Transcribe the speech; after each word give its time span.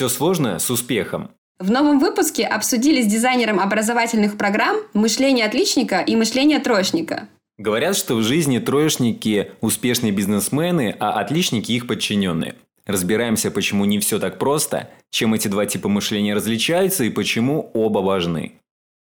Все 0.00 0.08
сложно 0.08 0.58
с 0.58 0.70
успехом. 0.70 1.30
В 1.58 1.70
новом 1.70 1.98
выпуске 1.98 2.46
обсудили 2.46 3.02
с 3.02 3.06
дизайнером 3.06 3.60
образовательных 3.60 4.38
программ 4.38 4.78
мышление 4.94 5.44
отличника 5.44 6.00
и 6.00 6.16
мышление 6.16 6.58
троечника. 6.58 7.28
Говорят, 7.58 7.98
что 7.98 8.14
в 8.14 8.22
жизни 8.22 8.60
троечники– 8.60 9.52
успешные 9.60 10.10
бизнесмены, 10.10 10.96
а 10.98 11.20
отличники– 11.20 11.72
их 11.72 11.86
подчиненные. 11.86 12.54
Разбираемся, 12.86 13.50
почему 13.50 13.84
не 13.84 13.98
все 13.98 14.18
так 14.18 14.38
просто, 14.38 14.88
чем 15.10 15.34
эти 15.34 15.48
два 15.48 15.66
типа 15.66 15.90
мышления 15.90 16.32
различаются 16.32 17.04
и 17.04 17.10
почему 17.10 17.70
оба 17.74 17.98
важны. 17.98 18.52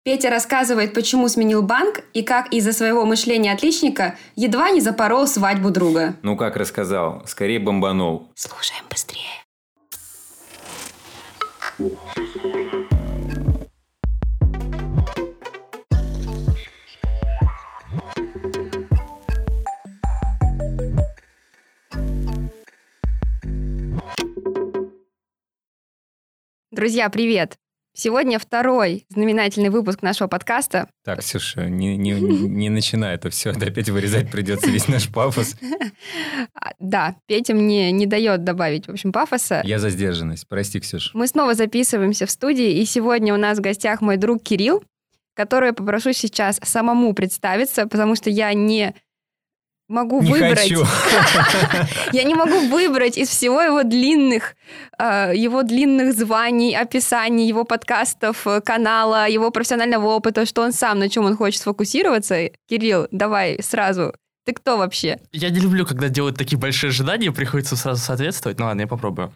Петя 0.04 0.30
рассказывает, 0.30 0.94
почему 0.94 1.28
сменил 1.28 1.62
банк 1.62 2.00
и 2.12 2.24
как 2.24 2.52
из-за 2.52 2.72
своего 2.72 3.04
мышления 3.04 3.52
отличника 3.52 4.16
едва 4.34 4.70
не 4.70 4.80
запорол 4.80 5.28
свадьбу 5.28 5.70
друга. 5.70 6.16
Ну 6.22 6.36
как 6.36 6.56
рассказал, 6.56 7.22
скорее 7.26 7.60
бомбанул. 7.60 8.32
Слушаем 8.34 8.82
быстрее. 8.90 9.44
Друзья, 26.72 27.08
привет! 27.10 27.58
Сегодня 28.00 28.38
второй 28.38 29.06
знаменательный 29.08 29.70
выпуск 29.70 30.02
нашего 30.02 30.28
подкаста. 30.28 30.88
Так, 31.04 31.18
Ксюша, 31.18 31.68
не, 31.68 31.96
не, 31.96 32.12
не 32.12 32.68
начинай 32.68 33.16
это 33.16 33.28
все, 33.28 33.50
опять 33.50 33.90
вырезать 33.90 34.30
придется 34.30 34.70
весь 34.70 34.86
наш 34.86 35.08
пафос. 35.08 35.56
А, 36.54 36.70
да, 36.78 37.16
Петя 37.26 37.54
мне 37.54 37.90
не 37.90 38.06
дает 38.06 38.44
добавить, 38.44 38.86
в 38.86 38.90
общем, 38.90 39.10
пафоса. 39.10 39.62
Я 39.64 39.80
за 39.80 39.90
сдержанность, 39.90 40.46
прости, 40.48 40.78
Ксюша. 40.78 41.10
Мы 41.12 41.26
снова 41.26 41.54
записываемся 41.54 42.26
в 42.26 42.30
студии, 42.30 42.80
и 42.80 42.84
сегодня 42.84 43.34
у 43.34 43.36
нас 43.36 43.58
в 43.58 43.62
гостях 43.62 44.00
мой 44.00 44.16
друг 44.16 44.42
Кирилл, 44.44 44.84
который 45.34 45.68
я 45.68 45.72
попрошу 45.72 46.12
сейчас 46.12 46.60
самому 46.62 47.14
представиться, 47.14 47.88
потому 47.88 48.14
что 48.14 48.30
я 48.30 48.52
не 48.54 48.94
могу 49.88 50.22
не 50.22 50.30
выбрать. 50.30 50.70
Я 52.12 52.22
не 52.24 52.34
могу 52.34 52.68
выбрать 52.68 53.18
из 53.18 53.28
всего 53.28 53.60
его 53.60 53.82
длинных, 53.82 54.54
э, 54.98 55.32
его 55.34 55.62
длинных 55.62 56.14
званий, 56.14 56.76
описаний, 56.76 57.48
его 57.48 57.64
подкастов, 57.64 58.46
э, 58.46 58.60
канала, 58.60 59.28
его 59.28 59.50
профессионального 59.50 60.06
опыта, 60.08 60.46
что 60.46 60.62
он 60.62 60.72
сам, 60.72 60.98
на 60.98 61.08
чем 61.08 61.24
он 61.24 61.36
хочет 61.36 61.60
сфокусироваться. 61.60 62.50
Кирилл, 62.68 63.08
давай 63.10 63.60
сразу. 63.62 64.14
Ты 64.44 64.54
кто 64.54 64.78
вообще? 64.78 65.18
Я 65.30 65.50
не 65.50 65.60
люблю, 65.60 65.84
когда 65.84 66.08
делают 66.08 66.38
такие 66.38 66.58
большие 66.58 66.88
ожидания, 66.88 67.30
приходится 67.32 67.76
сразу 67.76 68.02
соответствовать. 68.02 68.58
Ну 68.58 68.64
ладно, 68.64 68.80
я 68.80 68.86
попробую. 68.86 69.34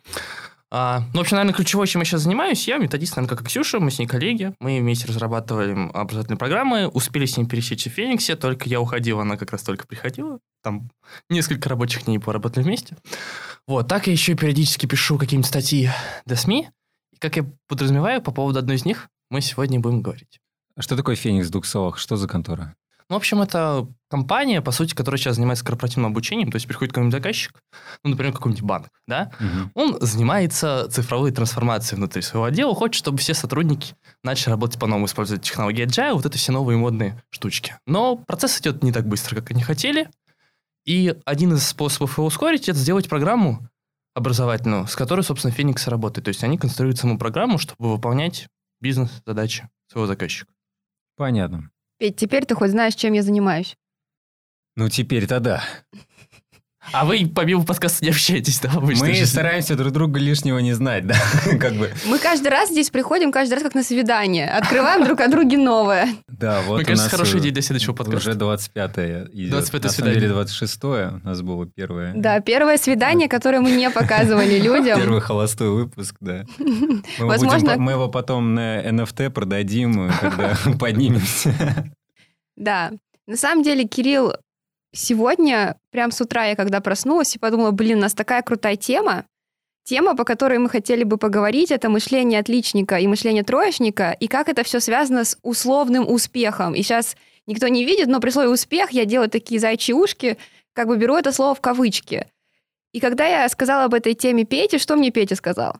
А, 0.74 1.00
ну, 1.12 1.18
в 1.18 1.20
общем, 1.20 1.36
наверное, 1.36 1.54
ключевое, 1.54 1.86
чем 1.86 2.00
я 2.00 2.06
сейчас 2.06 2.22
занимаюсь, 2.22 2.66
я 2.66 2.78
методист, 2.78 3.14
наверное, 3.14 3.36
как 3.36 3.44
и 3.44 3.46
Ксюша, 3.46 3.78
мы 3.78 3.90
с 3.90 3.98
ней 3.98 4.06
коллеги, 4.06 4.54
мы 4.58 4.80
вместе 4.80 5.06
разрабатывали 5.06 5.90
образовательные 5.92 6.38
программы, 6.38 6.88
успели 6.88 7.26
с 7.26 7.36
ней 7.36 7.44
пересечься 7.44 7.90
в 7.90 7.92
Фениксе, 7.92 8.36
только 8.36 8.70
я 8.70 8.80
уходил, 8.80 9.20
она 9.20 9.36
как 9.36 9.52
раз 9.52 9.64
только 9.64 9.86
приходила, 9.86 10.38
там 10.62 10.88
несколько 11.28 11.68
рабочих 11.68 12.06
дней 12.06 12.18
поработали 12.18 12.64
вместе. 12.64 12.96
Вот, 13.66 13.86
так 13.86 14.06
я 14.06 14.14
еще 14.14 14.34
периодически 14.34 14.86
пишу 14.86 15.18
какие-нибудь 15.18 15.46
статьи 15.46 15.90
для 16.24 16.36
СМИ, 16.36 16.70
и, 17.12 17.16
как 17.18 17.36
я 17.36 17.44
подразумеваю, 17.68 18.22
по 18.22 18.32
поводу 18.32 18.58
одной 18.58 18.76
из 18.76 18.86
них 18.86 19.10
мы 19.30 19.42
сегодня 19.42 19.78
будем 19.78 20.00
говорить. 20.00 20.40
А 20.74 20.80
что 20.80 20.96
такое 20.96 21.16
Феникс 21.16 21.50
Дуксовых? 21.50 21.98
Что 21.98 22.16
за 22.16 22.26
контора? 22.26 22.76
Ну, 23.12 23.16
в 23.16 23.20
общем, 23.20 23.42
это 23.42 23.86
компания, 24.08 24.62
по 24.62 24.70
сути, 24.70 24.94
которая 24.94 25.18
сейчас 25.18 25.34
занимается 25.34 25.66
корпоративным 25.66 26.12
обучением, 26.12 26.50
то 26.50 26.56
есть 26.56 26.66
приходит 26.66 26.94
какой-нибудь 26.94 27.12
заказчик, 27.12 27.52
ну, 28.02 28.08
например, 28.08 28.32
какой-нибудь 28.32 28.62
банк, 28.64 28.88
да, 29.06 29.30
Мгм. 29.38 29.70
он 29.74 29.98
занимается 30.00 30.88
цифровой 30.90 31.30
трансформацией 31.30 31.98
внутри 31.98 32.22
своего 32.22 32.46
отдела, 32.46 32.74
хочет, 32.74 32.94
чтобы 32.94 33.18
все 33.18 33.34
сотрудники 33.34 33.94
начали 34.24 34.48
работать 34.48 34.80
по-новому, 34.80 35.04
использовать 35.04 35.42
технологии 35.42 35.84
Agile, 35.84 36.14
вот 36.14 36.24
это 36.24 36.38
все 36.38 36.52
новые 36.52 36.78
модные 36.78 37.22
штучки. 37.28 37.76
Но 37.86 38.16
процесс 38.16 38.58
идет 38.62 38.82
не 38.82 38.92
так 38.92 39.06
быстро, 39.06 39.36
как 39.36 39.50
они 39.50 39.62
хотели, 39.62 40.08
и 40.86 41.14
один 41.26 41.52
из 41.52 41.66
способов 41.66 42.16
его 42.16 42.26
ускорить– 42.26 42.66
это 42.70 42.78
сделать 42.78 43.10
программу 43.10 43.68
образовательную, 44.14 44.86
с 44.86 44.96
которой, 44.96 45.20
собственно, 45.20 45.52
Феникс 45.52 45.86
работает. 45.86 46.24
То 46.24 46.30
есть 46.30 46.42
они 46.44 46.56
конструируют 46.56 46.98
саму 46.98 47.18
программу, 47.18 47.58
чтобы 47.58 47.92
выполнять 47.92 48.48
бизнес-задачи 48.80 49.68
своего 49.90 50.06
заказчика. 50.06 50.50
Понятно. 51.18 51.71
Петь, 52.02 52.16
теперь 52.16 52.44
ты 52.44 52.56
хоть 52.56 52.72
знаешь, 52.72 52.96
чем 52.96 53.12
я 53.12 53.22
занимаюсь. 53.22 53.76
Ну, 54.74 54.88
теперь-то 54.88 55.38
да. 55.38 55.62
А 56.90 57.04
вы 57.04 57.30
помимо 57.32 57.64
подкаста 57.64 58.04
не 58.04 58.10
общаетесь, 58.10 58.58
да, 58.60 58.68
в 58.70 58.78
обычной 58.78 59.08
Мы 59.10 59.14
жизни? 59.14 59.24
стараемся 59.26 59.76
друг 59.76 59.92
друга 59.92 60.18
лишнего 60.18 60.58
не 60.58 60.72
знать, 60.72 61.06
да, 61.06 61.14
как 61.60 61.74
бы. 61.74 61.90
Мы 62.06 62.18
каждый 62.18 62.48
раз 62.48 62.70
здесь 62.70 62.90
приходим, 62.90 63.30
каждый 63.30 63.54
раз 63.54 63.62
как 63.62 63.74
на 63.76 63.84
свидание. 63.84 64.48
Открываем 64.50 65.04
друг 65.04 65.20
о 65.20 65.28
друге 65.28 65.56
новое. 65.58 66.08
Да, 66.28 66.60
вот 66.62 66.74
Мне 66.74 66.82
у 66.82 66.86
кажется, 66.86 67.04
нас 67.04 67.10
хорошая 67.12 67.34
уже- 67.36 67.38
идея 67.44 67.52
для 67.52 67.62
следующего 67.62 67.92
подкаста. 67.94 68.30
Уже 68.30 68.38
25-е 68.38 69.28
идет. 69.32 69.52
25-е 69.54 69.80
На 69.82 69.88
самом 69.90 70.12
деле 70.12 70.20
свидание. 70.20 70.44
26-е 70.44 71.20
у 71.22 71.26
нас 71.26 71.40
было 71.42 71.66
первое. 71.66 72.12
Да, 72.16 72.40
первое 72.40 72.76
свидание, 72.78 73.28
которое 73.28 73.60
мы 73.60 73.70
не 73.70 73.88
показывали 73.88 74.58
людям. 74.58 74.98
Первый 74.98 75.20
холостой 75.20 75.70
выпуск, 75.70 76.16
да. 76.20 76.44
Мы, 76.58 77.02
его 77.18 77.28
Возможно- 77.28 77.76
мы 77.76 77.92
его 77.92 78.08
потом 78.08 78.54
на 78.54 78.82
NFT 78.82 79.30
продадим, 79.30 80.10
когда 80.20 80.56
поднимемся. 80.80 81.54
Да. 82.56 82.90
На 83.26 83.36
самом 83.36 83.62
деле, 83.62 83.84
Кирилл, 83.84 84.32
сегодня, 84.92 85.78
прям 85.90 86.10
с 86.10 86.20
утра 86.20 86.46
я 86.46 86.56
когда 86.56 86.80
проснулась 86.80 87.34
и 87.34 87.38
подумала, 87.38 87.70
блин, 87.70 87.98
у 87.98 88.02
нас 88.02 88.14
такая 88.14 88.42
крутая 88.42 88.76
тема. 88.76 89.26
Тема, 89.84 90.14
по 90.14 90.24
которой 90.24 90.58
мы 90.58 90.68
хотели 90.68 91.02
бы 91.02 91.18
поговорить, 91.18 91.72
это 91.72 91.88
мышление 91.88 92.38
отличника 92.38 92.98
и 92.98 93.06
мышление 93.08 93.42
троечника, 93.42 94.12
и 94.12 94.28
как 94.28 94.48
это 94.48 94.62
все 94.62 94.78
связано 94.78 95.24
с 95.24 95.36
условным 95.42 96.08
успехом. 96.08 96.74
И 96.74 96.82
сейчас 96.82 97.16
никто 97.46 97.66
не 97.66 97.84
видит, 97.84 98.06
но 98.06 98.20
при 98.20 98.30
слове 98.30 98.48
«успех» 98.48 98.92
я 98.92 99.04
делаю 99.04 99.28
такие 99.28 99.58
зайчьи 99.58 99.92
ушки, 99.92 100.38
как 100.72 100.86
бы 100.86 100.96
беру 100.96 101.16
это 101.16 101.32
слово 101.32 101.56
в 101.56 101.60
кавычки. 101.60 102.28
И 102.92 103.00
когда 103.00 103.26
я 103.26 103.48
сказала 103.48 103.84
об 103.84 103.94
этой 103.94 104.14
теме 104.14 104.44
Пете, 104.44 104.78
что 104.78 104.96
мне 104.96 105.10
Петя 105.10 105.34
сказал? 105.34 105.78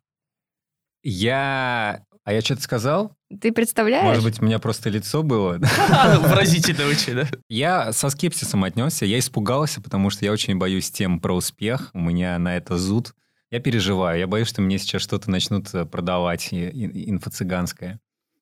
Я... 1.03 2.05
А 2.25 2.33
я 2.33 2.41
что-то 2.41 2.62
сказал? 2.62 3.17
Ты 3.41 3.53
представляешь? 3.53 4.04
Может 4.04 4.25
быть, 4.25 4.41
у 4.41 4.44
меня 4.44 4.59
просто 4.59 4.91
лицо 4.91 5.22
было? 5.22 5.59
Выразительно 6.20 6.87
очень, 6.87 7.15
да? 7.15 7.28
Я 7.48 7.93
со 7.93 8.10
скепсисом 8.10 8.65
отнесся, 8.65 9.06
я 9.06 9.19
испугался, 9.19 9.81
потому 9.81 10.10
что 10.10 10.25
я 10.25 10.32
очень 10.32 10.56
боюсь 10.56 10.91
тем 10.91 11.20
про 11.20 11.34
успех, 11.34 11.91
у 11.94 12.00
меня 12.00 12.38
на 12.38 12.56
это 12.56 12.78
зуд. 12.78 13.15
Я 13.50 13.60
переживаю, 13.60 14.19
я 14.19 14.26
боюсь, 14.26 14.48
что 14.48 14.62
мне 14.62 14.78
сейчас 14.78 15.03
что-то 15.03 15.31
начнут 15.31 15.72
э, 15.75 15.84
продавать 15.84 16.48
инфо-цыганское. 16.53 17.98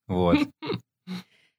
Вот. 0.06 0.38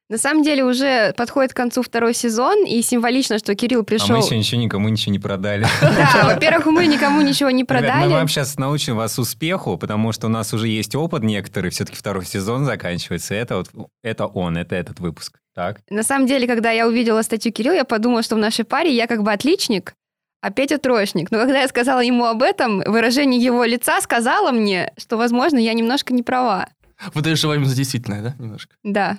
На 0.08 0.18
самом 0.18 0.42
деле 0.42 0.64
уже 0.64 1.14
подходит 1.16 1.54
к 1.54 1.56
концу 1.56 1.82
второй 1.82 2.12
сезон, 2.12 2.66
и 2.66 2.82
символично, 2.82 3.38
что 3.38 3.54
Кирилл 3.54 3.80
А 3.80 3.84
пришел... 3.84 4.16
мы 4.16 4.22
еще 4.22 4.36
ничего 4.36 4.60
никому 4.60 4.88
ничего 4.88 5.12
не 5.12 5.18
продали. 5.18 5.66
Да, 5.80 6.34
во-первых, 6.34 6.66
мы 6.66 6.86
никому 6.86 7.22
ничего 7.22 7.50
не 7.50 7.62
Ребят, 7.62 7.80
мы 7.80 7.88
продали. 7.88 8.12
вам 8.12 8.28
сейчас 8.28 8.58
научим 8.58 8.96
вас 8.96 9.18
успеху, 9.18 9.78
потому 9.78 10.12
что 10.12 10.26
у 10.26 10.30
нас 10.30 10.52
уже 10.52 10.68
есть 10.68 10.94
опыт 10.94 11.22
некоторый, 11.22 11.70
все-таки 11.70 11.96
второй 11.96 12.26
сезон 12.26 12.64
заканчивается. 12.64 13.34
Это 13.34 13.56
вот, 13.56 13.70
это 14.02 14.26
он, 14.26 14.58
это 14.58 14.74
этот 14.74 15.00
выпуск. 15.00 15.38
Так? 15.54 15.80
На 15.88 16.02
самом 16.02 16.26
деле, 16.26 16.46
когда 16.46 16.70
я 16.70 16.86
увидела 16.86 17.22
статью 17.22 17.52
Кирилла, 17.52 17.74
я 17.74 17.84
подумала, 17.84 18.22
что 18.22 18.36
в 18.36 18.38
нашей 18.38 18.64
паре 18.64 18.94
я 18.94 19.06
как 19.06 19.22
бы 19.22 19.32
отличник, 19.32 19.94
а 20.42 20.50
Петя 20.50 20.78
троечник. 20.78 21.30
Но 21.30 21.38
когда 21.38 21.60
я 21.60 21.68
сказала 21.68 22.00
ему 22.00 22.24
об 22.24 22.42
этом, 22.42 22.80
выражение 22.80 23.42
его 23.42 23.64
лица 23.64 24.00
сказала 24.00 24.50
мне, 24.50 24.92
что, 24.98 25.16
возможно, 25.16 25.58
я 25.58 25.72
немножко 25.72 26.12
не 26.12 26.22
права. 26.22 26.68
Выдаешь 27.14 27.40
желаемое 27.40 27.68
за 27.68 27.76
действительное, 27.76 28.22
да, 28.22 28.34
немножко? 28.38 28.74
Да. 28.82 29.18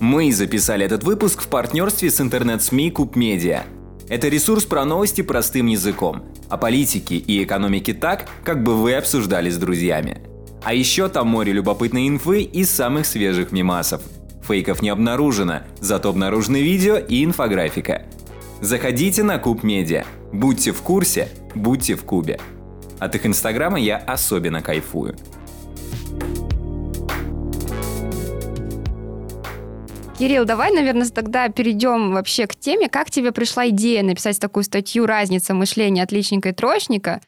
Мы 0.00 0.32
записали 0.32 0.86
этот 0.86 1.04
выпуск 1.04 1.42
в 1.42 1.48
партнерстве 1.48 2.10
с 2.10 2.22
интернет-СМИ 2.22 2.90
Куб 2.90 3.16
Медиа. 3.16 3.64
Это 4.08 4.28
ресурс 4.28 4.64
про 4.64 4.86
новости 4.86 5.20
простым 5.20 5.66
языком, 5.66 6.24
о 6.48 6.56
политике 6.56 7.16
и 7.16 7.44
экономике 7.44 7.92
так, 7.92 8.26
как 8.42 8.64
бы 8.64 8.80
вы 8.80 8.94
обсуждали 8.94 9.50
с 9.50 9.58
друзьями. 9.58 10.22
А 10.64 10.72
еще 10.72 11.10
там 11.10 11.28
море 11.28 11.52
любопытной 11.52 12.08
инфы 12.08 12.40
и 12.40 12.64
самых 12.64 13.04
свежих 13.04 13.52
мемасов. 13.52 14.00
Фейков 14.48 14.80
не 14.80 14.88
обнаружено, 14.88 15.64
зато 15.80 16.08
обнаружены 16.08 16.62
видео 16.62 16.96
и 16.96 17.22
инфографика. 17.22 18.06
Заходите 18.62 19.22
на 19.22 19.38
Куб 19.38 19.62
Медиа. 19.62 20.06
Будьте 20.32 20.72
в 20.72 20.80
курсе, 20.80 21.28
будьте 21.54 21.94
в 21.94 22.04
Кубе. 22.04 22.40
От 22.98 23.16
их 23.16 23.26
инстаграма 23.26 23.78
я 23.78 23.98
особенно 23.98 24.62
кайфую. 24.62 25.14
Кирилл, 30.20 30.44
давай, 30.44 30.70
наверное, 30.70 31.08
тогда 31.08 31.48
перейдем 31.48 32.12
вообще 32.12 32.46
к 32.46 32.54
теме, 32.54 32.90
как 32.90 33.10
тебе 33.10 33.32
пришла 33.32 33.70
идея 33.70 34.02
написать 34.02 34.38
такую 34.38 34.64
статью 34.64 35.06
«Разница 35.06 35.54
мышления 35.54 36.02
отличника 36.02 36.50
и 36.50 36.52
троечника». 36.52 37.22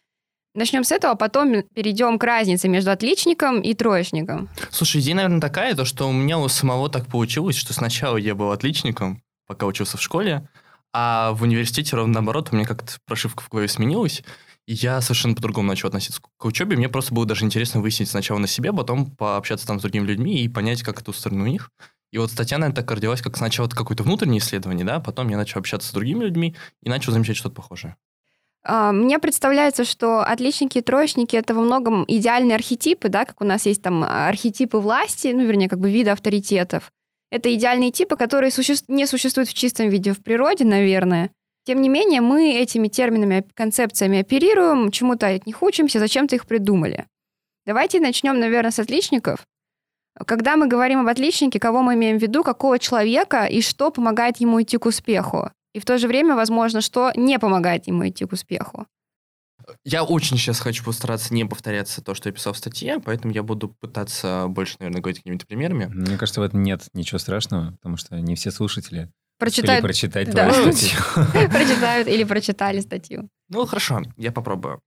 Начнем 0.55 0.85
с 0.85 0.93
этого, 0.93 1.15
а 1.15 1.17
потом 1.17 1.62
перейдем 1.75 2.19
к 2.19 2.25
разнице 2.25 2.69
между 2.69 2.91
отличником 2.91 3.62
и 3.62 3.73
троечником. 3.73 4.50
Слушай, 4.71 5.00
идея, 5.00 5.15
наверное, 5.15 5.41
такая, 5.41 5.75
то, 5.75 5.87
что 5.87 6.06
у 6.06 6.12
меня 6.12 6.39
у 6.39 6.47
самого 6.49 6.91
так 6.91 7.06
получилось, 7.06 7.56
что 7.56 7.73
сначала 7.73 8.19
я 8.19 8.35
был 8.35 8.53
отличником, 8.53 9.23
пока 9.47 9.65
учился 9.65 9.97
в 9.97 10.03
школе, 10.03 10.47
А 10.93 11.33
в 11.33 11.44
университете 11.44 11.97
ровно 11.97 12.12
наоборот, 12.12 12.50
у 12.53 12.56
меня 12.56 12.67
как-то 12.67 12.93
прошивка 13.06 13.43
в 13.43 13.49
голове 13.49 13.69
сменилась, 13.69 14.23
и 14.67 14.75
я 14.75 15.00
совершенно 15.00 15.35
по-другому 15.35 15.67
начал 15.67 15.89
относиться 15.89 16.21
к 16.21 16.44
учебе. 16.44 16.77
Мне 16.77 16.91
просто 16.91 17.15
было 17.15 17.25
даже 17.25 17.47
интересно 17.47 17.81
выяснить 17.81 18.11
сначала 18.11 18.37
на 18.37 18.47
себе, 18.47 18.71
потом 18.71 19.11
пообщаться 19.11 19.67
там 19.67 19.79
с 19.79 19.83
другими 19.83 20.05
людьми 20.05 20.43
и 20.43 20.49
понять, 20.49 20.83
как 20.83 21.00
это 21.00 21.11
устроено 21.11 21.44
у 21.44 21.47
них. 21.47 21.71
И 22.12 22.19
вот 22.19 22.31
статья, 22.31 22.59
наверное, 22.59 22.76
так 22.76 22.91
родилась, 22.91 23.23
как 23.23 23.37
сначала 23.37 23.67
это 23.67 23.75
какое-то 23.75 24.03
внутреннее 24.03 24.38
исследование, 24.38 24.85
да, 24.85 25.00
потом 25.00 25.29
я 25.29 25.38
начал 25.38 25.61
общаться 25.61 25.88
с 25.88 25.93
другими 25.93 26.25
людьми 26.25 26.55
и 26.82 26.91
начал 26.91 27.12
замечать 27.12 27.37
что-то 27.37 27.55
похожее. 27.55 27.97
А, 28.64 28.93
мне 28.93 29.19
представляется, 29.19 29.85
что 29.85 30.20
отличники 30.20 30.79
и 30.79 30.82
троечники 30.82 31.35
это 31.35 31.55
во 31.55 31.62
многом 31.62 32.05
идеальные 32.06 32.55
архетипы, 32.55 33.09
да, 33.09 33.25
как 33.25 33.41
у 33.41 33.44
нас 33.44 33.67
есть 33.67 33.82
там 33.82 34.05
архетипы 34.05 34.76
власти, 34.76 35.29
ну, 35.29 35.44
вернее, 35.44 35.69
как 35.69 35.81
бы 35.81 35.91
виды 35.91 36.11
авторитетов. 36.11 36.93
Это 37.31 37.53
идеальные 37.55 37.91
типы, 37.91 38.17
которые 38.17 38.50
суще... 38.50 38.75
не 38.88 39.06
существуют 39.06 39.49
в 39.49 39.55
чистом 39.55 39.88
виде 39.88 40.12
в 40.12 40.23
природе, 40.23 40.65
наверное. 40.65 41.31
Тем 41.65 41.81
не 41.81 41.88
менее, 41.88 42.20
мы 42.20 42.56
этими 42.56 42.88
терминами, 42.88 43.47
концепциями 43.55 44.20
оперируем, 44.20 44.91
чему-то 44.91 45.29
от 45.29 45.47
них 45.47 45.62
учимся, 45.62 45.99
зачем-то 45.99 46.37
их 46.37 46.47
придумали. 46.47 47.06
Давайте 47.65 48.00
начнем, 48.00 48.38
наверное, 48.38 48.70
с 48.70 48.79
отличников. 48.79 49.47
Когда 50.26 50.56
мы 50.56 50.69
говорим 50.69 51.00
об 51.00 51.09
отличнике, 51.09 51.59
кого 51.59 51.82
мы 51.82 51.94
имеем 51.94 52.19
в 52.19 52.23
виду, 52.23 52.43
какого 52.43 52.79
человека 52.79 53.44
и 53.44 53.62
что 53.62 53.91
помогает 53.91 54.38
ему 54.38 54.61
идти 54.61 54.76
к 54.76 54.87
успеху? 54.87 55.50
И 55.75 55.81
в 55.81 55.85
то 55.85 55.97
же 55.99 56.06
время, 56.06 56.37
возможно, 56.37 56.81
что 56.81 57.12
не 57.17 57.38
помогает 57.38 57.87
ему 57.87 58.06
идти 58.06 58.26
к 58.26 58.32
успеху? 58.32 58.87
Я 59.85 60.05
очень 60.05 60.37
сейчас 60.37 60.61
хочу 60.61 60.85
постараться 60.85 61.32
не 61.32 61.44
повторяться 61.44 62.03
то, 62.03 62.14
что 62.14 62.29
я 62.29 62.32
писал 62.35 62.53
в 62.53 62.59
статье, 62.59 63.00
поэтому 63.03 63.32
я 63.32 63.43
буду 63.43 63.69
пытаться 63.81 64.47
больше, 64.49 64.76
наверное, 64.81 65.00
говорить 65.00 65.19
какими-то 65.19 65.47
примерами. 65.47 65.87
Мне 65.87 66.19
кажется, 66.19 66.41
в 66.41 66.44
этом 66.44 66.62
нет 66.62 66.82
ничего 66.93 67.19
страшного, 67.19 67.73
потому 67.73 67.97
что 67.97 68.19
не 68.20 68.35
все 68.35 68.50
слушатели 68.50 69.11
прочитают, 69.38 69.82
прочитать 69.82 70.31
да. 70.31 70.50
твою 70.50 70.73
статью. 70.73 70.99
Прочитают 71.50 72.08
или 72.08 72.25
прочитали 72.25 72.81
статью. 72.81 73.29
Ну, 73.49 73.67
хорошо, 73.67 74.03
я 74.17 74.32
попробую. 74.32 74.81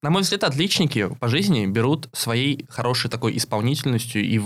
На 0.00 0.10
мой 0.10 0.22
взгляд, 0.22 0.44
отличники 0.44 1.08
по 1.20 1.26
жизни 1.28 1.66
берут 1.66 2.08
своей 2.12 2.66
хорошей 2.68 3.10
такой 3.10 3.36
исполнительностью 3.36 4.22
и 4.22 4.40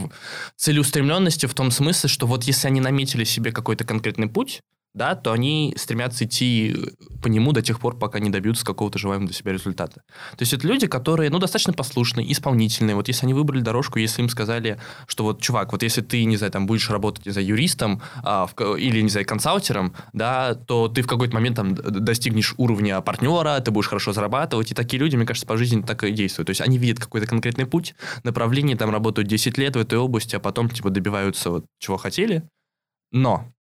целеустремленностью 0.57 1.49
в 1.49 1.55
том 1.55 1.71
смысле, 1.71 2.09
что 2.09 2.27
вот 2.27 2.45
если 2.45 2.69
они 2.69 2.81
наметили 2.81 3.25
себе 3.25 3.53
какой-то 3.53 3.85
конкретный 3.85 4.29
путь, 4.29 4.63
да, 4.95 5.15
то 5.15 5.33
они 5.33 5.75
стремятся 5.77 6.25
идти 6.25 6.77
по 7.23 7.29
нему 7.29 7.53
до 7.53 7.63
тех 7.63 7.81
пор, 7.81 7.99
пока 7.99 8.19
не 8.19 8.31
добьются 8.31 8.65
какого-то 8.65 8.99
желаемого 8.99 9.29
для 9.29 9.37
себя 9.37 9.53
результата. 9.53 10.03
То 10.37 10.41
есть 10.41 10.53
это 10.53 10.67
люди, 10.67 10.87
которые, 10.87 11.31
ну, 11.31 11.39
достаточно 11.39 11.73
послушные, 11.73 12.31
исполнительные. 12.31 12.95
Вот 12.95 13.09
если 13.09 13.25
они 13.25 13.35
выбрали 13.35 13.61
дорожку, 13.61 13.99
если 13.99 14.23
им 14.23 14.29
сказали, 14.29 14.79
что 15.07 15.25
вот, 15.25 15.41
чувак, 15.41 15.73
вот 15.73 15.83
если 15.83 16.03
ты, 16.03 16.25
не 16.25 16.37
знаю, 16.37 16.53
там, 16.53 16.67
будешь 16.67 16.91
работать, 16.91 17.25
не 17.25 17.33
знаю, 17.33 17.47
юристом 17.47 18.03
а, 18.23 18.47
в, 18.47 18.77
или, 18.77 19.01
не 19.01 19.09
знаю, 19.09 19.27
консалтером, 19.27 19.95
да, 20.13 20.55
то 20.55 20.89
ты 20.89 21.03
в 21.03 21.07
какой-то 21.07 21.35
момент 21.35 21.57
там 21.57 21.75
достигнешь 21.75 22.55
уровня 22.59 23.01
партнера, 23.01 23.61
ты 23.61 23.71
будешь 23.71 23.89
хорошо 23.89 24.13
зарабатывать, 24.13 24.73
и 24.73 24.75
такие 24.75 25.01
люди, 25.01 25.17
мне 25.17 25.27
кажется, 25.27 25.47
по 25.47 25.57
жизни 25.57 25.81
так 25.83 26.05
и 26.05 26.13
действуют. 26.13 26.47
То 26.47 26.51
есть 26.51 26.61
они 26.61 26.77
видят 26.77 26.99
какой-то 26.99 27.27
конкретный 27.27 27.67
путь, 27.67 27.95
направление, 28.25 28.77
там, 28.77 28.91
работают 28.91 29.29
10 29.29 29.57
лет 29.57 29.77
в 29.77 29.79
этой 29.79 29.99
области, 29.99 30.37
а 30.37 30.41
потом, 30.41 30.69
типа, 30.69 30.91
добиваются 30.91 31.51
вот 31.51 31.65
чего 31.79 31.97
хотели. 31.97 32.43
Но 33.11 33.53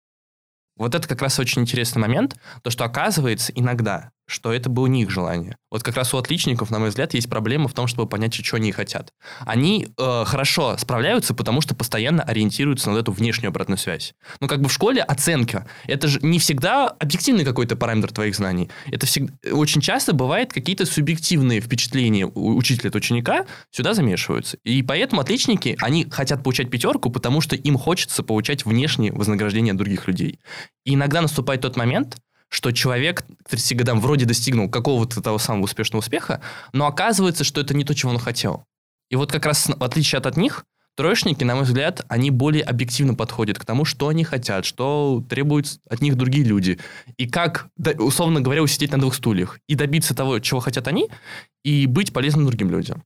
вот 0.80 0.94
это 0.94 1.06
как 1.06 1.20
раз 1.20 1.38
очень 1.38 1.62
интересный 1.62 2.00
момент, 2.00 2.36
то, 2.62 2.70
что 2.70 2.84
оказывается 2.84 3.52
иногда, 3.54 4.12
что 4.30 4.52
это 4.52 4.70
было 4.70 4.86
не 4.86 5.02
их 5.02 5.10
желание. 5.10 5.56
Вот 5.70 5.82
как 5.82 5.96
раз 5.96 6.14
у 6.14 6.18
отличников, 6.18 6.70
на 6.70 6.78
мой 6.78 6.90
взгляд, 6.90 7.14
есть 7.14 7.28
проблема 7.28 7.68
в 7.68 7.72
том, 7.72 7.86
чтобы 7.86 8.08
понять, 8.08 8.34
что 8.34 8.56
они 8.56 8.72
хотят. 8.72 9.12
Они 9.40 9.88
э, 9.98 10.24
хорошо 10.24 10.76
справляются, 10.78 11.34
потому 11.34 11.60
что 11.60 11.74
постоянно 11.74 12.22
ориентируются 12.22 12.90
на 12.90 12.98
эту 12.98 13.12
внешнюю 13.12 13.48
обратную 13.48 13.78
связь. 13.78 14.14
Ну, 14.40 14.46
как 14.46 14.60
бы 14.60 14.68
в 14.68 14.72
школе 14.72 15.02
оценка. 15.02 15.66
Это 15.86 16.06
же 16.06 16.20
не 16.22 16.38
всегда 16.38 16.88
объективный 16.88 17.44
какой-то 17.44 17.76
параметр 17.76 18.12
твоих 18.12 18.36
знаний. 18.36 18.70
Это 18.86 19.06
всегда, 19.06 19.32
очень 19.52 19.80
часто 19.80 20.12
бывает 20.12 20.52
какие-то 20.52 20.86
субъективные 20.86 21.60
впечатления 21.60 22.26
у 22.26 22.56
учителя 22.56 22.90
от 22.90 22.96
ученика 22.96 23.46
сюда 23.70 23.94
замешиваются. 23.94 24.58
И 24.64 24.82
поэтому 24.82 25.22
отличники, 25.22 25.76
они 25.80 26.08
хотят 26.08 26.42
получать 26.42 26.70
пятерку, 26.70 27.10
потому 27.10 27.40
что 27.40 27.56
им 27.56 27.76
хочется 27.76 28.22
получать 28.22 28.64
внешнее 28.64 29.12
вознаграждение 29.12 29.72
от 29.72 29.78
других 29.78 30.06
людей. 30.06 30.38
И 30.84 30.94
иногда 30.94 31.20
наступает 31.20 31.62
тот 31.62 31.76
момент, 31.76 32.16
что 32.50 32.72
человек 32.72 33.24
к 33.44 33.48
30 33.48 33.78
годам 33.78 34.00
вроде 34.00 34.26
достигнул 34.26 34.68
какого-то 34.68 35.22
того 35.22 35.38
самого 35.38 35.64
успешного 35.64 36.00
успеха, 36.00 36.42
но 36.72 36.86
оказывается, 36.86 37.44
что 37.44 37.60
это 37.60 37.74
не 37.74 37.84
то, 37.84 37.94
чего 37.94 38.10
он 38.10 38.18
хотел. 38.18 38.64
И 39.08 39.16
вот 39.16 39.32
как 39.32 39.46
раз 39.46 39.66
в 39.68 39.82
отличие 39.82 40.18
от, 40.18 40.26
от 40.26 40.36
них, 40.36 40.64
троечники, 40.96 41.44
на 41.44 41.54
мой 41.54 41.64
взгляд, 41.64 42.04
они 42.08 42.30
более 42.30 42.62
объективно 42.62 43.14
подходят 43.14 43.58
к 43.58 43.64
тому, 43.64 43.84
что 43.84 44.08
они 44.08 44.24
хотят, 44.24 44.64
что 44.64 45.24
требуют 45.28 45.78
от 45.88 46.00
них 46.00 46.16
другие 46.16 46.44
люди. 46.44 46.78
И 47.16 47.28
как, 47.28 47.68
условно 47.98 48.40
говоря, 48.40 48.62
усидеть 48.62 48.92
на 48.92 49.00
двух 49.00 49.14
стульях. 49.14 49.58
И 49.68 49.76
добиться 49.76 50.14
того, 50.14 50.40
чего 50.40 50.60
хотят 50.60 50.88
они, 50.88 51.08
и 51.64 51.86
быть 51.86 52.12
полезным 52.12 52.46
другим 52.46 52.70
людям. 52.70 53.04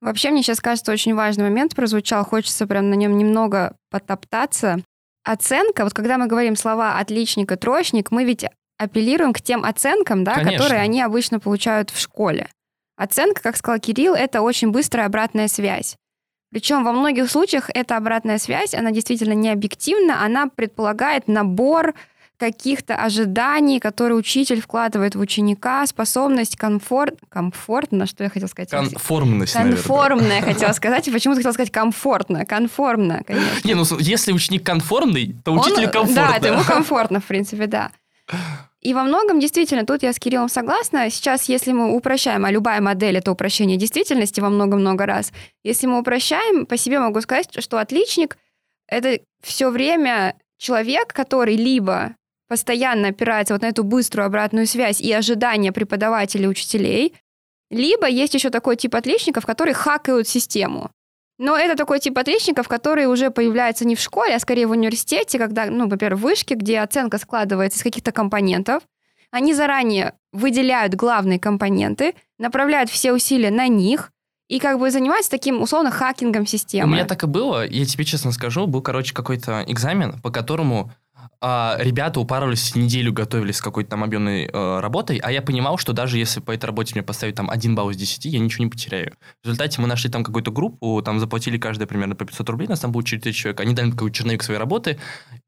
Вообще, 0.00 0.30
мне 0.30 0.42
сейчас 0.42 0.60
кажется, 0.60 0.92
очень 0.92 1.14
важный 1.14 1.44
момент 1.44 1.74
прозвучал. 1.74 2.24
Хочется 2.24 2.66
прям 2.66 2.88
на 2.88 2.94
нем 2.94 3.18
немного 3.18 3.76
потоптаться. 3.90 4.82
Оценка, 5.24 5.84
вот 5.84 5.92
когда 5.92 6.18
мы 6.18 6.26
говорим 6.26 6.56
слова 6.56 6.98
отличник 6.98 7.52
и 7.52 7.56
троечник, 7.56 8.10
мы 8.10 8.24
ведь 8.24 8.46
апеллируем 8.78 9.32
к 9.32 9.42
тем 9.42 9.64
оценкам, 9.64 10.24
да, 10.24 10.42
которые 10.42 10.80
они 10.80 11.02
обычно 11.02 11.38
получают 11.38 11.90
в 11.90 12.00
школе. 12.00 12.48
Оценка, 12.96 13.42
как 13.42 13.56
сказал 13.56 13.78
Кирилл, 13.80 14.14
это 14.14 14.42
очень 14.42 14.70
быстрая 14.70 15.06
обратная 15.06 15.48
связь. 15.48 15.96
Причем 16.50 16.84
во 16.84 16.92
многих 16.92 17.30
случаях 17.30 17.70
эта 17.72 17.96
обратная 17.96 18.38
связь, 18.38 18.74
она 18.74 18.90
действительно 18.90 19.34
не 19.34 19.50
объективна, 19.50 20.24
она 20.24 20.48
предполагает 20.48 21.28
набор 21.28 21.94
каких-то 22.40 22.96
ожиданий, 22.96 23.78
которые 23.78 24.16
учитель 24.16 24.62
вкладывает 24.62 25.14
в 25.14 25.20
ученика, 25.20 25.86
способность 25.86 26.56
комфорт... 26.56 27.14
Комфортно, 27.28 28.06
что 28.06 28.24
я 28.24 28.30
хотела 28.30 28.48
сказать? 28.48 28.70
Конформность, 28.70 29.52
Конформная, 29.52 30.26
наверное. 30.26 30.54
хотела 30.54 30.72
сказать. 30.80 31.06
И 31.06 31.10
почему-то 31.12 31.40
хотела 31.40 31.52
сказать 31.52 31.70
комфортно. 31.70 32.46
Конформно, 32.46 33.22
конечно. 33.24 33.68
Не, 33.68 33.74
ну 33.74 33.84
если 33.98 34.32
ученик 34.32 34.64
конформный, 34.64 35.36
то 35.44 35.52
учитель 35.52 35.84
Он, 35.84 35.92
комфортно. 35.92 36.28
Да, 36.30 36.36
это 36.36 36.48
ему 36.48 36.62
комфортно, 36.66 37.20
в 37.20 37.26
принципе, 37.26 37.66
да. 37.66 37.90
И 38.80 38.94
во 38.94 39.02
многом, 39.02 39.38
действительно, 39.38 39.84
тут 39.84 40.02
я 40.02 40.14
с 40.14 40.18
Кириллом 40.18 40.48
согласна. 40.48 41.10
Сейчас, 41.10 41.50
если 41.50 41.72
мы 41.72 41.94
упрощаем, 41.94 42.46
а 42.46 42.50
любая 42.50 42.80
модель— 42.80 43.16
это 43.18 43.30
упрощение 43.30 43.76
действительности 43.76 44.40
во 44.40 44.48
много-много 44.48 45.04
раз, 45.04 45.32
если 45.62 45.86
мы 45.86 45.98
упрощаем, 45.98 46.64
по 46.64 46.78
себе 46.78 46.98
могу 46.98 47.20
сказать, 47.20 47.50
что 47.58 47.78
отличник— 47.78 48.38
это 48.88 49.18
все 49.42 49.68
время 49.68 50.36
человек, 50.56 51.12
который 51.12 51.56
либо 51.56 52.14
постоянно 52.50 53.08
опирается 53.08 53.54
вот 53.54 53.62
на 53.62 53.66
эту 53.66 53.84
быструю 53.84 54.26
обратную 54.26 54.66
связь 54.66 55.00
и 55.00 55.12
ожидания 55.12 55.70
преподавателей 55.70 56.46
и 56.46 56.48
учителей, 56.48 57.14
либо 57.70 58.08
есть 58.08 58.34
еще 58.34 58.50
такой 58.50 58.74
тип 58.74 58.96
отличников, 58.96 59.46
которые 59.46 59.72
хакают 59.72 60.26
систему. 60.26 60.90
Но 61.38 61.56
это 61.56 61.76
такой 61.76 62.00
тип 62.00 62.18
отличников, 62.18 62.66
который 62.66 63.06
уже 63.06 63.30
появляется 63.30 63.86
не 63.86 63.94
в 63.94 64.00
школе, 64.00 64.34
а 64.34 64.40
скорее 64.40 64.66
в 64.66 64.72
университете, 64.72 65.38
когда, 65.38 65.66
ну, 65.66 65.88
во-первых, 65.88 66.20
в 66.20 66.24
вышке, 66.24 66.56
где 66.56 66.80
оценка 66.80 67.18
складывается 67.18 67.78
из 67.78 67.84
каких-то 67.84 68.10
компонентов. 68.10 68.82
Они 69.30 69.54
заранее 69.54 70.14
выделяют 70.32 70.96
главные 70.96 71.38
компоненты, 71.38 72.16
направляют 72.36 72.90
все 72.90 73.12
усилия 73.12 73.52
на 73.52 73.68
них, 73.68 74.10
и 74.48 74.58
как 74.58 74.80
бы 74.80 74.90
занимаются 74.90 75.30
таким, 75.30 75.62
условно, 75.62 75.92
хакингом 75.92 76.46
системы. 76.46 76.90
У 76.90 76.94
меня 76.94 77.06
так 77.06 77.22
и 77.22 77.28
было, 77.28 77.64
я 77.64 77.84
тебе 77.84 78.04
честно 78.04 78.32
скажу, 78.32 78.66
был, 78.66 78.82
короче, 78.82 79.14
какой-то 79.14 79.64
экзамен, 79.68 80.20
по 80.20 80.32
которому 80.32 80.90
а, 81.42 81.76
ребята 81.80 82.20
упарывались 82.20 82.74
неделю, 82.74 83.14
готовились 83.14 83.60
к 83.60 83.64
какой-то 83.64 83.90
там 83.90 84.04
объемной 84.04 84.44
э, 84.44 84.80
работой, 84.80 85.16
а 85.18 85.32
я 85.32 85.40
понимал, 85.40 85.78
что 85.78 85.94
даже 85.94 86.18
если 86.18 86.40
по 86.40 86.50
этой 86.50 86.66
работе 86.66 86.94
мне 86.94 87.02
поставить 87.02 87.34
там 87.34 87.48
один 87.48 87.74
балл 87.74 87.90
из 87.90 87.96
10, 87.96 88.26
я 88.26 88.38
ничего 88.38 88.64
не 88.64 88.70
потеряю. 88.70 89.14
В 89.42 89.46
результате 89.46 89.80
мы 89.80 89.88
нашли 89.88 90.10
там 90.10 90.22
какую-то 90.22 90.50
группу, 90.50 91.00
там 91.02 91.18
заплатили 91.18 91.56
каждая 91.56 91.86
примерно 91.86 92.14
по 92.14 92.26
500 92.26 92.48
рублей, 92.50 92.68
нас 92.68 92.80
там 92.80 92.92
было 92.92 93.02
4 93.02 93.32
человек, 93.32 93.58
они 93.60 93.74
дали 93.74 93.90
какой-то 93.90 94.14
черновик 94.14 94.42
своей 94.42 94.60
работы. 94.60 94.98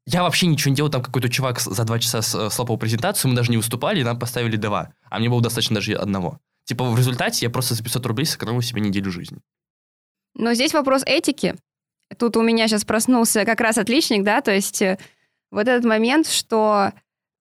Я 0.07 0.23
вообще 0.23 0.47
ничего 0.47 0.71
не 0.71 0.75
делал, 0.75 0.89
там 0.89 1.03
какой-то 1.03 1.29
чувак 1.29 1.59
за 1.59 1.83
два 1.83 1.99
часа 1.99 2.19
э, 2.19 2.49
слопал 2.49 2.77
презентацию, 2.77 3.29
мы 3.29 3.35
даже 3.35 3.51
не 3.51 3.57
выступали, 3.57 4.01
нам 4.01 4.17
поставили 4.17 4.55
два, 4.55 4.93
а 5.11 5.19
мне 5.19 5.29
было 5.29 5.41
достаточно 5.41 5.75
даже 5.75 5.93
одного. 5.93 6.39
Типа 6.65 6.85
в 6.85 6.97
результате 6.97 7.45
я 7.45 7.51
просто 7.51 7.75
за 7.75 7.83
500 7.83 8.05
рублей 8.07 8.25
сэкономил 8.25 8.61
себе 8.63 8.81
неделю 8.81 9.11
жизни. 9.11 9.37
Но 10.33 10.55
здесь 10.55 10.73
вопрос 10.73 11.03
этики. 11.05 11.53
Тут 12.17 12.35
у 12.37 12.41
меня 12.41 12.67
сейчас 12.67 12.83
проснулся 12.83 13.45
как 13.45 13.61
раз 13.61 13.77
отличник, 13.77 14.23
да, 14.23 14.41
то 14.41 14.51
есть 14.51 14.81
э, 14.81 14.97
вот 15.53 15.67
этот 15.67 15.85
момент, 15.85 16.27
что 16.27 16.91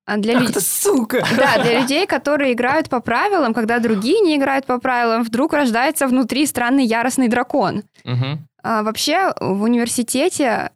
а, 0.04 0.16
для 0.16 0.35
людей... 0.35 0.61
сука! 0.61 1.25
Да, 1.37 1.62
для 1.62 1.81
людей, 1.81 2.07
которые 2.07 2.52
играют 2.52 2.88
по 2.88 3.00
правилам, 3.00 3.54
когда 3.54 3.78
другие 3.78 4.21
не 4.21 4.37
играют 4.37 4.66
по 4.66 4.78
правилам, 4.78 5.23
вдруг 5.23 5.52
рождается 5.52 6.07
внутри 6.07 6.47
странный 6.47 6.85
яростный 6.85 7.28
дракон. 7.28 7.85
Угу. 8.04 8.38
А, 8.62 8.83
вообще 8.83 9.33
в 9.40 9.62
университете 9.62 10.71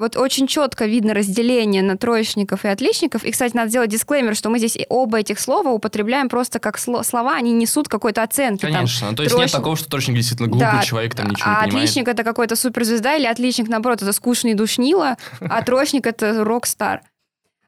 вот 0.00 0.16
очень 0.16 0.46
четко 0.46 0.86
видно 0.86 1.12
разделение 1.12 1.82
на 1.82 1.96
троечников 1.98 2.64
и 2.64 2.68
отличников. 2.68 3.22
И, 3.22 3.30
кстати, 3.30 3.54
надо 3.54 3.68
сделать 3.68 3.90
дисклеймер, 3.90 4.34
что 4.34 4.48
мы 4.48 4.58
здесь 4.58 4.78
оба 4.88 5.18
этих 5.18 5.38
слова 5.38 5.68
употребляем 5.68 6.30
просто 6.30 6.58
как 6.58 6.78
слова, 6.78 7.34
они 7.34 7.52
несут 7.52 7.88
какой-то 7.88 8.22
оценки. 8.22 8.62
Конечно. 8.62 9.08
Там, 9.08 9.16
то 9.16 9.22
есть 9.22 9.34
троечник... 9.34 9.52
нет 9.54 9.60
такого, 9.60 9.76
что 9.76 9.90
троечник 9.90 10.16
действительно 10.16 10.48
глупый 10.48 10.72
да, 10.72 10.82
человек, 10.82 11.14
там 11.14 11.28
ничего 11.28 11.50
а 11.50 11.50
не 11.50 11.60
понимает. 11.66 11.84
отличник 11.84 12.08
это 12.08 12.24
какой-то 12.24 12.56
суперзвезда, 12.56 13.16
или 13.16 13.26
отличник, 13.26 13.68
наоборот, 13.68 14.00
это 14.00 14.12
скучный 14.12 14.54
душнило, 14.54 15.18
а 15.40 15.62
троечник 15.62 16.06
это 16.06 16.44
рок-стар. 16.44 17.02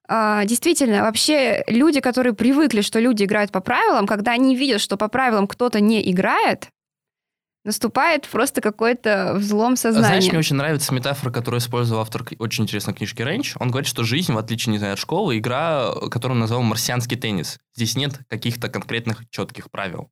А, 0.09 0.47
действительно, 0.47 1.03
вообще 1.03 1.63
люди, 1.67 2.01
которые 2.01 2.33
привыкли, 2.33 2.81
что 2.81 2.99
люди 2.99 3.25
играют 3.25 3.53
по 3.53 3.61
правилам, 3.61 4.07
когда 4.07 4.33
они 4.33 4.57
видят, 4.57 4.81
что 4.81 4.97
по 4.97 5.09
правилам 5.09 5.47
кто-то 5.47 5.81
не 5.81 6.11
играет, 6.11 6.69
наступает 7.65 8.27
просто 8.27 8.61
какой-то 8.61 9.35
взлом 9.37 9.77
сознания. 9.77 10.07
Знаешь, 10.07 10.29
мне 10.29 10.39
очень 10.39 10.57
нравится 10.57 10.93
метафора, 10.93 11.31
которую 11.31 11.61
использовал 11.61 12.03
автор 12.03 12.25
очень 12.39 12.65
интересной 12.65 12.95
книжки 12.95 13.23
Рейндж. 13.23 13.55
Он 13.61 13.71
говорит, 13.71 13.89
что 13.89 14.05
жизнь, 14.05 14.33
в 14.33 14.39
отличие, 14.39 14.73
не 14.73 14.79
знаю, 14.79 14.95
от 14.95 14.99
школы, 14.99 15.39
игра, 15.39 15.93
которую 16.11 16.37
он 16.37 16.41
назвал 16.41 16.63
марсианский 16.63 17.17
теннис. 17.17 17.59
Здесь 17.75 17.97
нет 17.97 18.21
каких-то 18.29 18.69
конкретных 18.69 19.29
четких 19.31 19.71
правил. 19.71 20.11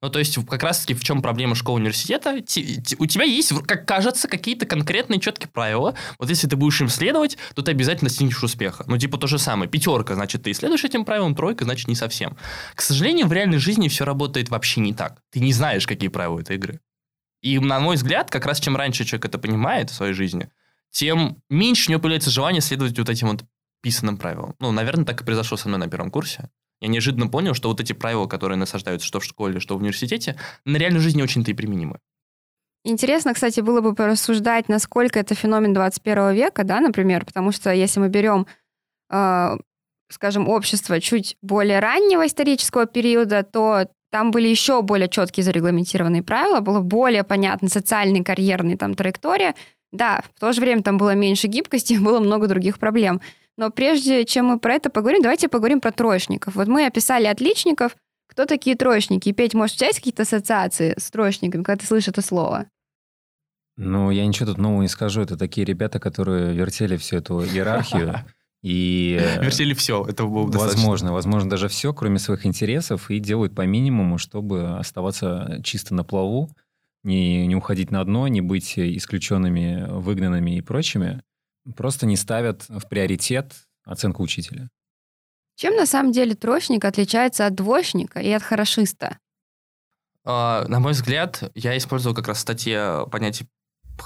Ну, 0.00 0.10
то 0.10 0.20
есть, 0.20 0.38
как 0.46 0.62
раз-таки 0.62 0.94
в 0.94 1.02
чем 1.02 1.22
проблема 1.22 1.56
школы 1.56 1.80
университета? 1.80 2.34
У 2.34 3.06
тебя 3.06 3.24
есть, 3.24 3.52
как 3.66 3.86
кажется, 3.86 4.28
какие-то 4.28 4.64
конкретные 4.64 5.18
четкие 5.18 5.48
правила. 5.48 5.94
Вот 6.18 6.30
если 6.30 6.46
ты 6.46 6.54
будешь 6.54 6.80
им 6.80 6.88
следовать, 6.88 7.36
то 7.54 7.62
ты 7.62 7.72
обязательно 7.72 8.08
достигнешь 8.08 8.42
успеха. 8.42 8.84
Ну, 8.86 8.96
типа 8.96 9.18
то 9.18 9.26
же 9.26 9.38
самое. 9.38 9.68
Пятерка, 9.68 10.14
значит, 10.14 10.44
ты 10.44 10.54
следуешь 10.54 10.84
этим 10.84 11.04
правилам, 11.04 11.34
тройка, 11.34 11.64
значит, 11.64 11.88
не 11.88 11.96
совсем. 11.96 12.36
К 12.74 12.80
сожалению, 12.80 13.26
в 13.26 13.32
реальной 13.32 13.58
жизни 13.58 13.88
все 13.88 14.04
работает 14.04 14.50
вообще 14.50 14.80
не 14.80 14.94
так. 14.94 15.20
Ты 15.30 15.40
не 15.40 15.52
знаешь, 15.52 15.86
какие 15.86 16.08
правила 16.08 16.38
этой 16.38 16.56
игры. 16.56 16.80
И, 17.42 17.58
на 17.58 17.80
мой 17.80 17.96
взгляд, 17.96 18.30
как 18.30 18.46
раз 18.46 18.60
чем 18.60 18.76
раньше 18.76 19.04
человек 19.04 19.26
это 19.26 19.38
понимает 19.38 19.90
в 19.90 19.94
своей 19.94 20.12
жизни, 20.12 20.48
тем 20.90 21.42
меньше 21.50 21.88
у 21.88 21.92
него 21.92 22.00
появляется 22.00 22.30
желание 22.30 22.60
следовать 22.60 22.98
вот 22.98 23.08
этим 23.08 23.28
вот 23.28 23.44
писанным 23.80 24.16
правилам. 24.16 24.54
Ну, 24.58 24.72
наверное, 24.72 25.04
так 25.04 25.20
и 25.20 25.24
произошло 25.24 25.56
со 25.56 25.68
мной 25.68 25.80
на 25.80 25.88
первом 25.88 26.10
курсе. 26.10 26.50
Я 26.80 26.88
неожиданно 26.88 27.26
понял, 27.28 27.54
что 27.54 27.68
вот 27.68 27.80
эти 27.80 27.92
правила, 27.92 28.26
которые 28.26 28.56
насаждаются 28.56 29.06
что 29.06 29.20
в 29.20 29.24
школе, 29.24 29.60
что 29.60 29.76
в 29.76 29.80
университете, 29.80 30.36
на 30.64 30.76
реальной 30.76 31.00
жизни 31.00 31.22
очень-то 31.22 31.50
и 31.50 31.54
применимы. 31.54 31.98
Интересно, 32.84 33.34
кстати, 33.34 33.60
было 33.60 33.80
бы 33.80 33.94
порассуждать, 33.94 34.68
насколько 34.68 35.18
это 35.18 35.34
феномен 35.34 35.74
21 35.74 36.32
века, 36.32 36.64
да, 36.64 36.80
например, 36.80 37.24
потому 37.24 37.50
что 37.52 37.72
если 37.72 37.98
мы 38.00 38.08
берем, 38.08 38.46
э, 39.10 39.56
скажем, 40.08 40.48
общество 40.48 41.00
чуть 41.00 41.36
более 41.42 41.80
раннего 41.80 42.26
исторического 42.26 42.86
периода, 42.86 43.42
то 43.42 43.88
там 44.10 44.30
были 44.30 44.48
еще 44.48 44.80
более 44.82 45.08
четкие 45.08 45.44
зарегламентированные 45.44 46.22
правила, 46.22 46.60
было 46.60 46.80
более 46.80 47.24
понятно 47.24 47.68
социальный, 47.68 48.24
карьерный 48.24 48.76
там 48.76 48.94
траектория. 48.94 49.54
Да, 49.92 50.22
в 50.34 50.40
то 50.40 50.52
же 50.52 50.60
время 50.60 50.82
там 50.82 50.98
было 50.98 51.14
меньше 51.14 51.46
гибкости, 51.46 51.94
было 52.00 52.20
много 52.20 52.46
других 52.46 52.78
проблем. 52.78 53.20
Но 53.58 53.70
прежде 53.70 54.24
чем 54.24 54.46
мы 54.46 54.60
про 54.60 54.74
это 54.74 54.88
поговорим, 54.88 55.20
давайте 55.20 55.48
поговорим 55.48 55.80
про 55.80 55.90
троечников. 55.90 56.54
Вот 56.54 56.68
мы 56.68 56.86
описали 56.86 57.26
отличников. 57.26 57.96
Кто 58.28 58.46
такие 58.46 58.76
троечники? 58.76 59.30
И, 59.30 59.32
Петь, 59.32 59.52
может, 59.52 59.74
у 59.74 59.78
тебя 59.78 59.88
есть 59.88 59.98
какие-то 59.98 60.22
ассоциации 60.22 60.94
с 60.96 61.10
троечниками, 61.10 61.64
когда 61.64 61.80
ты 61.80 61.84
слышишь 61.84 62.08
это 62.08 62.22
слово? 62.22 62.66
Ну, 63.76 64.12
я 64.12 64.24
ничего 64.24 64.46
тут 64.46 64.58
нового 64.58 64.82
не 64.82 64.88
скажу. 64.88 65.22
Это 65.22 65.36
такие 65.36 65.64
ребята, 65.64 65.98
которые 65.98 66.54
вертели 66.54 66.96
всю 66.96 67.16
эту 67.16 67.42
иерархию. 67.42 68.24
И... 68.62 69.18
Э, 69.20 69.42
вертели 69.42 69.74
все, 69.74 70.04
это 70.04 70.24
было 70.24 70.46
бы 70.46 70.58
Возможно, 70.58 71.12
возможно, 71.12 71.50
даже 71.50 71.68
все, 71.68 71.92
кроме 71.92 72.18
своих 72.18 72.46
интересов, 72.46 73.10
и 73.10 73.18
делают 73.18 73.56
по 73.56 73.62
минимуму, 73.62 74.18
чтобы 74.18 74.78
оставаться 74.78 75.60
чисто 75.64 75.94
на 75.94 76.04
плаву, 76.04 76.50
не, 77.02 77.46
не 77.46 77.56
уходить 77.56 77.90
на 77.90 78.04
дно, 78.04 78.28
не 78.28 78.40
быть 78.40 78.78
исключенными, 78.78 79.86
выгнанными 79.88 80.58
и 80.58 80.60
прочими 80.60 81.22
просто 81.76 82.06
не 82.06 82.16
ставят 82.16 82.64
в 82.68 82.88
приоритет 82.88 83.54
оценку 83.84 84.22
учителя. 84.22 84.68
Чем 85.56 85.74
на 85.74 85.86
самом 85.86 86.12
деле 86.12 86.34
троечник 86.34 86.84
отличается 86.84 87.46
от 87.46 87.54
двоечника 87.54 88.20
и 88.20 88.30
от 88.30 88.42
хорошиста? 88.42 89.18
Uh, 90.24 90.68
на 90.68 90.78
мой 90.78 90.92
взгляд, 90.92 91.50
я 91.54 91.76
использовал 91.76 92.14
как 92.14 92.28
раз 92.28 92.38
в 92.38 92.40
статье 92.42 93.06
понятие 93.10 93.48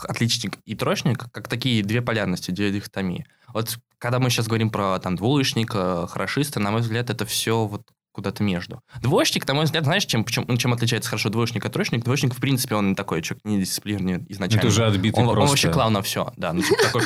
отличник 0.05 0.59
и 0.65 0.75
троечник 0.75 1.31
как 1.33 1.49
такие 1.49 1.83
две 1.83 2.01
полярности, 2.01 2.51
две 2.51 2.71
дихотомии. 2.71 3.27
Вот 3.49 3.79
когда 3.99 4.19
мы 4.19 4.31
сейчас 4.31 4.47
говорим 4.47 4.71
про 4.71 4.99
там 4.99 5.17
двоечник, 5.17 5.73
хорошиста, 5.73 6.61
на 6.61 6.71
мой 6.71 6.81
взгляд, 6.81 7.11
это 7.11 7.27
все 7.27 7.67
вот 7.67 7.83
куда-то 8.13 8.43
между. 8.43 8.81
Двоечник, 9.01 9.47
на 9.49 9.55
мой 9.55 9.65
взгляд, 9.65 9.85
знаешь, 9.85 10.05
чем, 10.05 10.25
чем, 10.25 10.57
чем 10.57 10.73
отличается 10.73 11.11
хорошо 11.11 11.31
двоечник 11.31 11.65
от 11.65 11.73
троечник? 11.73 12.05
Двоечник, 12.05 12.35
в 12.35 12.41
принципе, 12.41 12.75
он 12.75 12.95
такой 12.95 13.23
человек 13.23 13.45
не 13.45 13.61
дисциплинированный 13.61 14.25
изначально. 14.29 14.61
Это 14.61 14.69
уже 14.69 14.87
отбитый 14.87 15.23
он, 15.23 15.27
просто. 15.27 15.43
Он 15.43 15.49
вообще 15.49 15.71
клал 15.71 15.91
на 15.91 16.03
все, 16.03 16.33
да. 16.37 16.53
Ну, 16.53 16.63
типа 16.63 16.83
такой 16.83 17.03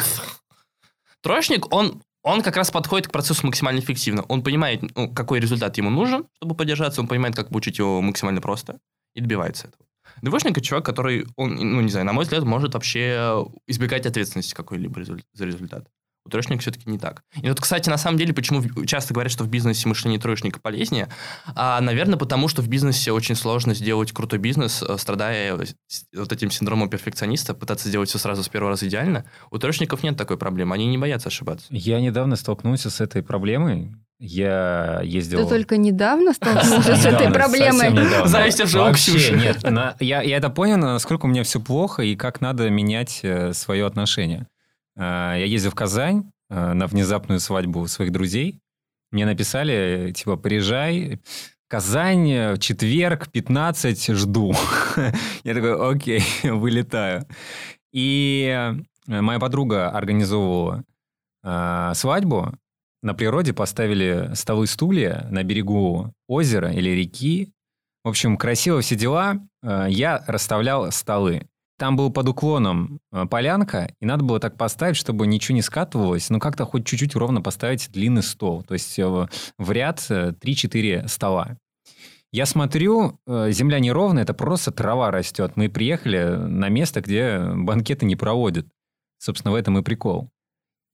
Троечник, 1.27 1.75
он, 1.75 2.03
он 2.23 2.41
как 2.41 2.57
раз 2.57 2.71
подходит 2.71 3.09
к 3.09 3.11
процессу 3.11 3.45
максимально 3.45 3.81
эффективно. 3.81 4.23
Он 4.29 4.45
понимает, 4.45 4.83
ну, 4.95 5.13
какой 5.13 5.41
результат 5.41 5.77
ему 5.77 5.91
нужен, 5.91 6.29
чтобы 6.37 6.55
поддержаться, 6.55 7.01
он 7.01 7.09
понимает, 7.09 7.35
как 7.35 7.49
получить 7.49 7.79
его 7.79 8.01
максимально 8.01 8.41
просто 8.41 8.79
и 9.13 9.21
добивается 9.21 9.67
этого. 9.67 9.89
Двоечник– 10.23 10.53
это 10.57 10.61
человек, 10.61 10.87
который, 10.87 11.27
он, 11.35 11.57
ну, 11.57 11.81
не 11.81 11.89
знаю, 11.89 12.07
на 12.07 12.13
мой 12.13 12.23
взгляд, 12.23 12.45
может 12.45 12.75
вообще 12.75 13.45
избегать 13.67 14.07
ответственности 14.07 14.55
какой-либо 14.55 15.03
за 15.33 15.45
результат. 15.45 15.89
У 16.27 16.29
троечника 16.29 16.61
все-таки 16.61 16.91
не 16.91 16.99
так. 16.99 17.23
И 17.41 17.49
вот, 17.49 17.61
кстати, 17.61 17.89
на 17.89 17.99
самом 17.99 18.19
деле, 18.19 18.35
почему 18.35 18.63
часто 18.85 19.15
говорят, 19.15 19.33
что 19.33 19.45
в 19.45 19.49
бизнесе 19.49 19.89
мышление 19.89 20.21
троечника 20.21 20.59
полезнее, 20.61 21.09
а, 21.55 21.81
наверное, 21.81 22.19
потому 22.19 22.49
что 22.49 22.63
в 22.63 22.69
бизнесе 22.69 23.13
очень 23.13 23.37
сложно 23.37 23.75
сделать 23.75 24.13
крутой 24.13 24.41
бизнес, 24.41 24.83
э, 24.83 24.99
страдая 24.99 25.57
вот 26.15 26.33
этим 26.33 26.51
синдромом 26.51 26.91
перфекциониста, 26.91 27.55
пытаться 27.55 27.89
сделать 27.89 28.09
все 28.09 28.19
сразу 28.19 28.43
с 28.43 28.49
первого 28.49 28.71
раза 28.71 28.89
идеально. 28.89 29.25
У 29.51 29.59
троечников 29.59 30.03
нет 30.03 30.17
такой 30.17 30.37
проблемы, 30.37 30.75
они 30.75 30.87
не 30.87 30.99
боятся 30.99 31.29
ошибаться. 31.29 31.67
Я 31.71 32.01
недавно 32.01 32.37
столкнулся 32.37 32.91
с 32.91 33.01
этой 33.01 33.23
проблемой. 33.23 33.95
Я 34.19 35.03
ездил... 35.05 35.43
Ты 35.43 35.49
только 35.49 35.77
недавно 35.77 36.33
столкнулся 36.33 36.97
с 36.97 37.05
этой 37.05 37.31
проблемой. 37.31 38.27
Зависть 38.27 38.61
уже 38.63 38.79
Вообще 38.79 39.33
нет. 39.33 39.65
Я 40.01 40.23
это 40.23 40.49
понял, 40.49 40.79
насколько 40.79 41.27
у 41.27 41.29
меня 41.29 41.43
все 41.43 41.61
плохо 41.61 42.03
и 42.03 42.17
как 42.17 42.41
надо 42.41 42.71
менять 42.71 43.21
э, 43.23 43.53
свое 43.53 43.87
отношение. 43.87 44.47
А, 44.97 45.35
я 45.37 45.45
ездил 45.45 45.71
в 45.71 45.75
Казань 45.75 46.31
а, 46.49 46.75
на 46.75 46.87
внезапную 46.87 47.41
свадьбу 47.41 47.87
своих 47.87 48.13
друзей. 48.13 48.61
Мне 49.13 49.27
написали, 49.27 50.13
типа, 50.15 50.37
приезжай, 50.37 51.21
Казань, 51.69 52.59
четверг, 52.59 53.31
15, 53.31 54.09
жду. 54.09 54.55
Я 55.45 55.55
такой, 55.55 55.93
окей, 55.93 56.23
вылетаю. 56.45 57.27
И 57.93 58.47
э, 59.09 59.21
моя 59.21 59.39
подруга 59.39 59.91
организовывала 59.91 60.85
э, 61.43 61.93
свадьбу. 61.95 62.53
На 63.03 63.15
природе 63.15 63.53
поставили 63.53 64.31
столы 64.35 64.67
стулья 64.67 65.27
на 65.31 65.43
берегу 65.45 66.13
озера 66.29 66.73
или 66.73 66.91
реки. 66.91 67.53
В 68.05 68.09
общем, 68.09 68.37
красиво 68.37 68.81
все 68.81 68.97
дела. 68.97 69.41
Я 69.63 70.25
расставлял 70.27 70.91
столы. 70.93 71.49
Там 71.79 71.97
был 71.97 72.11
под 72.11 72.29
уклоном 72.29 73.01
э, 73.13 73.27
полянка, 73.27 73.93
и 74.01 74.07
надо 74.07 74.25
было 74.25 74.41
так 74.41 74.57
поставить, 74.57 74.97
чтобы 74.97 75.27
ничего 75.27 75.55
не 75.55 75.63
скатывалось, 75.63 76.31
но 76.31 76.41
как-то 76.41 76.65
хоть 76.65 76.87
чуть-чуть 76.87 77.15
ровно 77.15 77.43
поставить 77.43 77.91
длинный 77.93 78.23
стол. 78.23 78.63
То 78.63 78.75
есть 78.75 78.99
э, 78.99 79.29
в 79.59 79.71
ряд 79.71 79.99
3-4 79.99 81.05
э, 81.05 81.09
стола. 81.09 81.59
Я 82.33 82.45
смотрю, 82.45 83.19
земля 83.27 83.79
неровная, 83.79 84.25
это 84.25 84.35
просто 84.35 84.71
трава 84.71 85.11
растет. 85.11 85.53
Мы 85.55 85.71
приехали 85.71 86.37
на 86.37 86.69
место, 86.69 87.01
где 87.01 87.39
банкеты 87.39 88.05
не 88.05 88.17
проводят. 88.17 88.67
Собственно, 89.19 89.53
в 89.53 89.55
этом 89.55 89.79
и 89.79 89.83
прикол. 89.83 90.29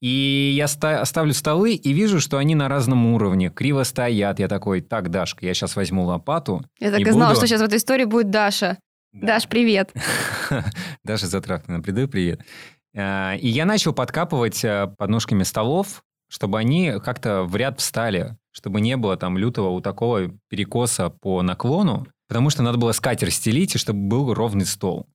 И 0.03 0.53
я 0.55 0.69
ставлю 0.69 1.33
столы 1.33 1.75
и 1.75 1.93
вижу, 1.93 2.21
что 2.21 2.39
они 2.39 2.55
на 2.55 2.69
разном 2.69 3.07
уровне, 3.15 3.51
криво 3.51 3.83
стоят. 3.85 4.41
Я 4.41 4.49
такой, 4.49 4.83
так, 4.83 5.11
Дашка, 5.11 5.47
я 5.47 5.55
сейчас 5.55 5.75
возьму 5.75 6.05
лопату. 6.05 6.65
Я 6.81 6.91
так 6.91 7.01
и, 7.01 7.03
и 7.05 7.11
знала, 7.11 7.31
буду... 7.31 7.39
что 7.39 7.47
сейчас 7.47 7.61
в 7.61 7.65
этой 7.65 7.79
истории 7.79 8.05
будет 8.05 8.31
Даша. 8.31 8.79
Да. 9.13 9.27
Даш, 9.27 9.47
привет. 9.47 9.93
Даша 11.05 11.27
Затрахтина, 11.27 11.83
приду, 11.83 12.09
привет. 12.09 12.41
А, 12.97 13.35
и 13.35 13.47
я 13.47 13.67
начал 13.67 13.93
подкапывать 13.93 14.65
а, 14.65 14.87
подножками 14.87 15.43
столов, 15.43 16.03
чтобы 16.31 16.59
они 16.59 16.95
как-то 17.05 17.43
в 17.43 17.55
ряд 17.57 17.79
встали, 17.79 18.39
чтобы 18.53 18.81
не 18.81 18.97
было 18.97 19.19
там 19.19 19.37
лютого 19.37 19.69
у 19.69 19.83
такого 19.83 20.31
перекоса 20.49 21.11
по 21.11 21.43
наклону, 21.43 22.07
потому 22.27 22.49
что 22.49 22.63
надо 22.63 22.79
было 22.79 22.93
скатер 22.93 23.31
стелить, 23.31 23.75
и 23.75 23.79
чтобы 23.79 24.01
был 24.01 24.33
ровный 24.33 24.65
стол. 24.65 25.07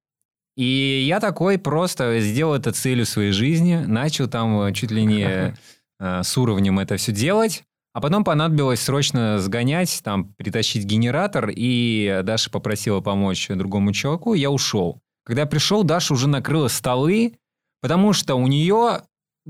И 0.56 1.04
я 1.08 1.20
такой 1.20 1.58
просто 1.58 2.20
сделал 2.20 2.54
это 2.54 2.74
целью 2.74 3.06
своей 3.08 3.32
жизни, 3.32 3.78
начал 3.78 4.28
там 4.28 4.62
э, 4.62 4.74
чуть 4.74 4.92
ли 4.92 5.04
не 5.06 5.56
э, 6.00 6.24
с 6.24 6.38
уровнем 6.38 6.78
это 6.78 6.98
все 6.98 7.12
делать, 7.12 7.64
а 7.98 8.00
потом 8.00 8.24
понадобилось 8.24 8.82
срочно 8.82 9.40
сгонять, 9.40 10.02
там, 10.04 10.32
притащить 10.36 10.86
генератор, 10.86 11.50
и 11.52 12.22
Даша 12.24 12.52
попросила 12.52 13.02
помочь 13.02 13.48
другому 13.48 13.92
чуваку, 13.92 14.36
я 14.36 14.52
ушел. 14.52 15.02
Когда 15.26 15.42
я 15.42 15.48
пришел, 15.48 15.84
Даша 15.84 16.14
уже 16.14 16.28
накрыла 16.30 16.68
столы, 16.68 17.40
потому 17.82 18.14
что 18.14 18.36
у 18.36 18.46
нее 18.46 19.02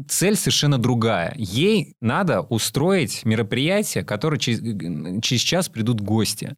цель 0.08 0.38
совершенно 0.38 0.77
другая. 0.77 1.34
Ей 1.36 1.96
надо 2.00 2.39
устроить 2.39 3.25
мероприятие, 3.25 4.06
которое 4.06 4.39
через, 4.39 4.62
через 5.22 5.42
час 5.42 5.68
придут 5.68 6.00
гости. 6.00 6.56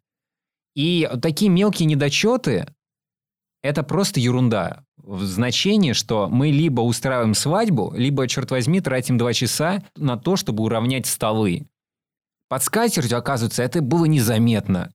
И 0.75 1.10
такие 1.24 1.50
мелкие 1.50 1.88
недочеты– 1.88 2.67
это 3.63 3.81
просто 3.81 4.19
ерунда. 4.19 4.84
В 4.98 5.24
значении, 5.24 5.93
что 5.93 6.29
мы 6.29 6.51
либо 6.51 6.81
устраиваем 6.81 7.34
свадьбу, 7.34 7.91
либо, 7.96 8.27
черт 8.27 8.51
возьми, 8.51 8.79
тратим 8.79 9.17
два 9.17 9.34
часа 9.34 9.84
на 9.96 10.17
то, 10.17 10.36
чтобы 10.36 10.63
уравнять 10.63 11.08
столы. 11.08 11.65
Под 12.50 12.63
скатертью, 12.63 13.18
оказывается, 13.18 13.63
это 13.63 13.82
было 13.82 14.06
незаметно. 14.06 14.91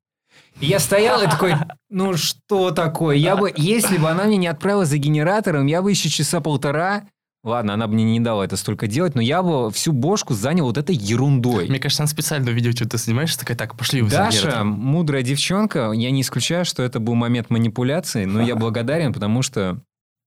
И 0.61 0.67
я 0.67 0.79
стоял 0.79 1.23
и 1.23 1.27
такой, 1.27 1.55
ну 1.89 2.17
что 2.17 2.71
такое? 2.71 3.17
Я 3.17 3.37
бы, 3.37 3.53
если 3.57 3.97
бы 3.97 4.11
она 4.11 4.25
меня 4.25 4.37
не 4.37 4.47
отправила 4.49 4.85
за 4.85 4.99
генератором, 4.99 5.67
я 5.67 5.81
бы 5.81 5.91
еще 5.91 6.11
часа 6.11 6.41
полтора 6.41 7.05
ладно, 7.45 7.75
она 7.75 7.87
бы 7.87 7.95
мне 7.95 8.05
не 8.05 8.21
дала 8.21 8.45
это 8.45 8.57
столько 8.57 8.87
делать, 8.87 9.15
но 9.15 9.21
я 9.21 9.43
бы 9.43 9.71
всю 9.71 9.93
бошку 9.93 10.35
занял 10.35 10.65
вот 10.65 10.79
этой 10.79 10.97
ерундой. 10.97 11.69
Мне 11.69 11.79
кажется, 11.79 12.03
она 12.03 12.09
специально 12.09 12.51
увидела, 12.51 12.75
что 12.75 12.89
ты 12.89 12.99
снимаешь, 12.99 13.37
такая, 13.37 13.57
так, 13.57 13.77
пошли 13.77 14.03
в 14.03 14.11
Даша, 14.11 14.65
мудрая 14.65 15.23
девчонка, 15.23 15.93
я 15.93 16.11
не 16.11 16.23
исключаю, 16.23 16.65
что 16.65 16.83
это 16.83 16.99
был 16.99 17.15
момент 17.15 17.51
манипуляции, 17.51 18.25
но 18.25 18.43
я 18.43 18.57
благодарен, 18.57 19.13
потому 19.13 19.43
что 19.43 19.79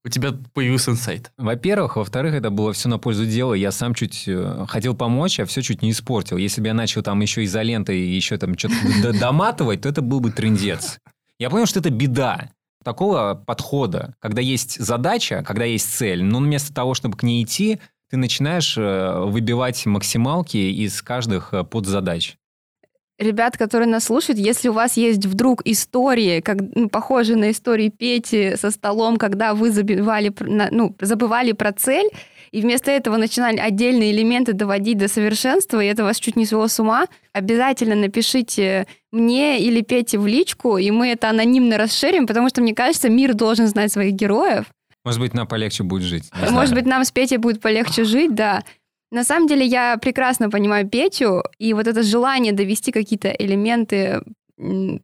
у 0.08 0.10
тебя 0.10 0.34
появился 0.54 0.92
инсайт. 0.92 1.32
Во-первых. 1.38 1.98
Во-вторых, 1.98 2.34
это 2.34 2.50
было 2.50 2.72
все 2.72 2.88
на 2.88 2.98
пользу 2.98 3.26
дела. 3.26 3.54
Я 3.54 3.72
сам 3.72 3.94
чуть 3.94 4.24
э, 4.26 4.66
хотел 4.68 4.96
помочь, 4.96 5.40
а 5.40 5.46
все 5.46 5.62
чуть 5.62 5.82
не 5.82 5.92
испортил. 5.92 6.38
Если 6.38 6.62
бы 6.62 6.68
я 6.68 6.74
начал 6.74 7.04
там 7.04 7.20
еще 7.20 7.44
изолентой 7.44 8.00
и 8.00 8.16
еще 8.16 8.38
там 8.38 8.58
что-то 8.58 9.14
доматывать, 9.20 9.82
то 9.82 9.90
это 9.90 10.02
был 10.02 10.22
бы 10.22 10.32
трендец. 10.32 11.00
Я 11.40 11.50
понял, 11.50 11.66
что 11.66 11.80
это 11.80 11.90
беда 11.90 12.52
такого 12.84 13.36
подхода, 13.46 14.16
когда 14.20 14.42
есть 14.42 14.80
задача, 14.80 15.44
когда 15.46 15.66
есть 15.66 15.94
цель, 15.94 16.24
но 16.24 16.40
вместо 16.40 16.74
того, 16.74 16.94
чтобы 16.94 17.18
к 17.18 17.24
ней 17.24 17.44
идти, 17.44 17.80
ты 18.10 18.16
начинаешь 18.16 18.78
э, 18.78 19.24
выбивать 19.26 19.86
максималки 19.86 20.56
из 20.56 21.02
каждых 21.02 21.54
э, 21.54 21.66
подзадач 21.66 22.38
ребят, 23.20 23.58
которые 23.58 23.88
нас 23.88 24.06
слушают, 24.06 24.40
если 24.40 24.70
у 24.70 24.74
вас 24.74 24.98
есть 24.98 25.26
вдруг 25.26 25.62
истории, 25.66 26.42
как, 26.42 26.58
ну, 26.76 26.90
похожие 26.90 27.36
на 27.36 27.52
истории 27.52 27.90
Пети 27.90 28.56
со 28.56 28.72
столом, 28.72 29.18
когда 29.18 29.54
вы 29.54 29.72
забивали, 29.72 30.34
ну, 30.40 30.96
забывали 31.00 31.52
про 31.54 31.72
цель, 31.72 32.10
и 32.52 32.62
вместо 32.62 32.92
этого 32.92 33.18
начинали 33.18 33.58
отдельные 33.58 34.12
элементы 34.12 34.54
доводить 34.54 34.98
до 34.98 35.08
совершенства, 35.08 35.84
и 35.84 35.88
это 35.88 36.04
вас 36.04 36.18
чуть 36.20 36.36
не 36.36 36.46
свело 36.46 36.68
с 36.68 36.80
ума, 36.80 37.08
обязательно 37.34 37.96
напишите 37.96 38.88
мне 39.12 39.60
или 39.60 39.82
Пете 39.82 40.18
в 40.18 40.28
личку, 40.28 40.78
и 40.78 40.90
мы 40.92 41.10
это 41.10 41.30
анонимно 41.30 41.78
расширим, 41.78 42.28
потому 42.28 42.50
что, 42.50 42.62
мне 42.62 42.74
кажется, 42.74 43.10
мир 43.10 43.34
должен 43.34 43.68
знать 43.68 43.92
своих 43.92 44.14
героев. 44.14 44.66
Может 45.04 45.22
быть, 45.22 45.34
нам 45.34 45.48
полегче 45.48 45.84
будет 45.84 46.04
жить. 46.04 46.30
Может 46.52 46.74
быть, 46.74 46.86
нам 46.86 47.04
с 47.04 47.12
Петей 47.12 47.38
будет 47.38 47.62
полегче 47.62 48.04
жить, 48.04 48.36
да. 48.36 48.64
На 49.12 49.24
самом 49.24 49.48
деле 49.48 49.66
я 49.66 49.98
прекрасно 49.98 50.50
понимаю 50.50 50.88
Петю, 50.88 51.44
и 51.58 51.74
вот 51.74 51.88
это 51.88 52.04
желание 52.04 52.54
довести 52.54 52.92
какие-то 52.92 53.30
элементы 53.30 54.22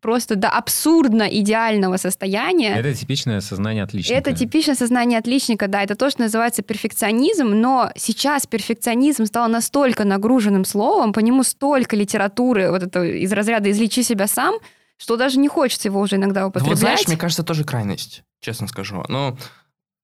просто 0.02 0.36
до 0.36 0.50
абсурдно 0.50 1.24
идеального 1.24 1.98
состояния. 1.98 2.76
Это 2.76 2.94
типичное 2.94 3.40
сознание 3.40 3.84
отличника. 3.84 4.18
Это 4.18 4.34
типичное 4.34 4.76
сознание 4.76 5.20
отличника, 5.20 5.68
да, 5.68 5.84
это 5.84 5.96
то, 5.96 6.10
что 6.10 6.22
называется 6.22 6.64
перфекционизм, 6.64 7.50
но 7.50 7.92
сейчас 7.96 8.48
перфекционизм 8.48 9.26
стал 9.26 9.48
настолько 9.50 10.06
нагруженным 10.06 10.66
словом, 10.66 11.14
по 11.14 11.20
нему 11.20 11.44
столько 11.44 11.96
литературы, 11.96 12.72
вот 12.72 12.82
это 12.82 13.04
из 13.04 13.32
разряда 13.32 13.70
«излечи 13.70 14.02
себя 14.02 14.26
сам», 14.28 14.56
что 14.98 15.18
даже 15.18 15.38
не 15.38 15.48
хочется 15.48 15.88
его 15.88 16.00
уже 16.00 16.16
иногда 16.16 16.48
употреблять. 16.48 16.80
Вот 16.80 16.80
знаешь, 16.80 17.08
мне 17.08 17.18
кажется, 17.18 17.44
тоже 17.44 17.64
крайность, 17.64 18.24
честно 18.40 18.68
скажу. 18.68 19.04
Но 19.08 19.38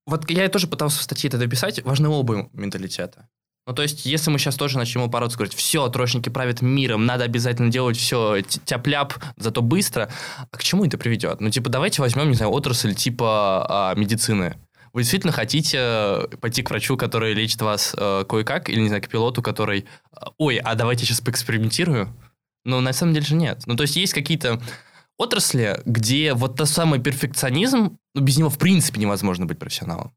вот 0.06 0.30
я 0.30 0.48
тоже 0.48 0.68
пытался 0.68 1.00
в 1.00 1.02
статье 1.02 1.28
это 1.28 1.38
дописать, 1.38 1.82
важны 1.82 2.08
оба 2.08 2.48
менталитета. 2.52 3.28
Ну, 3.66 3.74
то 3.74 3.82
есть, 3.82 4.06
если 4.06 4.30
мы 4.30 4.38
сейчас 4.38 4.56
тоже 4.56 4.78
начнем 4.78 5.02
упороться, 5.02 5.36
говорить, 5.36 5.54
все, 5.54 5.88
троечники 5.88 6.28
правят 6.28 6.62
миром, 6.62 7.06
надо 7.06 7.24
обязательно 7.24 7.70
делать 7.70 7.96
все 7.96 8.40
тяп-ляп, 8.40 9.14
зато 9.36 9.62
быстро, 9.62 10.10
а 10.50 10.56
к 10.56 10.62
чему 10.62 10.84
это 10.84 10.98
приведет? 10.98 11.40
Ну, 11.40 11.50
типа, 11.50 11.68
давайте 11.68 12.02
возьмем, 12.02 12.28
не 12.28 12.34
знаю, 12.34 12.52
отрасль 12.52 12.94
типа 12.94 13.66
а, 13.68 13.94
медицины. 13.94 14.56
Вы 14.92 15.02
действительно 15.02 15.32
хотите 15.32 15.78
э, 15.78 16.26
пойти 16.40 16.62
к 16.62 16.70
врачу, 16.70 16.96
который 16.96 17.32
лечит 17.32 17.62
вас 17.62 17.94
э, 17.96 18.24
кое-как, 18.28 18.68
или, 18.68 18.80
не 18.80 18.88
знаю, 18.88 19.02
к 19.02 19.08
пилоту, 19.08 19.40
который, 19.40 19.84
э, 20.12 20.24
ой, 20.36 20.56
а 20.56 20.74
давайте 20.74 21.04
сейчас 21.04 21.20
поэкспериментирую? 21.20 22.08
Ну, 22.64 22.80
на 22.80 22.92
самом 22.92 23.14
деле 23.14 23.24
же 23.24 23.36
нет. 23.36 23.62
Ну, 23.66 23.76
то 23.76 23.82
есть, 23.82 23.94
есть 23.94 24.12
какие-то 24.12 24.60
отрасли, 25.16 25.80
где 25.84 26.34
вот 26.34 26.56
тот 26.56 26.68
самый 26.68 26.98
перфекционизм, 26.98 27.98
ну, 28.14 28.20
без 28.20 28.38
него 28.38 28.50
в 28.50 28.58
принципе 28.58 29.00
невозможно 29.00 29.46
быть 29.46 29.58
профессионалом. 29.58 30.12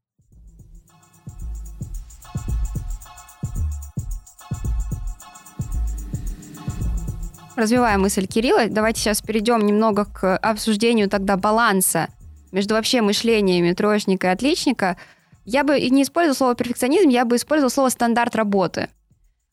Развивая 7.56 7.98
мысль 7.98 8.26
Кирилла, 8.26 8.66
давайте 8.68 9.00
сейчас 9.00 9.22
перейдем 9.22 9.60
немного 9.60 10.06
к 10.06 10.36
обсуждению 10.38 11.08
тогда 11.08 11.36
баланса 11.36 12.08
между 12.50 12.74
вообще 12.74 13.00
мышлениями 13.00 13.72
троечника 13.72 14.28
и 14.28 14.30
отличника. 14.30 14.96
Я 15.44 15.62
бы 15.62 15.80
не 15.80 16.02
использовала 16.02 16.36
слово 16.36 16.54
перфекционизм, 16.56 17.08
я 17.08 17.24
бы 17.24 17.36
использовала 17.36 17.70
слово 17.70 17.88
стандарт 17.90 18.34
работы. 18.34 18.88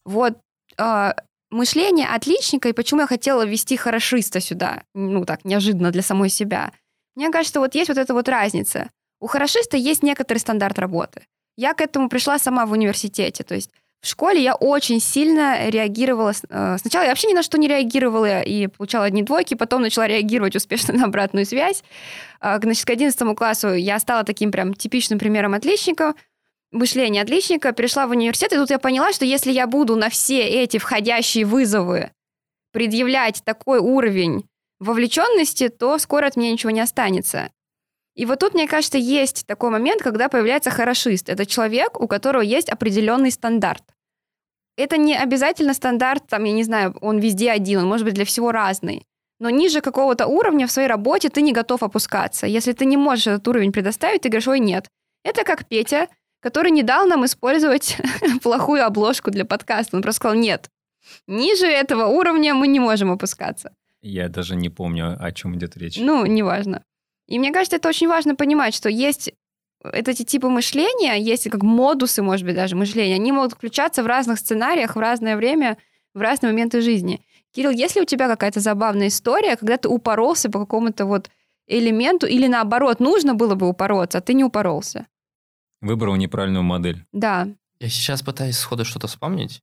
Вот 0.04 0.38
э, 0.78 1.14
мышление 1.52 2.08
отличника, 2.08 2.70
и 2.70 2.74
почему 2.74 3.02
я 3.02 3.08
хотела 3.08 3.46
ввести 3.46 3.78
хорошиста 3.78 4.40
сюда, 4.40 4.84
ну 4.96 5.24
так, 5.26 5.46
неожиданно 5.46 5.92
для 5.92 6.02
самой 6.02 6.30
себя. 6.30 6.72
Мне 7.16 7.30
кажется, 7.30 7.60
вот 7.60 7.76
есть 7.76 7.90
вот 7.90 7.98
эта 8.00 8.14
вот 8.14 8.28
разница. 8.30 8.90
У 9.20 9.28
хорошиста 9.28 9.78
есть 9.78 10.02
некоторый 10.02 10.40
стандарт 10.40 10.80
работы. 10.80 11.22
Я 11.56 11.74
к 11.76 11.82
этому 11.82 12.10
пришла 12.10 12.40
сама 12.40 12.66
в 12.66 12.72
университете. 12.72 13.44
То 13.44 13.54
есть 13.54 13.70
в 14.02 14.08
школе 14.08 14.42
я 14.42 14.56
очень 14.56 15.00
сильно 15.00 15.70
реагировала. 15.70 16.34
Э, 16.50 16.78
сначала 16.80 17.04
я 17.04 17.10
вообще 17.10 17.28
ни 17.28 17.34
на 17.34 17.44
что 17.44 17.60
не 17.60 17.68
реагировала 17.68 18.42
и 18.42 18.66
получала 18.66 19.06
одни 19.06 19.22
двойки, 19.22 19.54
потом 19.54 19.84
начала 19.84 20.08
реагировать 20.08 20.56
успешно 20.56 20.94
на 20.98 21.06
обратную 21.06 21.46
связь. 21.46 21.84
А, 22.40 22.60
значит, 22.60 22.86
к 22.86 22.90
11 22.90 23.36
классу 23.38 23.74
я 23.74 24.00
стала 24.00 24.24
таким 24.24 24.52
прям 24.52 24.74
типичным 24.74 25.20
примером 25.20 25.54
отличника, 25.54 26.16
мышления 26.72 27.22
отличника, 27.22 27.74
перешла 27.74 28.08
в 28.08 28.12
университет, 28.12 28.54
и 28.54 28.56
тут 28.56 28.72
я 28.72 28.80
поняла, 28.80 29.14
что 29.14 29.24
если 29.24 29.52
я 29.52 29.68
буду 29.68 29.96
на 29.96 30.10
все 30.10 30.42
эти 30.42 30.78
входящие 30.78 31.46
вызовы 31.46 32.12
предъявлять 32.74 33.44
такой 33.44 33.80
уровень 33.80 34.46
вовлеченности, 34.80 35.70
то 35.70 36.00
скоро 36.00 36.26
от 36.26 36.38
меня 36.38 36.52
ничего 36.52 36.72
не 36.72 36.82
останется. 36.82 37.52
И 38.15 38.26
вот 38.26 38.39
тут, 38.39 38.54
мне 38.54 38.67
кажется, 38.67 38.97
есть 38.97 39.45
такой 39.47 39.69
момент, 39.69 40.02
когда 40.02 40.28
появляется 40.28 40.69
хорошист. 40.69 41.30
Это 41.30 41.45
человек, 41.45 42.00
у 42.00 42.08
которого 42.08 42.41
есть 42.41 42.69
определенный 42.69 43.32
стандарт. 43.32 43.84
Это 44.78 44.97
не 44.97 45.15
обязательно 45.15 45.74
стандарт, 45.74 46.28
там, 46.28 46.43
я 46.43 46.54
не 46.54 46.63
знаю, 46.63 46.97
он 47.02 47.19
везде 47.19 47.52
один, 47.52 47.80
он 47.80 47.88
может 47.88 48.06
быть 48.06 48.15
для 48.15 48.26
всего 48.26 48.52
разный. 48.52 49.06
Но 49.39 49.50
ниже 49.50 49.82
какого-то 49.82 50.28
уровня 50.28 50.67
в 50.67 50.71
своей 50.71 50.88
работе 50.88 51.30
ты 51.30 51.41
не 51.41 51.52
готов 51.52 51.84
опускаться. 51.84 52.47
Если 52.47 52.74
ты 52.74 52.86
не 52.86 52.97
можешь 52.97 53.28
этот 53.28 53.47
уровень 53.47 53.71
предоставить, 53.71 54.21
ты 54.21 54.30
говоришь, 54.30 54.47
ой, 54.47 54.60
нет. 54.60 54.88
Это 55.24 55.43
как 55.43 55.67
Петя, 55.67 56.08
который 56.41 56.71
не 56.71 56.84
дал 56.84 57.08
нам 57.08 57.26
использовать 57.26 57.97
плохую 58.43 58.86
обложку 58.86 59.32
для 59.32 59.45
подкаста. 59.45 59.95
Он 59.95 60.04
просто 60.04 60.17
сказал, 60.17 60.38
нет, 60.38 60.69
ниже 61.28 61.65
этого 61.65 62.06
уровня 62.06 62.54
мы 62.54 62.67
не 62.67 62.80
можем 62.80 63.12
опускаться. 63.12 63.74
Я 64.02 64.30
даже 64.30 64.56
не 64.56 64.69
помню, 64.69 65.15
о 65.19 65.32
чем 65.32 65.56
идет 65.56 65.78
речь. 65.78 65.97
Ну, 65.97 66.26
неважно. 66.26 66.84
И 67.32 67.39
мне 67.39 67.54
кажется, 67.54 67.78
это 67.78 67.88
очень 67.88 68.10
важно 68.10 68.36
понимать, 68.36 68.76
что 68.76 68.89
есть 68.89 69.32
эти 69.86 70.24
типы 70.24 70.50
мышления, 70.50 71.17
есть 71.17 71.50
как 71.50 71.63
модусы, 71.63 72.22
может 72.22 72.46
быть, 72.46 72.56
даже 72.56 72.76
мышления, 72.76 73.15
они 73.15 73.32
могут 73.32 73.54
включаться 73.54 74.04
в 74.04 74.06
разных 74.06 74.38
сценариях 74.38 74.98
в 74.98 75.00
разное 75.00 75.38
время, 75.38 75.78
в 76.13 76.20
разные 76.20 76.52
моменты 76.52 76.82
жизни. 76.82 77.22
Кирилл, 77.54 77.72
есть 77.72 77.96
ли 77.96 78.02
у 78.02 78.06
тебя 78.06 78.28
какая-то 78.28 78.60
забавная 78.60 79.08
история, 79.08 79.56
когда 79.56 79.78
ты 79.78 79.88
упоролся 79.88 80.52
по 80.52 80.60
какому-то 80.60 81.06
вот 81.06 81.30
элементу, 81.67 82.28
или 82.28 82.48
наоборот, 82.48 83.00
нужно 83.00 83.34
было 83.34 83.56
бы 83.56 83.70
упороться, 83.70 84.17
а 84.17 84.22
ты 84.22 84.34
не 84.34 84.44
упоролся? 84.44 85.08
Выбрал 85.80 86.17
неправильную 86.17 86.63
модель. 86.63 87.06
Да. 87.13 87.48
Я 87.80 87.88
сейчас 87.88 88.22
пытаюсь 88.24 88.58
сходу 88.58 88.84
что-то 88.84 89.08
вспомнить 89.08 89.62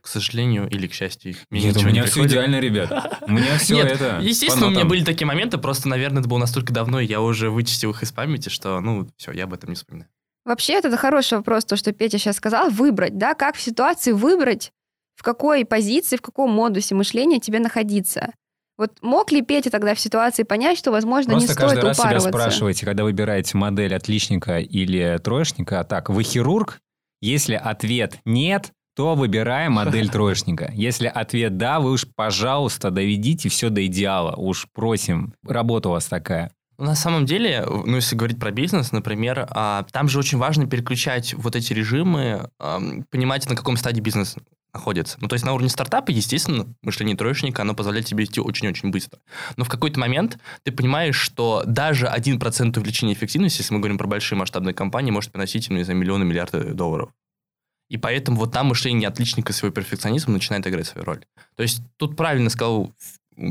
к 0.00 0.06
сожалению 0.06 0.68
или 0.68 0.86
к 0.86 0.92
счастью, 0.92 1.34
мне 1.50 1.62
Нет, 1.62 1.76
у 1.82 1.82
меня 1.82 2.04
все 2.04 2.26
идеально, 2.26 2.60
ребят. 2.60 3.18
У 3.22 3.32
меня 3.32 3.58
все 3.58 3.76
Нет, 3.76 3.92
это. 3.92 4.18
Естественно, 4.22 4.66
у 4.66 4.70
меня 4.70 4.84
были 4.84 5.04
такие 5.04 5.26
моменты, 5.26 5.58
просто, 5.58 5.88
наверное, 5.88 6.20
это 6.20 6.28
было 6.28 6.38
настолько 6.38 6.72
давно, 6.72 7.00
и 7.00 7.06
я 7.06 7.20
уже 7.20 7.50
вычистил 7.50 7.90
их 7.90 8.02
из 8.02 8.12
памяти, 8.12 8.48
что, 8.48 8.80
ну, 8.80 9.08
все, 9.16 9.32
я 9.32 9.44
об 9.44 9.54
этом 9.54 9.70
не 9.70 9.76
вспоминаю. 9.76 10.08
Вообще, 10.44 10.74
это 10.74 10.96
хороший 10.96 11.38
вопрос, 11.38 11.64
то, 11.64 11.76
что 11.76 11.92
Петя 11.92 12.18
сейчас 12.18 12.36
сказал, 12.36 12.70
выбрать, 12.70 13.18
да, 13.18 13.34
как 13.34 13.56
в 13.56 13.60
ситуации 13.60 14.12
выбрать, 14.12 14.72
в 15.16 15.22
какой 15.22 15.64
позиции, 15.64 16.16
в 16.16 16.22
каком 16.22 16.50
модусе 16.50 16.94
мышления 16.94 17.38
тебе 17.40 17.58
находиться. 17.58 18.32
Вот 18.78 18.92
мог 19.02 19.30
ли 19.30 19.42
Петя 19.42 19.68
тогда 19.68 19.94
в 19.94 20.00
ситуации 20.00 20.42
понять, 20.42 20.78
что, 20.78 20.90
возможно, 20.90 21.32
Просто 21.32 21.48
не 21.48 21.52
стоит 21.52 21.68
каждый 21.68 21.84
раз 21.86 21.98
упарываться? 21.98 22.28
себя 22.30 22.38
спрашиваете, 22.38 22.86
когда 22.86 23.04
выбираете 23.04 23.58
модель 23.58 23.94
отличника 23.94 24.58
или 24.58 25.20
троечника, 25.22 25.84
так, 25.84 26.08
вы 26.08 26.22
хирург? 26.22 26.80
Если 27.20 27.54
ответ 27.54 28.20
«нет», 28.24 28.72
то 29.00 29.14
выбираем 29.14 29.72
модель 29.72 30.08
троечника. 30.10 30.70
Если 30.74 31.06
ответ 31.06 31.56
«да», 31.56 31.80
вы 31.80 31.92
уж, 31.92 32.06
пожалуйста, 32.14 32.90
доведите 32.90 33.48
все 33.48 33.70
до 33.70 33.86
идеала. 33.86 34.34
Уж 34.36 34.66
просим. 34.74 35.32
Работа 35.42 35.88
у 35.88 35.92
вас 35.92 36.04
такая. 36.04 36.50
На 36.76 36.94
самом 36.94 37.24
деле, 37.24 37.64
ну, 37.66 37.96
если 37.96 38.14
говорить 38.14 38.38
про 38.38 38.50
бизнес, 38.50 38.92
например, 38.92 39.46
а, 39.52 39.86
там 39.90 40.06
же 40.10 40.18
очень 40.18 40.36
важно 40.36 40.66
переключать 40.66 41.32
вот 41.32 41.56
эти 41.56 41.72
режимы, 41.72 42.50
понимать, 43.10 43.48
на 43.48 43.56
каком 43.56 43.78
стадии 43.78 44.02
бизнес 44.02 44.36
находится. 44.74 45.16
Ну, 45.22 45.28
то 45.28 45.34
есть 45.34 45.46
на 45.46 45.54
уровне 45.54 45.70
стартапа, 45.70 46.10
естественно, 46.10 46.66
мышление 46.82 47.16
троечника, 47.16 47.62
оно 47.62 47.74
позволяет 47.74 48.04
тебе 48.04 48.24
идти 48.24 48.38
очень-очень 48.42 48.90
быстро. 48.90 49.18
Но 49.56 49.64
в 49.64 49.70
какой-то 49.70 49.98
момент 49.98 50.38
ты 50.62 50.72
понимаешь, 50.72 51.16
что 51.16 51.62
даже 51.66 52.04
1% 52.04 52.78
увеличения 52.78 53.14
эффективности, 53.14 53.62
если 53.62 53.72
мы 53.72 53.80
говорим 53.80 53.96
про 53.96 54.06
большие 54.06 54.38
масштабные 54.38 54.74
компании, 54.74 55.10
может 55.10 55.32
приносить, 55.32 55.70
ну, 55.70 55.78
не 55.78 55.84
знаю, 55.84 55.98
миллионы, 55.98 56.26
миллиарды 56.26 56.74
долларов. 56.74 57.10
И 57.90 57.98
поэтому 57.98 58.38
вот 58.38 58.52
там 58.52 58.68
мышление 58.68 59.08
отличника 59.08 59.52
своего 59.52 59.74
перфекционизма 59.74 60.32
начинает 60.32 60.66
играть 60.66 60.86
свою 60.86 61.04
роль. 61.04 61.26
То 61.56 61.62
есть 61.62 61.82
тут 61.98 62.16
правильно 62.16 62.48
сказал 62.48 62.94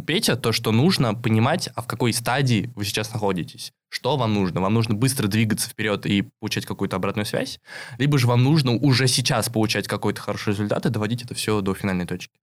Петя, 0.05 0.35
то, 0.35 0.51
что 0.51 0.71
нужно 0.71 1.13
понимать, 1.13 1.69
а 1.75 1.81
в 1.81 1.87
какой 1.87 2.13
стадии 2.13 2.71
вы 2.75 2.85
сейчас 2.85 3.11
находитесь. 3.11 3.73
что 3.89 4.17
вам 4.17 4.33
нужно? 4.35 4.61
Вам 4.61 4.73
нужно 4.73 4.93
быстро 4.93 5.27
двигаться 5.27 5.69
вперед 5.69 6.05
и 6.05 6.29
получать 6.39 6.65
какую-то 6.65 6.95
обратную 6.95 7.25
связь, 7.25 7.59
либо 7.97 8.17
же 8.17 8.27
вам 8.27 8.43
нужно 8.43 8.73
уже 8.73 9.07
сейчас 9.07 9.49
получать 9.49 9.87
какой-то 9.87 10.21
хороший 10.21 10.49
результат 10.49 10.85
и 10.85 10.89
доводить 10.89 11.23
это 11.23 11.33
все 11.33 11.61
до 11.61 11.73
финальной 11.73 12.05
точки. 12.05 12.39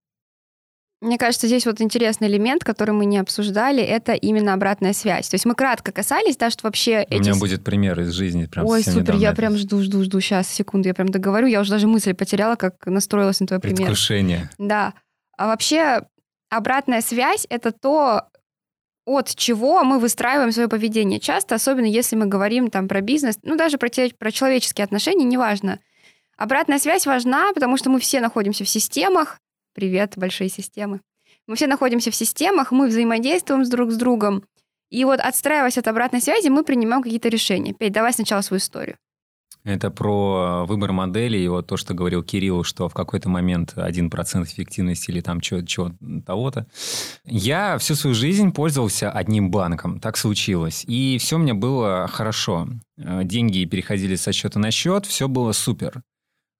Мне 1.02 1.18
кажется, 1.18 1.46
здесь 1.46 1.66
вот 1.66 1.80
интересный 1.82 2.28
элемент, 2.28 2.64
который 2.64 2.92
мы 2.92 3.04
не 3.04 3.18
обсуждали, 3.18 3.82
это 3.82 4.14
именно 4.14 4.54
обратная 4.54 4.94
связь. 4.94 5.28
То 5.28 5.35
есть 5.35 5.44
мы 5.44 5.54
кратко 5.54 5.92
касались, 5.92 6.38
да, 6.38 6.48
что 6.48 6.64
вообще 6.64 7.06
У 7.11 7.14
эти... 7.14 7.20
меня 7.28 7.35
будет 7.35 7.62
пример 7.64 8.00
из 8.00 8.12
жизни. 8.12 8.46
Прям 8.46 8.64
Ой, 8.64 8.82
супер, 8.82 9.00
недавно 9.02 9.20
я 9.20 9.32
прям 9.35 9.56
жду, 9.56 9.82
жду, 9.82 10.02
жду. 10.02 10.20
Сейчас, 10.20 10.48
секунду, 10.48 10.88
я 10.88 10.94
прям 10.94 11.11
договорю. 11.11 11.48
Я 11.48 11.61
уже 11.61 11.70
даже 11.70 11.87
мысль 11.87 12.14
потеряла, 12.14 12.56
как 12.56 12.87
настроилась 12.87 13.40
на 13.40 13.46
твой 13.46 13.61
пример. 13.61 13.76
Предвкушение. 13.76 14.50
Да. 14.56 14.94
А 15.37 15.48
вообще 15.48 16.00
обратная 16.48 17.02
связь— 17.02 17.46
это 17.50 17.72
то, 17.72 18.22
от 19.04 19.35
чего 19.35 19.85
мы 19.85 19.98
выстраиваем 19.98 20.50
свое 20.50 20.68
поведение. 20.68 21.20
Часто, 21.20 21.54
особенно 21.54 21.87
если 21.87 22.16
мы 22.16 22.26
говорим 22.26 22.70
там 22.70 22.88
про 22.88 23.02
бизнес, 23.02 23.38
ну 23.42 23.56
даже 23.56 23.76
про, 23.76 23.90
те- 23.90 24.14
про 24.18 24.32
человеческие 24.32 24.85
отношения, 24.85 25.24
неважно. 25.24 25.78
Обратная 26.38 26.78
связь 26.78 27.06
важна, 27.06 27.52
потому 27.54 27.76
что 27.76 27.90
мы 27.90 28.00
все 28.00 28.20
находимся 28.20 28.64
в 28.64 28.68
системах. 28.68 29.38
Привет, 29.76 30.14
большие 30.16 30.48
системы. 30.48 31.02
Мы 31.46 31.54
все 31.54 31.66
находимся 31.66 32.10
в 32.10 32.14
системах, 32.14 32.72
мы 32.72 32.88
взаимодействуем 32.88 33.62
с 33.62 33.68
друг 33.68 33.90
с 33.92 33.96
другом. 33.98 34.42
И 34.88 35.04
вот 35.04 35.20
отстраиваясь 35.20 35.76
от 35.76 35.86
обратной 35.86 36.22
связи, 36.22 36.48
мы 36.48 36.64
принимаем 36.64 37.02
какие-то 37.02 37.28
решения. 37.28 37.74
Петь, 37.74 37.92
давай 37.92 38.14
сначала 38.14 38.40
свою 38.40 38.58
историю. 38.58 38.96
Это 39.64 39.90
про 39.90 40.64
выбор 40.64 40.92
модели 40.92 41.36
и 41.36 41.46
вот 41.48 41.66
то, 41.66 41.76
что 41.76 41.92
говорил 41.92 42.22
Кирилл, 42.22 42.64
что 42.64 42.88
в 42.88 42.94
какой-то 42.94 43.28
момент 43.28 43.74
1% 43.76 44.44
эффективности 44.44 45.10
или 45.10 45.20
там 45.20 45.42
чего- 45.42 45.60
чего 45.60 45.92
того-то. 46.24 46.66
Я 47.26 47.76
всю 47.76 47.96
свою 47.96 48.14
жизнь 48.14 48.52
пользовался 48.52 49.10
одним 49.10 49.50
банком. 49.50 50.00
Так 50.00 50.16
случилось. 50.16 50.84
И 50.86 51.18
все 51.20 51.36
у 51.36 51.38
меня 51.38 51.52
было 51.52 52.08
хорошо. 52.10 52.66
Э, 52.96 53.24
Деньги 53.24 53.66
переходили 53.66 54.14
со 54.14 54.32
счета 54.32 54.58
на 54.58 54.70
счет, 54.70 55.04
все 55.04 55.28
было 55.28 55.52
супер. 55.52 56.00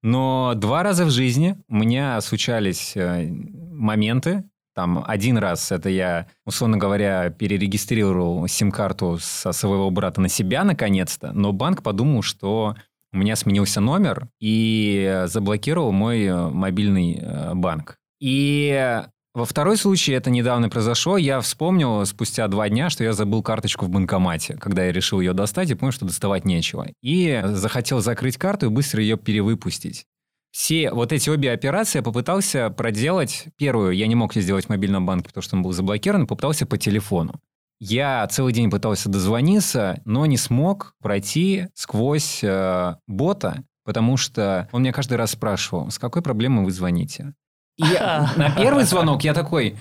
Но 0.03 0.53
два 0.55 0.83
раза 0.83 1.05
в 1.05 1.09
жизни 1.09 1.55
у 1.67 1.75
меня 1.75 2.19
случались 2.21 2.95
э, 2.95 3.27
моменты, 3.27 4.43
там 4.77 5.03
один 5.07 5.39
раз 5.39 5.71
это 5.71 5.89
я, 5.89 6.27
условно 6.45 6.77
говоря, 6.77 7.31
перерегистрировал 7.31 8.47
сим-карту 8.47 9.17
со 9.19 9.51
своего 9.51 9.89
брата 9.89 10.21
на 10.21 10.29
себя 10.29 10.63
наконец-то, 10.63 11.31
но 11.33 11.51
банк 11.51 11.81
подумал, 11.81 12.21
что 12.21 12.75
у 13.11 13.17
меня 13.17 13.35
сменился 13.35 13.81
номер 13.81 14.29
и 14.39 15.23
заблокировал 15.25 15.91
мой 15.91 16.25
э, 16.25 16.49
мобильный 16.49 17.17
э, 17.19 17.55
банк. 17.55 17.97
И 18.19 19.01
во 19.37 19.45
второй 19.45 19.77
случай, 19.77 20.13
это 20.13 20.31
недавно 20.31 20.67
произошло, 20.67 21.15
я 21.15 21.39
вспомнил 21.41 22.03
спустя 22.07 22.47
два 22.47 22.69
дня, 22.69 22.89
что 22.89 23.03
я 23.03 23.13
забыл 23.13 23.43
карточку 23.43 23.85
в 23.85 23.89
банкомате, 23.89 24.55
когда 24.55 24.85
я 24.85 24.91
решил 24.91 25.19
ее 25.19 25.33
достать 25.33 25.69
и 25.69 25.75
понял, 25.75 25.91
что 25.91 26.05
доставать 26.05 26.43
нечего. 26.43 26.87
И 27.03 27.39
захотел 27.45 28.01
закрыть 28.01 28.37
карту 28.37 28.65
и 28.65 28.69
быстро 28.69 28.99
ее 28.99 29.15
перевыпустить. 29.15 30.05
Все 30.49 30.91
вот 30.91 31.13
эти 31.13 31.29
обе 31.29 31.51
операции 31.51 31.99
я 31.99 32.03
попытался 32.03 32.71
проделать. 32.71 33.45
Первую 33.57 33.91
я 33.91 34.07
не 34.07 34.15
мог 34.15 34.33
сделать 34.33 34.65
в 34.65 34.69
мобильном 34.69 35.05
банке, 35.05 35.27
потому 35.27 35.43
что 35.43 35.55
он 35.55 35.61
был 35.61 35.71
заблокирован, 35.71 36.25
попытался 36.25 36.65
по 36.65 36.79
телефону. 36.79 37.39
Я 37.79 38.25
целый 38.25 38.53
день 38.53 38.71
пытался 38.71 39.07
дозвониться, 39.07 40.01
но 40.03 40.25
не 40.25 40.37
смог 40.37 40.95
пройти 40.99 41.67
сквозь 41.75 42.43
э, 42.43 42.95
бота, 43.05 43.63
потому 43.85 44.17
что 44.17 44.67
он 44.71 44.81
меня 44.81 44.93
каждый 44.93 45.17
раз 45.17 45.33
спрашивал, 45.33 45.91
с 45.91 45.99
какой 45.99 46.23
проблемой 46.23 46.65
вы 46.65 46.71
звоните. 46.71 47.35
Я- 47.77 48.31
на 48.37 48.49
первый 48.55 48.83
звонок 48.83 49.23
я 49.23 49.33
такой, 49.33 49.77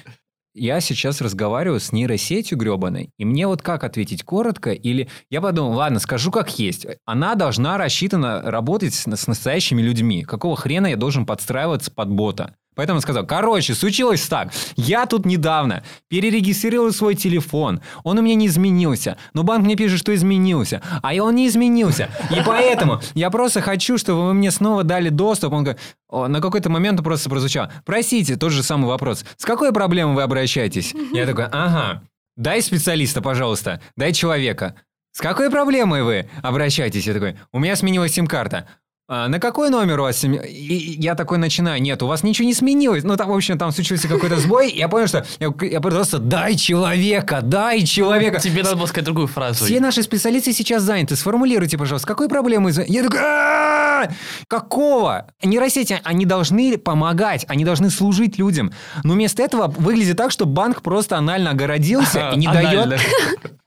я 0.55 0.81
сейчас 0.81 1.21
разговариваю 1.21 1.81
с 1.81 1.93
нейросетью 1.93 2.57
гребаной, 2.57 3.11
и 3.19 3.25
мне 3.25 3.47
вот 3.47 3.61
как 3.63 3.85
ответить 3.85 4.23
коротко 4.23 4.73
или... 4.73 5.09
Я 5.31 5.41
подумал, 5.43 5.73
ладно, 5.73 5.99
скажу 5.99 6.31
как 6.31 6.59
есть. 6.59 6.87
Она 7.05 7.35
должна 7.35 7.77
рассчитана 7.77 8.41
работать 8.43 8.95
с, 8.95 9.07
с 9.07 9.27
настоящими 9.27 9.83
людьми. 9.83 10.25
Какого 10.25 10.57
хрена 10.57 10.87
я 10.87 10.97
должен 10.97 11.27
подстраиваться 11.27 11.91
под 11.91 12.09
бота? 12.11 12.57
Поэтому 12.77 13.01
сказал, 13.01 13.27
короче, 13.27 13.75
случилось 13.75 14.27
так. 14.29 14.53
Я 14.77 15.07
тут 15.07 15.27
недавно 15.27 15.83
перерегистрировал 16.09 16.93
свой 16.93 17.15
телефон. 17.15 17.81
Он 18.05 18.19
у 18.19 18.23
меня 18.23 18.35
не 18.35 18.47
изменился. 18.47 19.17
Но 19.33 19.43
банк 19.43 19.65
мне 19.65 19.75
пишет, 19.77 19.99
что 19.99 20.15
изменился. 20.15 20.83
А 21.03 21.15
он 21.15 21.35
не 21.35 21.49
изменился. 21.49 22.11
И 22.31 22.37
поэтому 22.45 23.01
я 23.15 23.31
просто 23.31 23.63
хочу, 23.63 23.97
чтобы 23.99 24.27
вы 24.27 24.35
мне 24.35 24.51
снова 24.51 24.85
дали 24.85 25.09
доступ. 25.09 25.55
Он 25.55 25.65
говорит, 25.65 25.81
на 26.13 26.41
какой-то 26.41 26.69
момент 26.69 27.03
просто 27.03 27.31
прозвучал. 27.31 27.69
Простите, 27.85 28.37
тот 28.37 28.53
же 28.53 28.63
самый 28.63 28.87
вопрос. 28.87 29.25
С 29.39 29.45
какой 29.45 29.73
проблемой 29.73 30.15
вы 30.15 30.23
обращаетесь? 30.23 30.95
Я 31.13 31.27
такой, 31.27 31.47
ага. 31.47 32.03
Дай 32.37 32.61
специалиста, 32.61 33.23
пожалуйста. 33.23 33.81
Дай 33.97 34.13
человека. 34.13 34.75
С 35.13 35.21
какой 35.23 35.51
проблемой 35.51 36.03
вы 36.03 36.29
обращаетесь? 36.43 37.07
Я 37.07 37.15
такой, 37.15 37.39
у 37.51 37.59
меня 37.59 37.75
сменилась 37.75 38.13
сим-карта. 38.13 38.69
«А 39.09 39.29
на 39.29 39.39
какой 39.39 39.71
номер 39.71 40.01
у 40.01 40.03
вас 40.03 40.19
сем- 40.19 40.35
И 40.35 40.97
я 40.99 41.15
такой 41.15 41.39
начинаю, 41.39 41.81
нет, 41.81 42.03
у 42.03 42.09
вас 42.09 42.25
ничего 42.25 42.47
не 42.49 42.55
сменилось. 42.55 43.05
Ну, 43.05 43.17
там, 43.17 43.29
в 43.29 43.35
общем, 43.35 43.57
там 43.57 43.71
случился 43.71 44.09
какой-то 44.09 44.37
сбой. 44.37 44.73
Я 44.73 44.89
понял, 44.89 45.07
что 45.07 45.25
я, 45.39 45.53
я 45.69 45.81
просто 45.81 46.19
дай 46.19 46.57
человека, 46.57 47.41
дай 47.41 47.83
человека. 47.83 48.41
Тебе 48.41 48.65
надо 48.65 48.75
было 48.75 48.87
сказать 48.87 49.05
другую 49.05 49.29
фразу. 49.29 49.65
Все 49.65 49.79
наши 49.79 50.03
специалисты 50.03 50.53
сейчас 50.53 50.83
заняты. 50.83 51.15
Сформулируйте, 51.15 51.79
пожалуйста, 51.79 52.09
какой 52.09 52.29
проблемой... 52.29 52.73
Я 52.89 53.05
такой, 53.05 53.21
«А-а-а! 53.21 54.11
какого? 54.49 55.29
Нейросети, 55.43 56.01
они 56.03 56.27
должны 56.27 56.77
помогать, 56.77 57.45
они 57.49 57.65
должны 57.65 57.91
служить 57.91 58.39
людям. 58.39 58.73
Но 59.05 59.15
вместо 59.15 59.41
этого 59.43 59.69
выглядит 59.69 60.17
так, 60.17 60.33
что 60.33 60.47
банк 60.47 60.83
просто 60.83 61.17
анально 61.17 61.51
огородился 61.51 62.31
и 62.31 62.39
не 62.39 62.47
дает... 62.53 62.99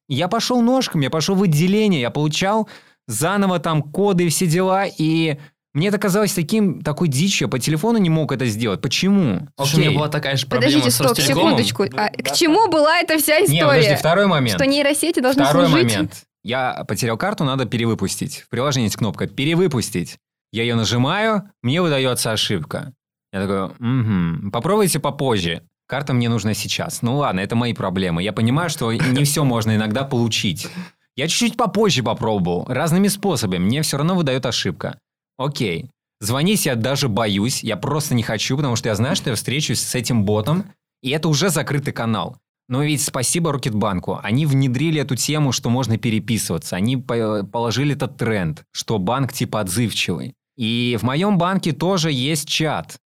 Я 0.10 0.28
пошел 0.28 0.60
ножками, 0.62 1.04
я 1.04 1.10
пошел 1.12 1.36
в 1.36 1.43
отделение, 1.43 2.02
я 2.02 2.10
получал 2.10 2.67
заново 3.10 3.60
там 3.60 3.82
коды 3.82 4.28
и 4.28 4.30
все 4.30 4.45
дела, 4.48 4.86
и 4.86 5.38
мне 5.74 5.89
это 5.89 5.98
казалось 5.98 6.34
таким, 6.34 6.82
такой 6.82 7.08
дичью, 7.08 7.48
я 7.48 7.50
по 7.50 7.60
телефону 7.60 7.98
не 7.98 8.10
мог 8.10 8.32
это 8.32 8.45
сделать. 8.45 8.82
Почему? 8.82 9.48
Слушай, 9.58 9.76
у 9.76 9.78
меня 9.80 9.88
Окей. 9.89 9.98
была 9.98 10.08
такая 10.10 10.36
же 10.38 10.45
проблема 10.48 10.72
Подождите, 10.72 10.91
с 10.91 10.95
стоп, 10.95 11.10
Ростелекомом. 11.17 11.63
секундочку. 11.63 12.00
А 12.00 12.10
к 12.10 12.36
чему 12.36 12.69
была 12.69 13.00
эта 13.00 13.17
вся 13.17 13.39
Не, 13.41 13.62
подожди, 13.63 13.82
история? 13.82 13.95
второй 13.98 14.28
момент. 14.28 14.60
Что 14.60 14.65
нейросети 14.65 15.19
должны 15.19 15.43
Второй 15.43 15.67
служить? 15.67 15.91
момент. 15.91 16.24
Я 16.43 16.86
потерял 16.88 17.17
карту, 17.17 17.43
надо 17.43 17.65
перевыпустить. 17.65 18.38
В 18.41 18.50
приложении 18.50 18.86
есть 18.88 18.95
кнопка 18.95 19.28
«Перевыпустить». 19.28 20.17
Я 20.52 20.63
ее 20.63 20.76
нажимаю, 20.76 21.43
мне 21.62 21.82
выдается 21.82 22.32
ошибка. 22.32 22.93
Я 23.32 23.41
такой, 23.45 23.65
угу, 23.65 24.52
попробуйте 24.52 25.00
попозже. 25.00 25.63
Карта 25.88 26.13
мне 26.13 26.30
нужна 26.30 26.54
сейчас. 26.54 27.02
Ну 27.02 27.17
ладно, 27.17 27.39
это 27.39 27.56
мои 27.56 27.74
проблемы. 27.74 28.24
Я 28.24 28.34
понимаю, 28.34 28.69
что 28.69 28.91
не 28.93 29.24
все 29.24 29.43
можно 29.43 29.76
иногда 29.76 30.04
получить. 30.04 30.67
Я 31.15 31.28
чуть-чуть 31.28 31.58
попозже 31.58 32.04
попробовал, 32.04 32.65
разными 32.67 33.08
способами. 33.08 33.65
Мне 33.65 33.82
все 33.82 33.98
равно 33.98 34.15
выдает 34.15 34.45
ошибка. 34.45 35.00
Окей. 35.38 35.89
Звонить 36.22 36.65
я 36.65 36.76
даже 36.76 37.08
боюсь, 37.08 37.63
я 37.63 37.78
просто 37.78 38.13
не 38.13 38.24
хочу, 38.24 38.58
потому 38.58 38.76
что 38.76 38.89
я 38.89 38.95
знаю, 38.95 39.15
что 39.15 39.30
я 39.30 39.36
встречусь 39.36 39.80
с 39.82 39.95
этим 39.95 40.26
ботом, 40.26 40.65
и 41.02 41.12
это 41.12 41.30
уже 41.30 41.50
закрытый 41.50 41.93
канал. 41.93 42.38
Но 42.67 42.84
ведь 42.84 43.02
спасибо 43.02 43.52
Рокетбанку. 43.52 44.19
Они 44.22 44.45
внедрили 44.45 45.02
эту 45.02 45.15
тему, 45.15 45.52
что 45.52 45.69
можно 45.69 45.98
переписываться. 45.98 46.76
Они 46.76 46.98
по- 46.98 47.43
положили 47.43 47.95
этот 47.95 48.17
тренд, 48.17 48.63
что 48.72 49.00
банк 49.00 49.34
типа 49.34 49.62
отзывчивый. 49.62 50.36
И 50.56 50.98
в 51.00 51.04
моем 51.04 51.38
банке 51.38 51.72
тоже 51.72 52.12
есть 52.12 52.48
чат. 52.48 52.98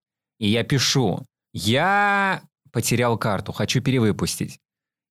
И 0.40 0.48
я 0.48 0.64
пишу, 0.64 1.24
я 1.52 2.42
потерял 2.72 3.16
карту, 3.18 3.52
хочу 3.52 3.80
перевыпустить. 3.80 4.58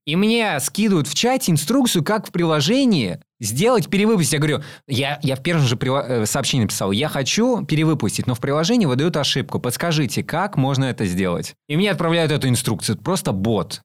И 0.05 0.15
мне 0.15 0.59
скидывают 0.59 1.07
в 1.07 1.13
чате 1.13 1.51
инструкцию, 1.51 2.03
как 2.03 2.27
в 2.27 2.31
приложении 2.31 3.19
сделать 3.39 3.87
перевыпустить. 3.89 4.33
Я 4.33 4.39
говорю, 4.39 4.63
я, 4.87 5.19
я 5.21 5.35
в 5.35 5.43
первом 5.43 5.65
же 5.65 5.75
прила- 5.75 6.05
э, 6.07 6.25
сообщении 6.25 6.63
написал, 6.63 6.91
я 6.91 7.07
хочу 7.07 7.63
перевыпустить, 7.65 8.27
но 8.27 8.33
в 8.33 8.39
приложении 8.39 8.85
выдают 8.87 9.17
ошибку. 9.17 9.59
Подскажите, 9.59 10.23
как 10.23 10.57
можно 10.57 10.85
это 10.85 11.05
сделать? 11.05 11.53
И 11.67 11.75
мне 11.75 11.91
отправляют 11.91 12.31
эту 12.31 12.47
инструкцию. 12.49 12.97
Просто 12.97 13.31
бот. 13.31 13.81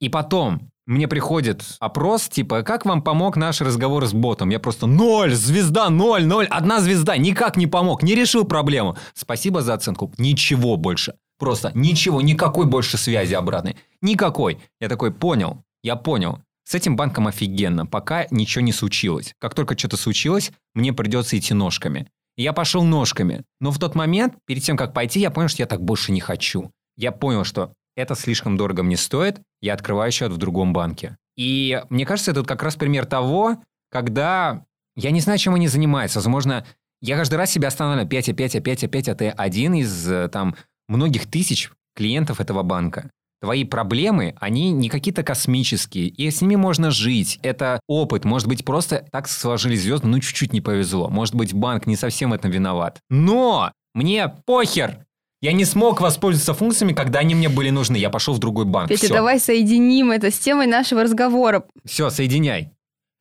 И 0.00 0.08
потом 0.10 0.70
мне 0.86 1.08
приходит 1.08 1.64
опрос, 1.80 2.28
типа, 2.28 2.62
как 2.62 2.84
вам 2.84 3.00
помог 3.00 3.36
наш 3.36 3.62
разговор 3.62 4.06
с 4.06 4.12
ботом? 4.12 4.50
Я 4.50 4.58
просто 4.60 4.86
ноль, 4.86 5.32
звезда, 5.32 5.88
ноль, 5.88 6.26
ноль, 6.26 6.46
одна 6.46 6.80
звезда, 6.80 7.16
никак 7.16 7.56
не 7.56 7.66
помог, 7.66 8.02
не 8.02 8.14
решил 8.14 8.44
проблему. 8.44 8.96
Спасибо 9.14 9.62
за 9.62 9.74
оценку. 9.74 10.12
Ничего 10.18 10.76
больше. 10.76 11.14
Просто 11.38 11.72
ничего, 11.74 12.20
никакой 12.20 12.66
больше 12.66 12.96
связи 12.96 13.34
обратной. 13.34 13.76
Никакой. 14.00 14.58
Я 14.80 14.88
такой, 14.88 15.12
понял, 15.12 15.62
я 15.82 15.96
понял. 15.96 16.40
С 16.64 16.74
этим 16.74 16.96
банком 16.96 17.26
офигенно, 17.26 17.86
пока 17.86 18.26
ничего 18.30 18.62
не 18.62 18.72
случилось. 18.72 19.34
Как 19.38 19.54
только 19.54 19.76
что-то 19.76 19.96
случилось, 19.96 20.52
мне 20.74 20.92
придется 20.92 21.36
идти 21.38 21.52
ножками. 21.52 22.08
И 22.36 22.42
я 22.42 22.52
пошел 22.52 22.82
ножками. 22.82 23.44
Но 23.60 23.70
в 23.70 23.78
тот 23.78 23.94
момент, 23.94 24.34
перед 24.46 24.62
тем, 24.62 24.76
как 24.76 24.94
пойти, 24.94 25.20
я 25.20 25.30
понял, 25.30 25.48
что 25.48 25.62
я 25.62 25.66
так 25.66 25.82
больше 25.82 26.10
не 26.10 26.20
хочу. 26.20 26.70
Я 26.96 27.12
понял, 27.12 27.44
что 27.44 27.72
это 27.96 28.14
слишком 28.14 28.56
дорого 28.56 28.82
мне 28.82 28.96
стоит, 28.96 29.40
я 29.60 29.74
открываю 29.74 30.10
счет 30.10 30.32
в 30.32 30.36
другом 30.36 30.72
банке. 30.72 31.16
И 31.36 31.82
мне 31.90 32.06
кажется, 32.06 32.30
это 32.30 32.40
вот 32.40 32.48
как 32.48 32.62
раз 32.62 32.76
пример 32.76 33.06
того, 33.06 33.62
когда 33.90 34.64
я 34.96 35.10
не 35.10 35.20
знаю, 35.20 35.38
чем 35.38 35.54
они 35.54 35.68
занимаются. 35.68 36.18
Возможно, 36.18 36.64
я 37.00 37.16
каждый 37.16 37.36
раз 37.36 37.50
себя 37.50 37.68
останавливаю 37.68 38.06
опять, 38.06 38.28
опять, 38.28 38.56
опять, 38.56 38.84
опять, 38.84 39.18
ты 39.18 39.28
один 39.28 39.74
из 39.74 40.10
э, 40.10 40.28
там 40.28 40.56
многих 40.88 41.30
тысяч 41.30 41.70
клиентов 41.94 42.40
этого 42.40 42.62
банка. 42.62 43.10
Твои 43.40 43.64
проблемы, 43.64 44.34
они 44.40 44.70
не 44.70 44.88
какие-то 44.88 45.22
космические, 45.22 46.08
и 46.08 46.30
с 46.30 46.40
ними 46.40 46.56
можно 46.56 46.90
жить. 46.90 47.38
Это 47.42 47.78
опыт, 47.86 48.24
может 48.24 48.48
быть, 48.48 48.64
просто 48.64 49.04
так 49.12 49.28
сложились 49.28 49.82
звезды, 49.82 50.06
ну 50.06 50.18
чуть-чуть 50.18 50.52
не 50.54 50.62
повезло. 50.62 51.10
Может 51.10 51.34
быть, 51.34 51.52
банк 51.52 51.86
не 51.86 51.96
совсем 51.96 52.30
в 52.30 52.32
этом 52.32 52.50
виноват. 52.50 53.00
Но 53.10 53.70
мне 53.94 54.28
похер! 54.46 55.04
Я 55.42 55.52
не 55.52 55.66
смог 55.66 56.00
воспользоваться 56.00 56.54
функциями, 56.54 56.94
когда 56.94 57.18
они 57.18 57.34
мне 57.34 57.50
были 57.50 57.68
нужны. 57.68 57.96
Я 57.98 58.08
пошел 58.08 58.32
в 58.32 58.38
другой 58.38 58.64
банк. 58.64 58.88
Петя, 58.88 59.06
Всё. 59.06 59.14
давай 59.14 59.38
соединим 59.38 60.10
это 60.10 60.30
с 60.30 60.38
темой 60.38 60.66
нашего 60.66 61.02
разговора. 61.02 61.64
Все, 61.84 62.08
соединяй. 62.08 62.70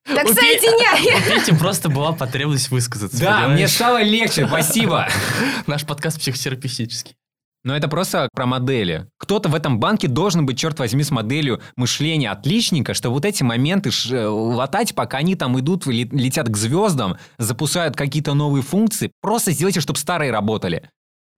Так 0.05 0.25
У 0.25 0.33
соединяй! 0.33 1.21
У 1.37 1.39
Пети 1.39 1.53
просто 1.57 1.89
была 1.89 2.13
потребность 2.13 2.71
высказаться. 2.71 3.19
Да, 3.19 3.39
мне 3.39 3.47
понимаешь? 3.47 3.71
стало 3.73 4.01
легче, 4.01 4.47
спасибо. 4.47 5.09
Наш 5.67 5.85
подкаст 5.85 6.19
психотерапевтический. 6.19 7.15
Но 7.63 7.75
это 7.75 7.87
просто 7.87 8.27
про 8.33 8.45
модели. 8.45 9.07
Кто-то 9.17 9.47
в 9.47 9.55
этом 9.55 9.79
банке 9.79 10.07
должен 10.07 10.45
быть, 10.45 10.57
черт 10.57 10.79
возьми, 10.79 11.03
с 11.03 11.11
моделью 11.11 11.61
мышления 11.77 12.29
отличника, 12.29 12.93
что 12.93 13.09
вот 13.09 13.23
эти 13.23 13.43
моменты 13.43 13.89
э, 14.11 14.25
латать, 14.25 14.93
пока 14.95 15.19
они 15.19 15.35
там 15.35 15.57
идут, 15.59 15.85
ле- 15.87 16.09
летят 16.11 16.49
к 16.49 16.57
звездам, 16.57 17.17
запускают 17.37 17.95
какие-то 17.95 18.33
новые 18.33 18.63
функции. 18.63 19.11
Просто 19.21 19.51
сделайте, 19.51 19.79
чтобы 19.79 19.97
старые 19.97 20.31
работали. 20.31 20.89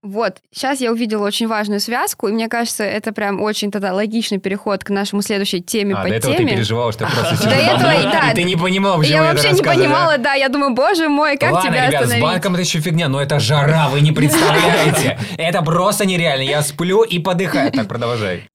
Вот, 0.06 0.36
сейчас 0.54 0.80
я 0.80 0.92
увидела 0.92 1.26
очень 1.26 1.48
важную 1.48 1.80
связку, 1.80 2.28
и 2.28 2.32
мне 2.32 2.48
кажется, 2.48 2.84
это 2.84 3.12
прям 3.12 3.42
очень 3.42 3.72
тогда 3.72 3.92
логичный 3.92 4.38
переход 4.38 4.84
к 4.84 4.90
нашему 4.90 5.20
следующей 5.20 5.60
теме 5.60 5.94
А, 5.96 6.02
по 6.02 6.08
до 6.08 6.14
этого 6.14 6.32
ты 6.32 6.38
теме. 6.38 6.52
переживала, 6.52 6.92
что 6.92 7.06
просто 7.06 7.44
До 7.48 7.54
этого, 7.54 7.80
да. 7.80 8.30
и 8.30 8.34
ты 8.36 8.44
не 8.44 8.54
понимала, 8.54 8.98
почему 8.98 9.16
Я 9.16 9.22
вообще 9.24 9.50
не 9.50 9.62
понимала, 9.62 10.16
да, 10.18 10.34
я 10.34 10.48
думаю, 10.48 10.74
боже 10.74 11.08
мой, 11.08 11.36
как 11.36 11.50
Ладно, 11.52 11.70
тебя 11.70 11.88
ребят, 11.88 12.06
с 12.06 12.20
банком 12.20 12.54
это 12.54 12.62
еще 12.62 12.78
фигня, 12.80 13.08
но 13.08 13.20
это 13.20 13.40
жара, 13.40 13.88
вы 13.88 14.00
не 14.00 14.12
представляете. 14.12 15.18
Это 15.36 15.62
просто 15.62 16.06
нереально. 16.06 16.42
Я 16.42 16.62
сплю 16.62 17.02
и 17.02 17.18
подыхаю. 17.18 17.72
Так, 17.72 17.88
продолжай. 17.88 18.48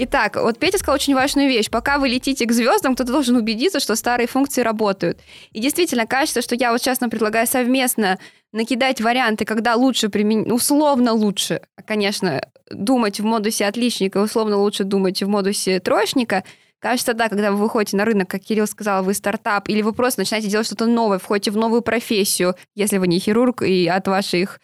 Итак, 0.00 0.36
вот 0.36 0.60
Петя 0.60 0.78
сказал 0.78 0.94
очень 0.94 1.16
важную 1.16 1.48
вещь. 1.48 1.70
Пока 1.70 1.98
вы 1.98 2.08
летите 2.08 2.46
к 2.46 2.52
звездам, 2.52 2.94
кто-то 2.94 3.10
должен 3.10 3.34
убедиться, 3.34 3.80
что 3.80 3.96
старые 3.96 4.28
функции 4.28 4.62
работают. 4.62 5.18
И 5.50 5.58
действительно, 5.58 6.06
кажется, 6.06 6.40
что 6.40 6.54
я 6.54 6.70
вот 6.70 6.80
сейчас 6.80 7.00
нам 7.00 7.10
предлагаю 7.10 7.48
совместно 7.48 8.20
накидать 8.52 9.00
варианты, 9.00 9.44
когда 9.44 9.74
лучше 9.74 10.08
применить, 10.08 10.52
условно 10.52 11.14
лучше, 11.14 11.62
конечно, 11.84 12.40
думать 12.70 13.18
в 13.18 13.24
модусе 13.24 13.66
отличника, 13.66 14.18
условно 14.18 14.58
лучше 14.58 14.84
думать 14.84 15.20
в 15.20 15.26
модусе 15.26 15.80
троечника. 15.80 16.44
Кажется, 16.78 17.12
да, 17.12 17.28
когда 17.28 17.50
вы 17.50 17.58
выходите 17.58 17.96
на 17.96 18.04
рынок, 18.04 18.30
как 18.30 18.42
Кирилл 18.42 18.68
сказал, 18.68 19.02
вы 19.02 19.14
стартап, 19.14 19.68
или 19.68 19.82
вы 19.82 19.92
просто 19.92 20.20
начинаете 20.20 20.46
делать 20.46 20.66
что-то 20.68 20.86
новое, 20.86 21.18
входите 21.18 21.50
в 21.50 21.56
новую 21.56 21.82
профессию, 21.82 22.54
если 22.76 22.98
вы 22.98 23.08
не 23.08 23.18
хирург, 23.18 23.62
и 23.62 23.88
от 23.88 24.06
ваших 24.06 24.60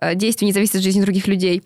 э, 0.00 0.14
действий 0.14 0.46
не 0.46 0.52
зависит 0.52 0.80
жизнь 0.80 1.02
других 1.02 1.26
людей. 1.26 1.64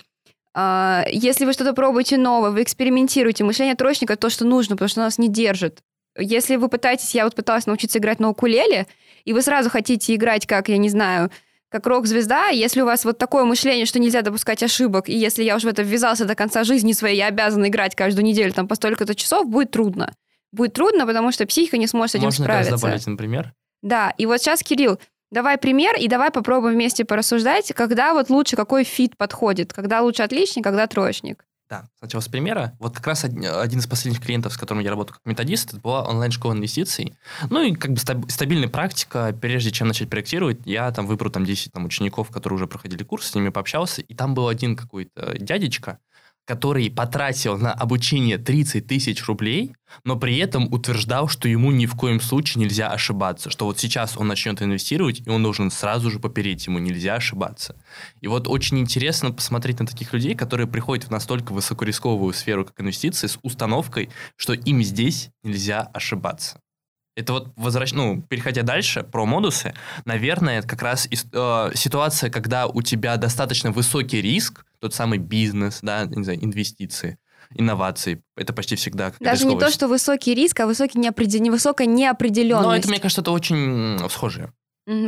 А, 0.55 1.05
Если 1.11 1.45
вы 1.45 1.53
что-то 1.53 1.73
пробуете 1.73 2.17
новое, 2.17 2.51
вы 2.51 2.63
экспериментируете, 2.63 3.45
мышление 3.45 3.77
троечника 3.77 4.17
то, 4.17 4.31
что 4.31 4.45
нужно, 4.45 4.77
потому 4.77 4.89
что 4.89 5.01
нас 5.01 5.19
не 5.19 5.29
держит. 5.29 5.81
Если 6.19 6.57
вы 6.57 6.69
пытаетесь, 6.69 7.15
я 7.15 7.25
вот 7.25 7.35
пыталась 7.35 7.67
научиться 7.67 7.99
играть 7.99 8.19
на 8.19 8.31
укулеле, 8.31 8.87
и 9.25 9.33
вы 9.33 9.43
сразу 9.43 9.71
хотите 9.71 10.15
играть 10.15 10.47
как, 10.47 10.69
я 10.69 10.77
не 10.77 10.89
знаю, 10.89 11.31
как 11.69 11.87
рок-звезда, 11.87 12.49
если 12.49 12.81
у 12.81 12.85
вас 12.85 13.05
вот 13.05 13.17
такое 13.17 13.45
мышление, 13.45 13.87
что 13.87 14.01
нельзя 14.01 14.23
допускать 14.23 14.61
ошибок, 14.63 15.09
и 15.09 15.17
если 15.17 15.45
я 15.45 15.55
уже 15.55 15.69
в 15.69 15.71
это 15.71 15.83
ввязался 15.83 16.25
до 16.25 16.35
конца 16.35 16.65
жизни 16.65 16.93
своей, 16.93 17.17
я 17.17 17.29
обязан 17.29 17.65
играть 17.67 17.95
каждую 17.95 18.25
неделю 18.25 18.53
там 18.53 18.67
по 18.67 18.75
столько-то 18.75 19.15
часов, 19.15 19.49
будет 19.49 19.71
трудно. 19.71 20.13
Будет 20.51 20.73
трудно, 20.73 21.07
потому 21.07 21.31
что 21.31 21.47
психика 21.47 21.79
не 21.79 21.87
сможет 21.87 22.11
с 22.11 22.15
этим 22.17 22.25
Можно 22.25 22.45
справиться. 22.45 22.73
добавить, 22.73 23.07
например? 23.07 23.53
Да, 23.83 24.13
и 24.19 24.27
вот 24.27 24.41
сейчас, 24.41 24.65
Кирилл, 24.65 24.99
давай 25.31 25.59
пример, 25.59 25.97
и 25.97 26.09
давай 26.09 26.31
попробуем 26.31 26.75
вместе 26.75 27.05
порассуждать, 27.05 27.73
когда 27.75 28.15
вот 28.15 28.31
лучше, 28.31 28.57
какой 28.57 28.85
фит 28.85 29.17
подходит, 29.17 29.73
когда 29.73 30.01
лучше 30.03 30.23
отличник, 30.23 30.65
когда 30.65 30.87
троечник. 30.87 31.45
Да, 31.69 31.85
сначала 32.01 32.21
с 32.21 32.27
примера. 32.27 32.73
Вот 32.81 32.97
как 32.97 33.07
раз 33.07 33.25
од- 33.25 33.45
один 33.45 33.79
из 33.79 33.87
последних 33.87 34.21
клиентов, 34.21 34.53
с 34.53 34.57
которым 34.57 34.83
я 34.83 34.91
работаю 34.91 35.15
как 35.15 35.25
методист, 35.25 35.69
это 35.73 35.81
была 35.81 36.03
онлайн-школа 36.03 36.55
инвестиций. 36.55 37.15
Ну 37.49 37.63
и 37.63 37.77
как 37.77 37.93
бы 37.93 37.97
стаб- 37.99 38.29
стабильная 38.29 38.69
практика. 38.69 39.33
Прежде 39.41 39.71
чем 39.71 39.87
начать 39.87 40.11
проектировать, 40.11 40.59
я 40.65 40.91
там 40.91 41.07
выбрал 41.07 41.31
там 41.31 41.45
10 41.45 41.73
там, 41.73 41.85
учеников, 41.85 42.31
которые 42.31 42.57
уже 42.57 42.67
проходили 42.67 43.05
курс, 43.05 43.29
с 43.31 43.35
ними 43.37 43.51
пообщался, 43.51 44.03
и 44.03 44.15
там 44.17 44.35
был 44.35 44.49
один 44.49 44.75
какой-то 44.75 45.39
дядечка, 45.39 46.01
который 46.47 46.91
потратил 46.91 47.59
на 47.59 47.73
обучение 47.73 48.39
30 48.39 48.87
тысяч 48.87 49.25
рублей, 49.27 49.75
но 50.05 50.17
при 50.17 50.37
этом 50.39 50.73
утверждал, 50.73 51.29
что 51.29 51.49
ему 51.49 51.71
ни 51.71 51.87
в 51.87 51.95
коем 51.95 52.21
случае 52.21 52.65
нельзя 52.65 52.89
ошибаться, 52.89 53.51
что 53.51 53.67
вот 53.67 53.79
сейчас 53.79 54.17
он 54.17 54.29
начнет 54.29 54.61
инвестировать, 54.63 55.21
и 55.27 55.31
он 55.31 55.43
должен 55.43 55.71
сразу 55.71 56.11
же 56.11 56.19
попереть, 56.19 56.67
ему 56.67 56.79
нельзя 56.79 57.15
ошибаться. 57.15 57.77
И 58.21 58.27
вот 58.27 58.49
очень 58.49 58.79
интересно 58.79 59.31
посмотреть 59.31 59.81
на 59.81 59.87
таких 59.87 60.13
людей, 60.13 60.35
которые 60.35 60.67
приходят 60.67 61.07
в 61.07 61.11
настолько 61.11 61.53
высокорисковую 61.53 62.33
сферу, 62.33 62.65
как 62.65 62.81
инвестиции, 62.81 63.27
с 63.27 63.39
установкой, 63.43 64.11
что 64.37 64.53
им 64.53 64.83
здесь 64.83 65.31
нельзя 65.43 65.81
ошибаться. 65.93 66.61
Это 67.17 67.33
вот 67.33 67.53
возвращ... 67.57 67.93
ну, 67.93 68.23
переходя 68.23 68.63
дальше 68.63 69.03
про 69.03 69.27
модусы, 69.27 69.75
наверное, 70.05 70.61
это 70.61 70.69
как 70.69 70.83
раз 70.83 71.07
э, 71.11 71.71
ситуация, 71.75 72.31
когда 72.31 72.67
у 72.67 72.83
тебя 72.83 73.17
достаточно 73.17 73.73
высокий 73.73 74.23
риск, 74.23 74.65
тот 74.81 74.95
самый 74.95 75.19
бизнес, 75.19 75.81
да, 75.83 76.05
не 76.07 76.25
знаю, 76.25 76.43
инвестиции, 76.45 77.19
инновации. 77.55 78.23
Это 78.37 78.53
почти 78.53 78.77
всегда 78.77 79.11
какая-то 79.11 79.25
Даже 79.25 79.47
не 79.47 79.59
то, 79.59 79.71
что 79.71 79.89
высокий 79.89 80.35
риск, 80.35 80.61
а 80.61 80.67
высокий 80.67 80.99
неопредел... 80.99 81.43
невысокая 81.43 81.87
неопределенность. 81.87 82.67
Но 82.67 82.77
это, 82.77 82.89
мне 82.89 82.99
кажется, 83.01 83.21
это 83.21 83.31
очень 83.31 83.99
схожее. 84.09 84.53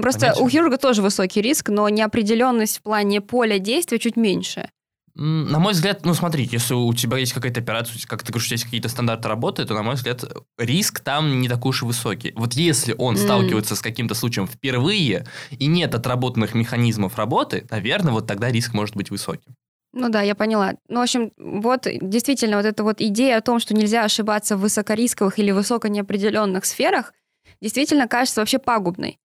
Просто 0.00 0.20
понятие. 0.20 0.44
у 0.44 0.48
хирурга 0.48 0.78
тоже 0.78 1.02
высокий 1.02 1.40
риск, 1.40 1.68
но 1.70 1.88
неопределенность 1.88 2.78
в 2.78 2.82
плане 2.82 3.20
поля 3.20 3.58
действия 3.58 3.98
чуть 3.98 4.16
меньше. 4.16 4.68
На 5.14 5.58
мой 5.58 5.74
взгляд, 5.74 6.06
ну 6.06 6.14
смотри, 6.14 6.48
если 6.50 6.72
у 6.72 6.92
тебя 6.94 7.18
есть 7.18 7.34
какая-то 7.34 7.60
операция, 7.60 7.98
как 8.06 8.22
ты 8.22 8.32
говоришь, 8.32 8.50
есть 8.50 8.64
какие-то 8.64 8.88
стандарты 8.88 9.28
работы, 9.28 9.66
то, 9.66 9.74
на 9.74 9.82
мой 9.82 9.96
взгляд, 9.96 10.24
риск 10.56 11.00
там 11.00 11.40
не 11.40 11.48
такой 11.48 11.70
уж 11.70 11.82
и 11.82 11.84
высокий. 11.84 12.32
Вот 12.34 12.54
если 12.54 12.94
он 12.96 13.16
М. 13.16 13.20
сталкивается 13.20 13.76
с 13.76 13.82
каким-то 13.82 14.14
случаем 14.14 14.46
впервые, 14.46 15.26
и 15.50 15.66
нет 15.66 15.94
отработанных 15.94 16.54
механизмов 16.54 17.18
работы, 17.18 17.66
наверное, 17.70 18.12
вот 18.12 18.26
тогда 18.26 18.50
риск 18.50 18.72
может 18.72 18.96
быть 18.96 19.10
высоким. 19.10 19.54
Ну 19.92 20.08
да, 20.08 20.22
я 20.22 20.34
поняла. 20.34 20.74
Ну, 20.88 21.00
в 21.00 21.02
общем, 21.02 21.32
вот 21.36 21.86
действительно 22.00 22.56
вот 22.56 22.64
эта 22.66 22.82
вот 22.82 23.00
идея 23.00 23.38
о 23.38 23.42
том, 23.42 23.58
что 23.60 23.74
нельзя 23.74 24.04
ошибаться 24.04 24.56
в 24.56 24.60
высокорисковых 24.60 25.38
или 25.38 25.50
высоконеопределенных 25.50 26.64
сферах, 26.64 27.12
действительно 27.60 28.08
кажется 28.08 28.40
вообще 28.40 28.58
пагубной. 28.58 29.18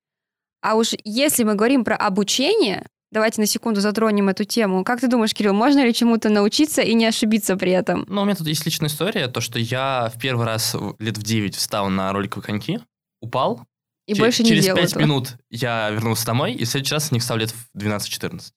А 0.60 0.74
уж 0.74 0.90
если 1.04 1.44
мы 1.44 1.54
говорим 1.54 1.84
про 1.84 1.96
обучение, 1.96 2.86
давайте 3.10 3.40
на 3.40 3.46
секунду 3.46 3.80
затронем 3.80 4.28
эту 4.28 4.44
тему. 4.44 4.84
Как 4.84 5.00
ты 5.00 5.08
думаешь, 5.08 5.32
Кирилл, 5.32 5.54
можно 5.54 5.84
ли 5.84 5.94
чему-то 5.94 6.28
научиться 6.28 6.82
и 6.82 6.94
не 6.94 7.06
ошибиться 7.06 7.56
при 7.56 7.72
этом? 7.72 8.04
Но 8.08 8.22
у 8.22 8.24
меня 8.24 8.34
тут 8.34 8.46
есть 8.48 8.66
личная 8.66 8.88
история, 8.88 9.28
то, 9.28 9.40
что 9.40 9.58
я 9.58 10.12
в 10.14 10.20
первый 10.20 10.44
раз 10.44 10.76
лет 10.98 11.16
в 11.16 11.22
9 11.22 11.54
встал 11.54 11.88
на 11.88 12.12
роликовые 12.12 12.44
коньки, 12.44 12.80
упал, 13.22 13.62
И 14.06 14.14
Че- 14.14 14.20
больше 14.22 14.42
не 14.42 14.50
через 14.50 14.64
делал 14.64 14.76
5 14.78 14.90
этого. 14.90 15.02
минут 15.02 15.36
я 15.50 15.90
вернулся 15.90 16.26
домой, 16.26 16.52
и 16.54 16.64
в 16.64 16.68
следующий 16.68 16.94
раз 16.94 17.10
на 17.10 17.14
них 17.14 17.22
встал 17.22 17.36
лет 17.38 17.52
в 17.52 17.78
12-14. 17.78 18.52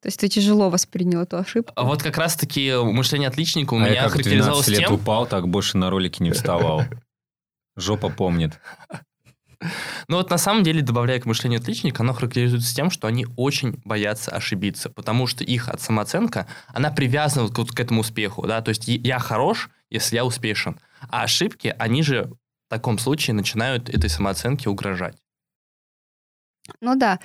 То 0.00 0.08
есть 0.08 0.18
ты 0.18 0.28
тяжело 0.28 0.70
воспринял 0.70 1.20
эту 1.20 1.36
ошибку? 1.36 1.72
А 1.76 1.84
вот 1.84 2.02
как 2.02 2.16
раз-таки 2.16 2.72
мышление 2.74 3.28
отличника 3.28 3.74
у 3.74 3.78
А 3.78 3.84
я 3.84 3.90
меня 3.90 4.02
как 4.04 4.12
в 4.12 4.14
12 4.14 4.24
характеризовалось 4.24 4.68
лет 4.68 4.80
тем... 4.80 4.94
упал, 4.94 5.26
так 5.26 5.48
больше 5.48 5.76
на 5.76 5.90
ролике 5.90 6.24
не 6.24 6.30
вставал. 6.30 6.84
Жопа 7.76 8.08
помнит. 8.08 8.58
Ну 10.08 10.16
вот 10.16 10.30
на 10.30 10.38
самом 10.38 10.62
деле, 10.62 10.80
добавляя 10.80 11.20
к 11.20 11.26
мышлению 11.26 11.60
отличника, 11.60 12.02
оно 12.02 12.14
характеризуется 12.14 12.74
тем, 12.74 12.90
что 12.90 13.06
они 13.06 13.26
очень 13.36 13.78
боятся 13.84 14.30
ошибиться, 14.30 14.88
потому 14.88 15.26
что 15.26 15.44
их 15.44 15.68
от 15.68 15.82
самооценка, 15.82 16.46
она 16.68 16.90
привязана 16.90 17.42
вот 17.42 17.54
к, 17.54 17.58
вот 17.58 17.72
к 17.72 17.78
этому 17.78 18.00
успеху, 18.00 18.46
да, 18.46 18.62
то 18.62 18.70
есть 18.70 18.84
я 18.86 19.18
хорош, 19.18 19.68
если 19.90 20.16
я 20.16 20.24
успешен, 20.24 20.80
а 21.10 21.24
ошибки, 21.24 21.74
они 21.78 22.02
же 22.02 22.24
в 22.24 22.70
таком 22.70 22.98
случае 22.98 23.34
начинают 23.34 23.90
этой 23.90 24.08
самооценке 24.08 24.70
угрожать. 24.70 25.18
Ну 26.80 26.96
да. 26.96 27.20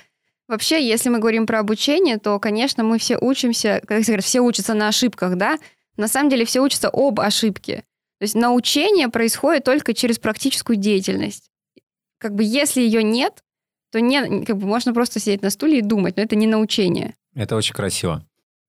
Вообще, 0.48 0.86
если 0.86 1.08
мы 1.08 1.18
говорим 1.18 1.46
про 1.46 1.58
обучение, 1.58 2.18
то, 2.18 2.38
конечно, 2.38 2.84
мы 2.84 2.98
все 2.98 3.18
учимся, 3.18 3.82
как 3.86 4.02
говорят, 4.02 4.24
все 4.24 4.40
учатся 4.40 4.74
на 4.74 4.88
ошибках, 4.88 5.36
да? 5.36 5.58
На 5.96 6.08
самом 6.08 6.30
деле 6.30 6.44
все 6.44 6.60
учатся 6.60 6.88
об 6.92 7.20
ошибке. 7.20 7.84
То 8.18 8.24
есть 8.24 8.34
научение 8.34 9.08
происходит 9.08 9.64
только 9.64 9.92
через 9.92 10.18
практическую 10.18 10.76
деятельность. 10.76 11.50
Как 12.18 12.34
бы 12.34 12.44
если 12.44 12.80
ее 12.80 13.02
нет, 13.02 13.42
то 13.90 14.00
не, 14.00 14.44
как 14.44 14.56
бы 14.56 14.66
можно 14.66 14.94
просто 14.94 15.20
сидеть 15.20 15.42
на 15.42 15.50
стуле 15.50 15.78
и 15.78 15.82
думать, 15.82 16.16
но 16.16 16.22
это 16.22 16.36
не 16.36 16.46
научение. 16.46 17.14
Это 17.34 17.56
очень 17.56 17.74
красиво. 17.74 18.25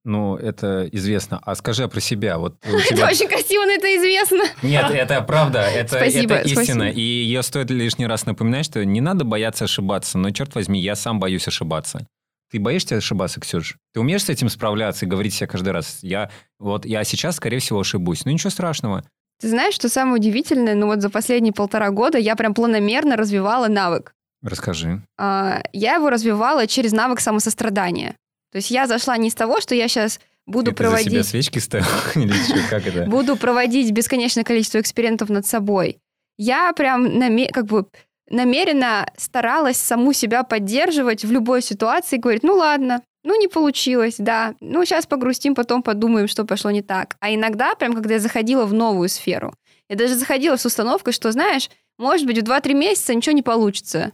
Ну, 0.08 0.38
это 0.38 0.88
известно. 0.93 1.41
А 1.43 1.54
скажи 1.56 1.86
про 1.89 2.00
себя. 2.00 2.38
Вот 2.38 2.56
у 2.65 2.70
Это 2.78 2.88
тебя... 2.88 3.08
очень 3.08 3.28
красиво, 3.28 3.65
но 3.65 3.72
это 3.74 3.88
известно. 3.98 4.43
Нет, 4.63 4.89
это 4.89 5.22
правда, 5.22 5.60
это, 5.60 5.98
Спасибо, 5.98 6.36
это 6.36 6.48
истина. 6.48 6.63
спасибо. 6.63 6.86
И 6.86 7.02
ее 7.02 7.43
стоит 7.43 7.70
лишний 7.70 8.08
раз 8.08 8.26
напоминать, 8.26 8.65
что 8.65 8.86
не 8.86 9.02
надо 9.02 9.26
бояться 9.26 9.65
ошибаться, 9.65 10.17
но, 10.17 10.32
черт 10.32 10.56
возьми, 10.56 10.80
я 10.80 10.96
сам 10.96 11.20
боюсь 11.20 11.46
ошибаться. 11.50 12.08
Ты 12.50 12.62
боишься 12.62 12.96
ошибаться, 12.96 13.41
Ксюш? 13.41 13.76
Ты 13.93 14.00
умеешь 14.00 14.24
с 14.24 14.30
этим 14.30 14.48
справляться 14.48 15.06
и 15.06 15.10
говорить 15.10 15.34
себе 15.34 15.48
каждый 15.48 15.74
раз? 15.74 16.00
Я 16.02 16.32
вот 16.58 16.86
я 16.86 17.04
сейчас, 17.04 17.36
скорее 17.36 17.60
всего, 17.60 17.82
ошибусь. 17.82 18.24
Ну, 18.24 18.32
ничего 18.32 18.50
страшного. 18.50 19.04
Ты 19.41 19.50
знаешь, 19.50 19.74
что 19.76 19.89
самое 19.89 20.15
удивительное? 20.15 20.74
Ну 20.74 20.88
вот 20.88 21.02
за 21.02 21.10
последние 21.10 21.52
полтора 21.52 21.89
года 21.89 22.17
я 22.17 22.38
прям 22.38 22.54
планомерно 22.54 23.17
развивала 23.17 23.67
навык. 23.67 24.13
Расскажи. 24.41 25.02
А, 25.17 25.62
я 25.74 25.96
его 25.96 26.10
развивала 26.10 26.65
через 26.65 26.93
навык 26.93 27.20
самосострадания. 27.20 28.15
То 28.58 28.60
есть 28.60 28.72
я 28.72 28.88
зашла 28.88 29.17
не 29.17 29.30
с 29.30 29.36
того, 29.36 29.62
что 29.62 29.76
я 29.76 29.88
сейчас 29.88 30.20
буду 30.48 30.72
Ты 30.72 30.84
за 30.84 30.98
себя 30.98 31.04
проводить... 31.04 31.28
свечки 31.28 31.60
ставил? 31.60 31.86
Или 32.15 32.34
что, 32.34 32.58
как 32.72 32.88
это? 32.88 33.06
буду 33.06 33.38
проводить 33.38 33.91
бесконечное 33.91 34.43
количество 34.43 34.80
экспериментов 34.80 35.30
над 35.30 35.46
собой. 35.46 36.00
Я 36.39 36.74
прям 36.74 37.06
наме- 37.06 37.52
как 37.52 37.67
бы 37.67 37.86
намеренно 38.32 39.06
старалась 39.15 39.78
саму 39.78 40.12
себя 40.12 40.41
поддерживать 40.41 41.24
в 41.24 41.32
любой 41.32 41.62
ситуации, 41.62 42.17
говорить, 42.17 42.41
ну 42.41 42.56
ладно, 42.56 43.04
ну 43.24 43.39
не 43.39 43.48
получилось, 43.48 44.15
да, 44.17 44.56
ну 44.60 44.84
сейчас 44.86 45.06
погрустим, 45.06 45.54
потом 45.54 45.84
подумаем, 45.84 46.28
что 46.28 46.43
пошло 46.43 46.72
не 46.72 46.82
так. 46.82 47.15
А 47.20 47.32
иногда, 47.32 47.76
прям 47.76 47.93
когда 47.93 48.15
я 48.15 48.20
заходила 48.20 48.65
в 48.65 48.74
новую 48.74 49.10
сферу, 49.10 49.54
я 49.88 49.96
даже 49.96 50.15
заходила 50.15 50.56
с 50.56 50.65
установкой, 50.65 51.13
что, 51.13 51.32
знаешь, 51.32 51.70
может 52.00 52.26
быть, 52.26 52.39
в 52.39 52.43
2-3 52.43 52.74
месяца 52.74 53.13
ничего 53.13 53.34
не 53.34 53.43
получится. 53.43 54.13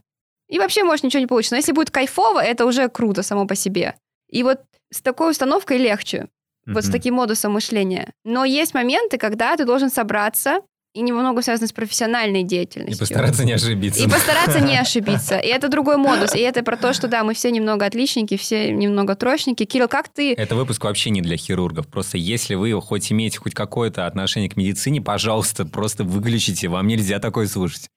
И 0.49 0.60
вообще, 0.60 0.84
может, 0.84 1.06
ничего 1.06 1.21
не 1.21 1.27
получится. 1.27 1.56
Но 1.56 1.60
если 1.60 1.71
будет 1.71 1.91
кайфово, 1.91 2.43
это 2.43 2.65
уже 2.65 2.89
круто 2.89 3.23
само 3.23 3.47
по 3.47 3.56
себе. 3.56 3.95
И 4.34 4.43
вот 4.43 4.62
с 4.91 5.02
такой 5.02 5.32
установкой 5.32 5.78
легче 5.78 6.28
вот 6.65 6.86
с 6.86 6.89
таким 6.89 7.15
модусом 7.15 7.54
мышления. 7.54 8.13
Но 8.24 8.46
есть 8.46 8.74
моменты, 8.74 9.17
когда 9.17 9.56
ты 9.58 9.65
должен 9.65 9.89
собраться, 9.89 10.62
и 10.93 11.02
немного 11.02 11.41
связано 11.41 11.67
с 11.67 11.72
профессиональной 11.72 12.41
И 12.41 12.43
деятельностью. 12.43 13.00
постараться 13.00 13.43
не 13.43 13.54
ошибиться. 13.54 14.04
И 14.04 14.08
постараться 14.08 14.60
не 14.60 14.78
ошибиться. 14.80 15.39
И 15.39 15.48
это 15.48 15.67
другой 15.67 15.98
модус. 15.98 16.36
И 16.36 16.39
это 16.39 16.62
про 16.63 16.78
то, 16.78 16.93
что 16.93 17.08
да, 17.08 17.24
мы 17.24 17.34
все 17.34 17.50
немного 17.50 17.86
отличники, 17.86 18.38
все 18.38 18.72
немного 18.72 19.15
троечники. 19.15 19.65
Кирилл, 19.65 19.88
как 19.88 20.08
ты... 20.08 20.34
Это 20.34 20.56
выпуск 20.56 20.84
вообще 20.84 21.10
не 21.10 21.22
для 21.22 21.36
хирургов. 21.36 21.88
Просто 21.88 22.19
если 22.19 22.54
вы 22.54 22.80
хоть 22.80 23.12
имеете 23.12 23.39
хоть 23.39 23.56
какое-то 23.56 24.06
отношение 24.06 24.50
к 24.50 24.56
медицине, 24.56 25.02
пожалуйста, 25.02 25.65
просто 25.65 26.04
выключите. 26.04 26.67
Вам 26.67 26.86
нельзя 26.88 27.19
такое 27.19 27.48
слушать. 27.48 27.89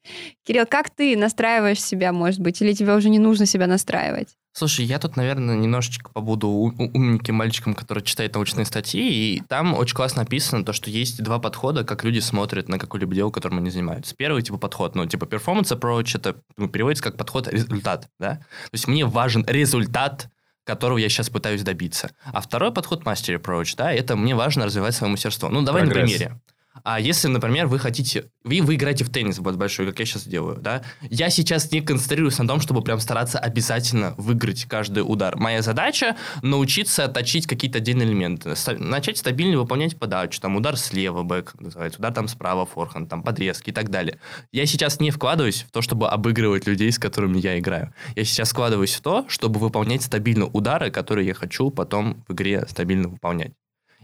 Кирилл, 0.46 0.64
как 0.66 0.88
ты 0.88 1.16
настраиваешь 1.18 1.82
себя, 1.82 2.12
может 2.12 2.40
быть? 2.40 2.62
Или 2.62 2.72
тебе 2.72 2.94
уже 2.94 3.10
не 3.10 3.18
нужно 3.18 3.44
себя 3.44 3.66
настраивать? 3.66 4.30
Слушай, 4.56 4.86
я 4.86 4.98
тут, 4.98 5.16
наверное, 5.16 5.54
немножечко 5.54 6.10
побуду 6.10 6.48
умненьким 6.48 7.34
мальчиком, 7.34 7.74
который 7.74 8.02
читает 8.02 8.32
научные 8.32 8.64
статьи, 8.64 9.02
и 9.06 9.42
там 9.48 9.74
очень 9.74 9.94
классно 9.94 10.22
написано 10.22 10.64
то, 10.64 10.72
что 10.72 10.88
есть 10.88 11.22
два 11.22 11.38
подхода, 11.38 11.84
как 11.84 12.04
люди 12.04 12.20
смотрят 12.20 12.66
на 12.70 12.78
какое-либо 12.78 13.14
дело, 13.14 13.30
которым 13.30 13.58
они 13.58 13.68
занимаются. 13.68 14.14
Первый, 14.16 14.40
типа, 14.40 14.56
подход, 14.56 14.94
ну, 14.94 15.04
типа, 15.04 15.26
performance 15.26 15.78
approach, 15.78 16.16
это 16.16 16.36
ну, 16.56 16.70
переводится 16.70 17.04
как 17.04 17.18
подход 17.18 17.48
результат, 17.48 18.08
да? 18.18 18.36
То 18.36 18.70
есть 18.72 18.88
мне 18.88 19.04
важен 19.04 19.44
результат, 19.46 20.30
которого 20.64 20.96
я 20.96 21.10
сейчас 21.10 21.28
пытаюсь 21.28 21.62
добиться. 21.62 22.12
А 22.24 22.40
второй 22.40 22.72
подход 22.72 23.02
mastery 23.02 23.38
approach, 23.38 23.74
да, 23.76 23.92
это 23.92 24.16
мне 24.16 24.34
важно 24.34 24.64
развивать 24.64 24.94
свое 24.94 25.10
мастерство. 25.10 25.50
Ну, 25.50 25.60
давай 25.60 25.82
Прогресс. 25.82 26.12
на 26.12 26.16
примере. 26.16 26.40
А 26.84 27.00
если, 27.00 27.28
например, 27.28 27.66
вы 27.66 27.78
хотите... 27.78 28.30
Вы, 28.44 28.60
вы 28.62 28.76
играете 28.76 29.04
в 29.04 29.10
теннис 29.10 29.38
вот 29.38 29.56
большой, 29.56 29.86
как 29.86 29.98
я 29.98 30.06
сейчас 30.06 30.24
делаю, 30.24 30.58
да? 30.60 30.82
Я 31.02 31.30
сейчас 31.30 31.70
не 31.72 31.80
концентрируюсь 31.80 32.38
на 32.38 32.46
том, 32.46 32.60
чтобы 32.60 32.82
прям 32.82 33.00
стараться 33.00 33.38
обязательно 33.38 34.14
выиграть 34.16 34.64
каждый 34.66 35.00
удар. 35.00 35.36
Моя 35.36 35.62
задача— 35.62 36.16
научиться 36.42 37.04
отточить 37.04 37.46
какие-то 37.46 37.78
отдельные 37.78 38.08
элементы. 38.08 38.54
Начать 38.78 39.18
стабильно 39.18 39.58
выполнять 39.58 39.98
подачу. 39.98 40.40
Там 40.40 40.56
удар 40.56 40.76
слева, 40.76 41.22
бэк 41.22 41.54
называется, 41.60 41.98
удар 41.98 42.12
там 42.12 42.28
справа, 42.28 42.66
форханд, 42.66 43.08
там 43.08 43.22
подрезки 43.22 43.70
и 43.70 43.72
так 43.72 43.90
далее. 43.90 44.18
Я 44.52 44.66
сейчас 44.66 45.00
не 45.00 45.10
вкладываюсь 45.10 45.62
в 45.62 45.70
то, 45.70 45.82
чтобы 45.82 46.08
обыгрывать 46.08 46.66
людей, 46.66 46.92
с 46.92 46.98
которыми 46.98 47.38
я 47.38 47.58
играю. 47.58 47.92
Я 48.14 48.24
сейчас 48.24 48.50
вкладываюсь 48.50 48.94
в 48.94 49.00
то, 49.00 49.24
чтобы 49.28 49.58
выполнять 49.60 50.02
стабильно 50.02 50.46
удары, 50.46 50.90
которые 50.90 51.26
я 51.26 51.34
хочу 51.34 51.70
потом 51.70 52.24
в 52.28 52.32
игре 52.32 52.64
стабильно 52.68 53.08
выполнять. 53.08 53.52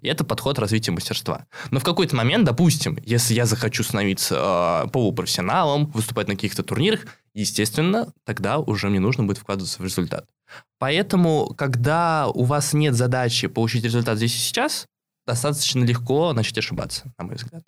И 0.03 0.09
это 0.09 0.25
подход 0.25 0.59
развития 0.59 0.91
мастерства. 0.91 1.47
Но 1.71 1.81
в 1.81 1.85
какой-то 1.85 2.15
момент, 2.15 2.45
допустим, 2.45 2.99
если 3.05 3.35
я 3.35 3.47
захочу 3.47 3.83
становиться 3.83 4.85
э, 4.85 4.91
полупрофессионалом, 4.91 5.87
выступать 5.93 6.29
на 6.29 6.35
каких-то 6.35 6.63
турнирах, 6.63 7.07
естественно, 7.35 8.13
тогда 8.25 8.59
уже 8.59 8.89
мне 8.89 9.01
нужно 9.01 9.25
будет 9.25 9.39
вкладываться 9.39 9.81
в 9.81 9.85
результат. 9.85 10.27
Поэтому, 10.79 11.55
когда 11.57 12.29
у 12.29 12.45
вас 12.45 12.73
нет 12.73 12.95
задачи 12.95 13.47
получить 13.47 13.85
результат 13.85 14.19
здесь 14.19 14.35
и 14.35 14.39
сейчас, 14.39 14.87
достаточно 15.27 15.85
легко 15.85 16.33
начать 16.33 16.59
ошибаться, 16.59 17.13
на 17.17 17.25
мой 17.25 17.37
взгляд. 17.37 17.63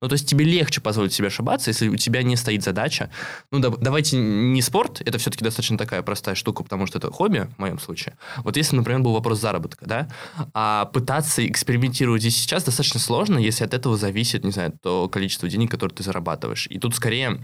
Ну, 0.00 0.08
то 0.08 0.14
есть 0.14 0.28
тебе 0.28 0.44
легче 0.44 0.80
позволить 0.80 1.12
себе 1.12 1.28
ошибаться, 1.28 1.70
если 1.70 1.88
у 1.88 1.96
тебя 1.96 2.22
не 2.22 2.36
стоит 2.36 2.62
задача. 2.62 3.10
Ну, 3.50 3.58
да- 3.58 3.70
давайте 3.70 4.16
не 4.16 4.62
спорт, 4.62 5.00
это 5.00 5.18
все-таки 5.18 5.44
достаточно 5.44 5.76
такая 5.76 6.02
простая 6.02 6.34
штука, 6.34 6.62
потому 6.62 6.86
что 6.86 6.98
это 6.98 7.10
хобби, 7.10 7.48
в 7.56 7.58
моем 7.58 7.78
случае. 7.78 8.16
Вот 8.38 8.56
если, 8.56 8.76
например, 8.76 9.00
был 9.00 9.12
вопрос 9.12 9.40
заработка, 9.40 9.86
да, 9.86 10.08
а 10.54 10.84
пытаться 10.86 11.46
экспериментировать 11.46 12.24
и 12.24 12.30
сейчас 12.30 12.64
достаточно 12.64 13.00
сложно, 13.00 13.38
если 13.38 13.64
от 13.64 13.74
этого 13.74 13.96
зависит, 13.96 14.44
не 14.44 14.52
знаю, 14.52 14.72
то 14.80 15.08
количество 15.08 15.48
денег, 15.48 15.70
которое 15.70 15.94
ты 15.94 16.02
зарабатываешь. 16.02 16.66
И 16.70 16.78
тут 16.78 16.94
скорее 16.94 17.40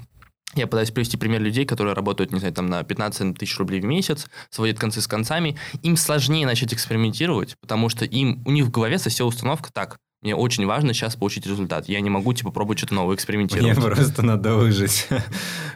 я 0.55 0.67
пытаюсь 0.69 0.91
привести 0.91 1.17
пример 1.17 1.41
людей, 1.41 1.65
которые 1.65 1.95
работают, 1.95 2.33
не 2.33 2.39
знаю, 2.39 2.55
там 2.55 2.67
на 2.67 2.83
15 2.85 3.37
тысяч 3.37 3.59
рублей 3.59 3.81
в 3.81 3.85
месяц, 3.85 4.29
сводят 4.51 4.79
концы 4.79 5.01
с 5.01 5.09
концами. 5.09 5.57
Им 5.83 5.97
сложнее 5.97 6.47
начать 6.47 6.73
экспериментировать, 6.73 7.57
потому 7.61 7.89
что 7.89 8.05
им, 8.05 8.43
у 8.47 8.53
них 8.53 8.67
в 8.67 8.71
голове 8.71 8.99
засела 8.99 9.29
установка 9.29 9.73
так. 9.73 9.99
Мне 10.25 10.35
очень 10.35 10.65
важно 10.65 10.95
сейчас 10.95 11.17
получить 11.17 11.47
результат. 11.47 11.87
Я 11.87 12.01
не 12.01 12.09
могу, 12.09 12.33
типа, 12.33 12.51
пробовать 12.51 12.79
что-то 12.79 12.95
новое, 12.95 13.09
Мне 13.09 13.17
экспериментировать. 13.17 13.79
просто 13.79 14.23
надо 14.23 14.55
выжить. 14.55 15.07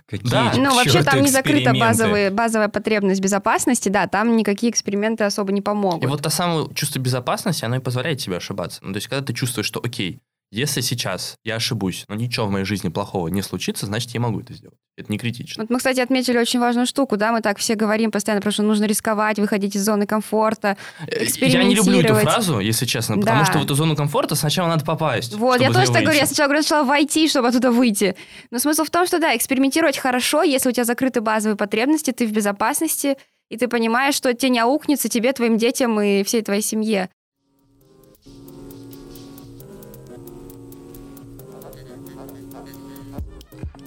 Какие 0.07 0.31
Да. 0.31 0.51
к 0.53 0.57
Ну, 0.57 0.75
вообще 0.75 1.03
там 1.03 1.21
не 1.21 1.29
закрыта 1.29 1.75
базовые, 1.75 2.31
базовая 2.31 2.69
потребность 2.69 3.21
безопасности, 3.21 3.91
да, 3.91 4.07
там 4.07 4.37
никакие 4.39 4.73
эксперименты 4.73 5.25
особо 5.25 5.53
не 5.53 5.61
помогут. 5.61 6.03
И 6.03 6.07
вот 6.07 6.23
то 6.23 6.31
самое 6.31 6.67
чувство 6.75 6.99
безопасности, 6.99 7.67
оно 7.67 7.77
и 7.77 7.81
позволяет 7.81 8.21
тебе 8.21 8.39
ошибаться. 8.39 8.81
Ну, 8.83 8.95
то 8.95 8.97
есть, 8.97 9.09
когда 9.09 9.23
ты 9.23 9.35
чувствуешь, 9.35 9.67
что, 9.67 9.81
окей, 9.85 10.21
если 10.51 10.81
сейчас 10.81 11.37
я 11.45 11.57
ошибусь, 11.57 12.05
но 12.09 12.15
ничего 12.15 12.47
в 12.47 12.51
моей 12.51 12.65
жизни 12.65 12.89
плохого 12.89 13.29
не 13.29 13.43
случится, 13.43 13.87
значит, 13.87 14.11
я 14.13 14.21
могу 14.21 14.41
это 14.41 14.55
сделать. 14.55 14.77
Это 14.97 15.13
не 15.13 15.19
критично. 15.19 15.63
Вот 15.63 15.71
мы, 15.71 15.79
кстати, 15.79 16.01
отметили 16.01 16.39
очень 16.39 16.59
важную 16.59 16.87
штуку, 16.87 17.17
да, 17.17 17.31
мы 17.33 17.41
так 17.41 17.59
все 17.59 17.75
говорим 17.77 18.11
постоянно, 18.11 18.41
про 18.43 18.51
что 18.51 18.63
нужно 18.65 18.85
рисковать, 18.87 19.39
выходить 19.39 19.77
из 19.77 19.85
зоны 19.85 20.07
комфорта. 20.07 20.77
Э, 21.07 21.25
Я 21.37 21.63
не 21.63 21.75
люблю 21.75 22.01
эту 22.01 22.15
экспериментировать. 22.15 22.23
фразу, 22.25 22.59
если 22.59 22.85
честно, 22.87 23.17
потому 23.19 23.41
Да. 23.41 23.45
что 23.47 23.59
в 23.61 23.65
эту 23.65 23.75
зону 23.75 23.95
комфорта 23.95 24.35
сначала 24.35 24.69
надо 24.69 24.85
попасть. 24.85 25.35
Вот, 25.35 25.61
я 25.61 25.71
тоже 25.71 25.93
так 25.93 26.03
говорю, 26.03 26.19
я 26.19 26.27
сначала 26.27 26.49
говорю, 26.49 26.63
сначала 26.63 26.85
войти, 26.85 27.29
чтобы 27.29 27.49
оттуда 27.49 27.71
выйти. 27.71 28.17
Но 28.51 28.59
смысл 28.59 28.85
в 28.85 28.91
том, 28.91 29.07
что 29.07 29.21
да, 29.21 29.37
экспериментировать 29.37 29.99
хорошо, 29.99 30.43
если 30.43 30.69
у 30.71 30.73
тебя 30.73 30.85
закрыты 30.85 31.21
базовые 31.21 31.57
потребности, 31.57 32.11
ты 32.11 32.27
в 32.27 32.33
безопасности, 32.33 33.17
и 33.51 33.57
ты 33.57 33.69
понимаешь, 33.69 34.15
что 34.15 34.35
тебе 34.35 34.51
не 34.51 34.59
аукнется 34.59 35.09
тебе, 35.09 35.33
твоим 35.33 35.59
детям 35.59 36.01
и 36.01 36.23
всей 36.25 36.43
твоей 36.43 36.63
семье. 36.63 37.09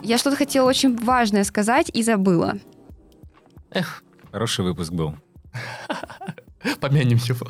Я 0.03 0.17
что-то 0.17 0.35
хотела 0.35 0.67
очень 0.67 0.95
важное 0.97 1.43
сказать 1.43 1.89
и 1.93 2.03
забыла. 2.03 2.57
Эх, 3.69 4.03
Хороший 4.31 4.63
выпуск 4.63 4.91
был. 4.93 5.15
помянем 6.79 7.17
его. 7.17 7.47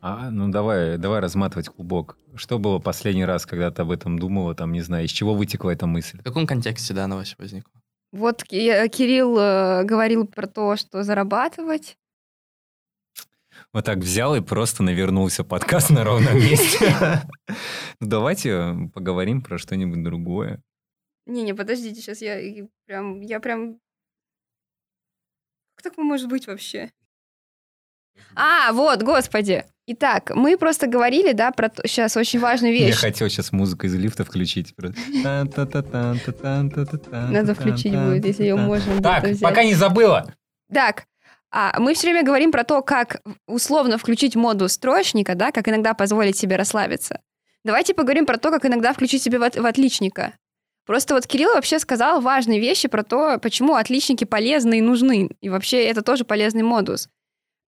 А, 0.00 0.30
ну 0.30 0.48
давай, 0.48 0.98
давай 0.98 1.20
разматывать 1.20 1.68
клубок. 1.68 2.16
Что 2.34 2.58
было 2.58 2.78
последний 2.78 3.24
раз, 3.24 3.46
когда 3.46 3.70
ты 3.70 3.82
об 3.82 3.90
этом 3.90 4.18
думала, 4.18 4.54
там, 4.54 4.72
не 4.72 4.80
знаю, 4.80 5.04
из 5.04 5.10
чего 5.10 5.34
вытекла 5.34 5.70
эта 5.70 5.86
мысль? 5.86 6.18
В 6.18 6.24
каком 6.24 6.46
контексте, 6.46 6.94
да, 6.94 7.04
она 7.04 7.16
вообще 7.16 7.36
возникла? 7.38 7.72
Вот 8.12 8.42
э, 8.50 8.88
Кирилл 8.88 9.38
э, 9.38 9.84
говорил 9.84 10.26
про 10.26 10.46
то, 10.46 10.76
что 10.76 11.02
зарабатывать. 11.02 11.96
Вот 13.72 13.84
так 13.84 13.98
взял 13.98 14.34
и 14.34 14.40
просто 14.40 14.82
навернулся 14.82 15.44
подкаст 15.44 15.90
на 15.90 16.04
ровном 16.04 16.36
месте. 16.36 16.94
Ну 18.00 18.08
давайте 18.08 18.90
поговорим 18.92 19.42
про 19.42 19.58
что-нибудь 19.58 20.02
другое. 20.02 20.60
Не-не, 21.26 21.54
подождите, 21.54 22.00
сейчас 22.00 22.20
я 22.20 22.38
прям, 22.86 23.20
я 23.20 23.40
прям... 23.40 23.78
Как 25.76 25.90
такое 25.90 26.04
может 26.04 26.28
быть 26.28 26.46
вообще? 26.46 26.90
А, 28.34 28.72
вот, 28.72 29.02
господи. 29.02 29.64
Итак, 29.86 30.30
мы 30.34 30.56
просто 30.56 30.86
говорили, 30.86 31.32
да, 31.32 31.50
про 31.50 31.70
сейчас 31.84 32.16
очень 32.16 32.38
важную 32.38 32.74
Я 32.78 32.86
вещь. 32.86 33.00
хотел 33.00 33.28
сейчас 33.28 33.52
музыку 33.52 33.86
из 33.86 33.94
лифта 33.94 34.24
включить. 34.24 34.74
Надо 34.78 35.50
включить 37.54 37.94
будет, 37.94 38.24
если 38.24 38.44
ее 38.44 38.56
можно 38.56 39.02
Так, 39.02 39.24
пока 39.40 39.64
не 39.64 39.74
забыла. 39.74 40.32
Так, 40.72 41.04
а, 41.50 41.78
мы 41.80 41.94
все 41.94 42.06
время 42.08 42.24
говорим 42.24 42.52
про 42.52 42.64
то, 42.64 42.80
как 42.82 43.20
условно 43.46 43.98
включить 43.98 44.36
модус 44.36 44.78
троечника, 44.78 45.34
да, 45.34 45.50
как 45.52 45.68
иногда 45.68 45.94
позволить 45.94 46.36
себе 46.36 46.56
расслабиться. 46.56 47.20
Давайте 47.64 47.94
поговорим 47.94 48.24
про 48.24 48.38
то, 48.38 48.50
как 48.50 48.64
иногда 48.64 48.92
включить 48.92 49.22
себе 49.22 49.38
в, 49.38 49.42
от- 49.42 49.56
в 49.56 49.66
отличника. 49.66 50.34
Просто 50.84 51.14
вот 51.14 51.26
Кирилл 51.26 51.54
вообще 51.54 51.78
сказал 51.78 52.20
важные 52.20 52.58
вещи 52.60 52.88
про 52.88 53.04
то, 53.04 53.38
почему 53.38 53.74
отличники 53.74 54.24
полезны 54.24 54.78
и 54.78 54.82
нужны. 54.82 55.30
И 55.40 55.48
вообще 55.48 55.84
это 55.84 56.02
тоже 56.02 56.24
полезный 56.24 56.62
модус. 56.62 57.08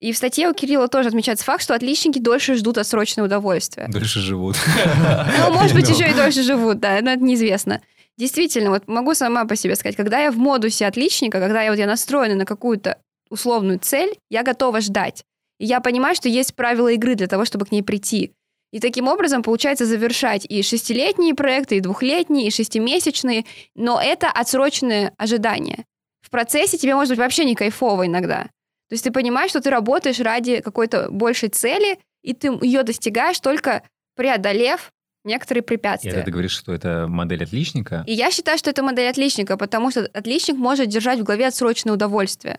И 0.01 0.13
в 0.13 0.17
статье 0.17 0.49
у 0.51 0.55
Кирилла 0.55 0.89
тоже 0.89 1.09
отмечается 1.09 1.45
факт, 1.45 1.63
что 1.63 1.75
отличники 1.75 2.19
дольше 2.19 2.57
ждут 2.57 2.79
отсрочное 2.79 3.25
удовольствие. 3.25 3.89
Дольше 3.89 4.21
живут. 4.21 4.57
Ну, 5.39 5.55
может 5.55 5.75
быть, 5.75 5.89
еще 5.89 6.11
и 6.11 6.15
дольше 6.15 6.43
живут, 6.43 6.81
да, 6.81 7.01
но 7.01 7.13
это 7.13 7.23
неизвестно. 7.23 7.81
Действительно, 8.17 8.71
вот 8.71 8.87
могу 8.87 9.15
сама 9.15 9.45
по 9.45 9.57
себе 9.57 9.77
сказать, 9.77 9.97
когда 9.97 10.21
я 10.21 10.31
в 10.31 10.37
модусе 10.37 10.87
отличника, 10.87 11.41
когда 11.41 11.63
я, 11.63 11.71
вот, 11.71 11.79
я 11.79 11.87
настроена 11.87 12.35
на 12.35 12.45
какую-то 12.45 12.99
условную 13.31 13.79
цель, 13.79 14.17
я 14.31 14.43
готова 14.43 14.81
ждать. 14.81 15.25
И 15.59 15.67
я 15.67 15.81
понимаю, 15.81 16.15
что 16.15 16.29
есть 16.29 16.55
правила 16.55 16.89
игры 16.89 17.15
для 17.15 17.27
того, 17.27 17.45
чтобы 17.45 17.67
к 17.67 17.73
ней 17.73 17.83
прийти. 17.83 18.33
И 18.75 18.81
таким 18.81 19.07
образом 19.07 19.45
получается 19.45 19.87
завершать 19.87 20.45
и 20.49 20.61
шестилетние 20.65 21.33
проекты, 21.33 21.77
и 21.77 21.81
двухлетние, 21.81 22.49
и 22.49 22.51
шестимесячные, 22.51 23.45
но 23.77 24.03
это 24.03 24.29
отсроченное 24.29 25.15
ожидание. 25.17 25.85
В 26.23 26.31
процессе 26.31 26.77
тебе 26.77 26.97
может 26.97 27.11
быть 27.11 27.21
вообще 27.21 27.45
не 27.45 27.55
кайфово 27.55 28.09
иногда. 28.09 28.43
То 28.89 28.95
есть 28.95 29.05
ты 29.05 29.13
понимаешь, 29.13 29.51
что 29.51 29.61
ты 29.61 29.71
работаешь 29.71 30.19
ради 30.19 30.61
какой-то 30.61 31.09
большей 31.09 31.51
цели, 31.51 32.01
и 32.25 32.35
ты 32.35 32.49
ее 32.63 32.83
достигаешь 32.83 33.39
только 33.39 33.85
преодолев 34.17 34.91
некоторые 35.23 35.63
И 35.63 35.67
препятствия. 35.67 36.11
это 36.11 36.25
ты 36.25 36.33
говоришь, 36.33 36.57
что 36.59 36.75
это 36.75 37.07
модель 37.07 37.45
отличника? 37.45 38.03
И 38.09 38.13
я 38.13 38.33
считаю, 38.33 38.59
что 38.59 38.71
это 38.71 38.83
модель 38.83 39.09
отличника, 39.09 39.57
потому 39.57 39.93
что 39.93 40.11
отличник 40.13 40.57
может 40.57 40.89
держать 40.89 41.21
в 41.21 41.23
голове 41.23 41.47
отсрочное 41.47 41.95
удовольствие. 41.95 42.59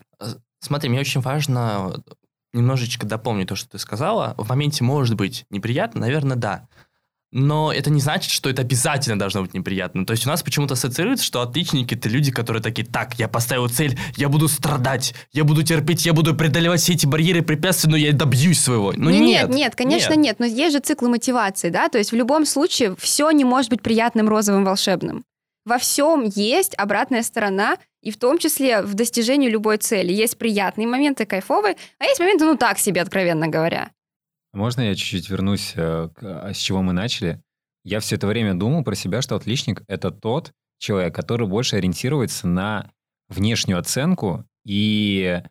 Смотри, 0.60 0.88
мне 0.88 1.00
очень 1.00 1.20
важно 1.20 2.02
немножечко 2.52 3.06
дополнить 3.06 3.48
то, 3.48 3.56
что 3.56 3.70
ты 3.70 3.78
сказала. 3.78 4.34
В 4.38 4.48
моменте 4.48 4.84
может 4.84 5.16
быть 5.16 5.46
неприятно, 5.50 6.00
наверное, 6.00 6.36
да. 6.36 6.68
Но 7.32 7.72
это 7.72 7.90
не 7.90 8.00
значит, 8.00 8.30
что 8.30 8.48
это 8.48 8.62
обязательно 8.62 9.18
должно 9.18 9.42
быть 9.42 9.52
неприятно. 9.52 10.06
То 10.06 10.12
есть 10.12 10.24
у 10.26 10.28
нас 10.30 10.42
почему-то 10.42 10.74
ассоциируется, 10.74 11.24
что 11.24 11.42
отличники 11.42 11.94
это 11.94 12.08
люди, 12.08 12.30
которые 12.30 12.62
такие, 12.62 12.86
так, 12.86 13.18
я 13.18 13.28
поставил 13.28 13.68
цель, 13.68 13.98
я 14.16 14.28
буду 14.28 14.48
страдать, 14.48 15.12
я 15.32 15.44
буду 15.44 15.62
терпеть, 15.62 16.06
я 16.06 16.12
буду 16.12 16.34
преодолевать 16.34 16.80
все 16.80 16.94
эти 16.94 17.04
барьеры, 17.04 17.42
препятствия, 17.42 17.90
но 17.90 17.96
я 17.96 18.12
добьюсь 18.12 18.60
своего. 18.60 18.92
Ну 18.96 19.10
Не- 19.10 19.20
нет, 19.20 19.48
нет, 19.50 19.74
конечно, 19.74 20.14
нет. 20.14 20.38
Но 20.38 20.46
есть 20.46 20.74
же 20.76 20.80
циклы 20.80 21.08
мотивации, 21.08 21.68
да, 21.68 21.88
то 21.88 21.98
есть 21.98 22.12
в 22.12 22.14
любом 22.14 22.46
случае 22.46 22.94
все 22.96 23.30
не 23.32 23.44
может 23.44 23.70
быть 23.70 23.82
приятным, 23.82 24.28
розовым, 24.28 24.64
волшебным. 24.64 25.24
Во 25.66 25.78
всем 25.78 26.24
есть 26.24 26.74
обратная 26.76 27.22
сторона, 27.22 27.76
и 28.00 28.12
в 28.12 28.18
том 28.18 28.38
числе 28.38 28.82
в 28.82 28.94
достижении 28.94 29.50
любой 29.50 29.78
цели. 29.78 30.12
Есть 30.12 30.38
приятные 30.38 30.86
моменты, 30.86 31.26
кайфовые, 31.26 31.76
а 31.98 32.04
есть 32.04 32.20
моменты, 32.20 32.44
ну 32.44 32.56
так 32.56 32.78
себе, 32.78 33.02
откровенно 33.02 33.48
говоря. 33.48 33.90
Можно 34.52 34.82
я 34.82 34.94
чуть-чуть 34.94 35.28
вернусь, 35.28 35.72
э, 35.74 36.08
а, 36.22 36.52
с 36.54 36.56
чего 36.56 36.82
мы 36.82 36.92
начали? 36.92 37.42
Я 37.82 37.98
все 37.98 38.14
это 38.14 38.28
время 38.28 38.54
думал 38.54 38.84
про 38.84 38.94
себя, 38.94 39.20
что 39.22 39.34
отличник— 39.34 39.82
это 39.88 40.12
тот 40.12 40.52
человек, 40.78 41.14
который 41.14 41.48
больше 41.48 41.76
ориентируется 41.76 42.46
на 42.46 42.92
внешнюю 43.28 43.80
оценку, 43.80 44.44
и 44.64 45.42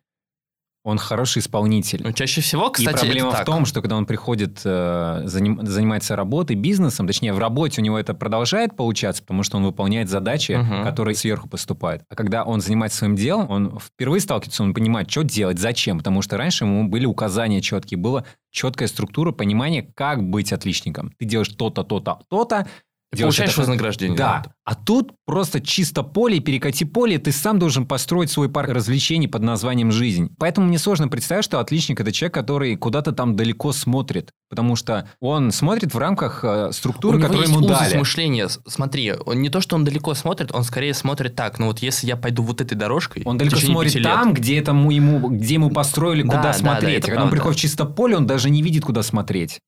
он 0.86 0.98
хороший 0.98 1.40
исполнитель. 1.40 2.00
Ну, 2.04 2.12
чаще 2.12 2.40
всего, 2.40 2.70
кстати, 2.70 2.94
и 2.96 2.98
проблема 3.00 3.32
в 3.32 3.44
том, 3.44 3.66
что 3.66 3.82
когда 3.82 3.96
он 3.96 4.06
приходит 4.06 4.60
э, 4.64 5.22
заним- 5.24 5.66
заниматься 5.66 6.14
работой, 6.14 6.54
бизнесом, 6.54 7.08
точнее, 7.08 7.32
в 7.32 7.38
работе 7.40 7.80
у 7.80 7.84
него 7.84 7.98
это 7.98 8.14
продолжает 8.14 8.76
получаться, 8.76 9.20
потому 9.22 9.42
что 9.42 9.56
он 9.56 9.64
выполняет 9.64 10.08
задачи, 10.08 10.52
Мгм. 10.52 10.84
которые 10.84 11.16
сверху 11.16 11.48
поступают. 11.48 12.04
А 12.08 12.14
когда 12.14 12.44
он 12.44 12.60
занимается 12.60 12.98
своим 12.98 13.16
делом, 13.16 13.50
он 13.50 13.78
впервые 13.80 14.20
сталкивается, 14.20 14.62
он 14.62 14.74
понимает, 14.74 15.10
что 15.10 15.22
делать, 15.22 15.58
зачем. 15.58 15.98
Потому 15.98 16.22
что 16.22 16.36
раньше 16.36 16.64
ему 16.64 16.88
были 16.88 17.04
указания 17.04 17.60
четкие, 17.60 17.98
была 17.98 18.24
четкая 18.52 18.86
структура 18.88 19.32
понимания, 19.32 19.88
как 19.96 20.22
быть 20.22 20.52
отличником. 20.52 21.10
Ты 21.18 21.24
делаешь 21.26 21.48
то-то, 21.48 21.82
то-то, 21.82 22.20
то-то, 22.30 22.66
Получаешь 23.24 23.50
это- 23.52 23.60
вознаграждение. 23.60 24.16
да. 24.16 24.44
А 24.64 24.74
тут 24.74 25.12
просто 25.26 25.60
чисто 25.60 26.02
поле, 26.02 26.40
перекати 26.40 26.84
поле, 26.84 27.18
ты 27.18 27.30
сам 27.30 27.58
должен 27.60 27.86
построить 27.86 28.30
свой 28.32 28.48
парк 28.48 28.70
развлечений 28.70 29.28
под 29.28 29.42
названием 29.42 29.92
«Жизнь». 29.92 30.34
Поэтому 30.38 30.66
мне 30.66 30.78
сложно 30.78 31.06
представить, 31.08 31.44
что 31.44 31.60
отличник– 31.60 32.00
это 32.00 32.10
человек, 32.10 32.34
который 32.34 32.74
куда-то 32.76 33.12
там 33.12 33.36
далеко 33.36 33.70
смотрит. 33.72 34.30
Потому 34.50 34.74
что 34.74 35.08
он 35.20 35.52
смотрит 35.52 35.94
в 35.94 35.98
рамках 35.98 36.40
э, 36.44 36.72
структуры, 36.72 37.20
которую 37.20 37.46
ему 37.48 37.60
дали. 37.60 37.96
мышления. 37.96 38.48
Смотри, 38.66 39.12
он 39.12 39.40
не 39.40 39.48
то, 39.50 39.60
что 39.60 39.76
он 39.76 39.84
далеко 39.84 40.14
смотрит, 40.14 40.52
он 40.52 40.64
скорее 40.64 40.94
смотрит 40.94 41.36
так. 41.36 41.58
Ну 41.60 41.66
вот 41.66 41.78
если 41.80 42.08
я 42.08 42.16
пойду 42.16 42.42
вот 42.42 42.60
этой 42.60 42.74
дорожкой... 42.74 43.22
Он 43.24 43.38
далеко 43.38 43.56
смотрит 43.56 44.02
там, 44.02 44.34
где, 44.34 44.58
это 44.58 44.72
ему, 44.72 44.90
ему- 44.90 45.28
где 45.28 45.54
ему 45.54 45.70
построили, 45.70 46.22
Да, 46.22 46.28
куда 46.28 46.42
да, 46.42 46.52
да, 46.52 46.58
смотреть. 46.58 46.98
это 46.98 47.06
А 47.06 47.10
Когда 47.10 47.22
он 47.22 47.28
правда. 47.28 47.36
приходит 47.36 47.58
в 47.58 47.62
чисто 47.62 47.84
поле, 47.84 48.16
он 48.16 48.26
даже 48.26 48.50
не 48.50 48.62
видит, 48.62 48.84
куда 48.84 49.02
смотреть. 49.04 49.60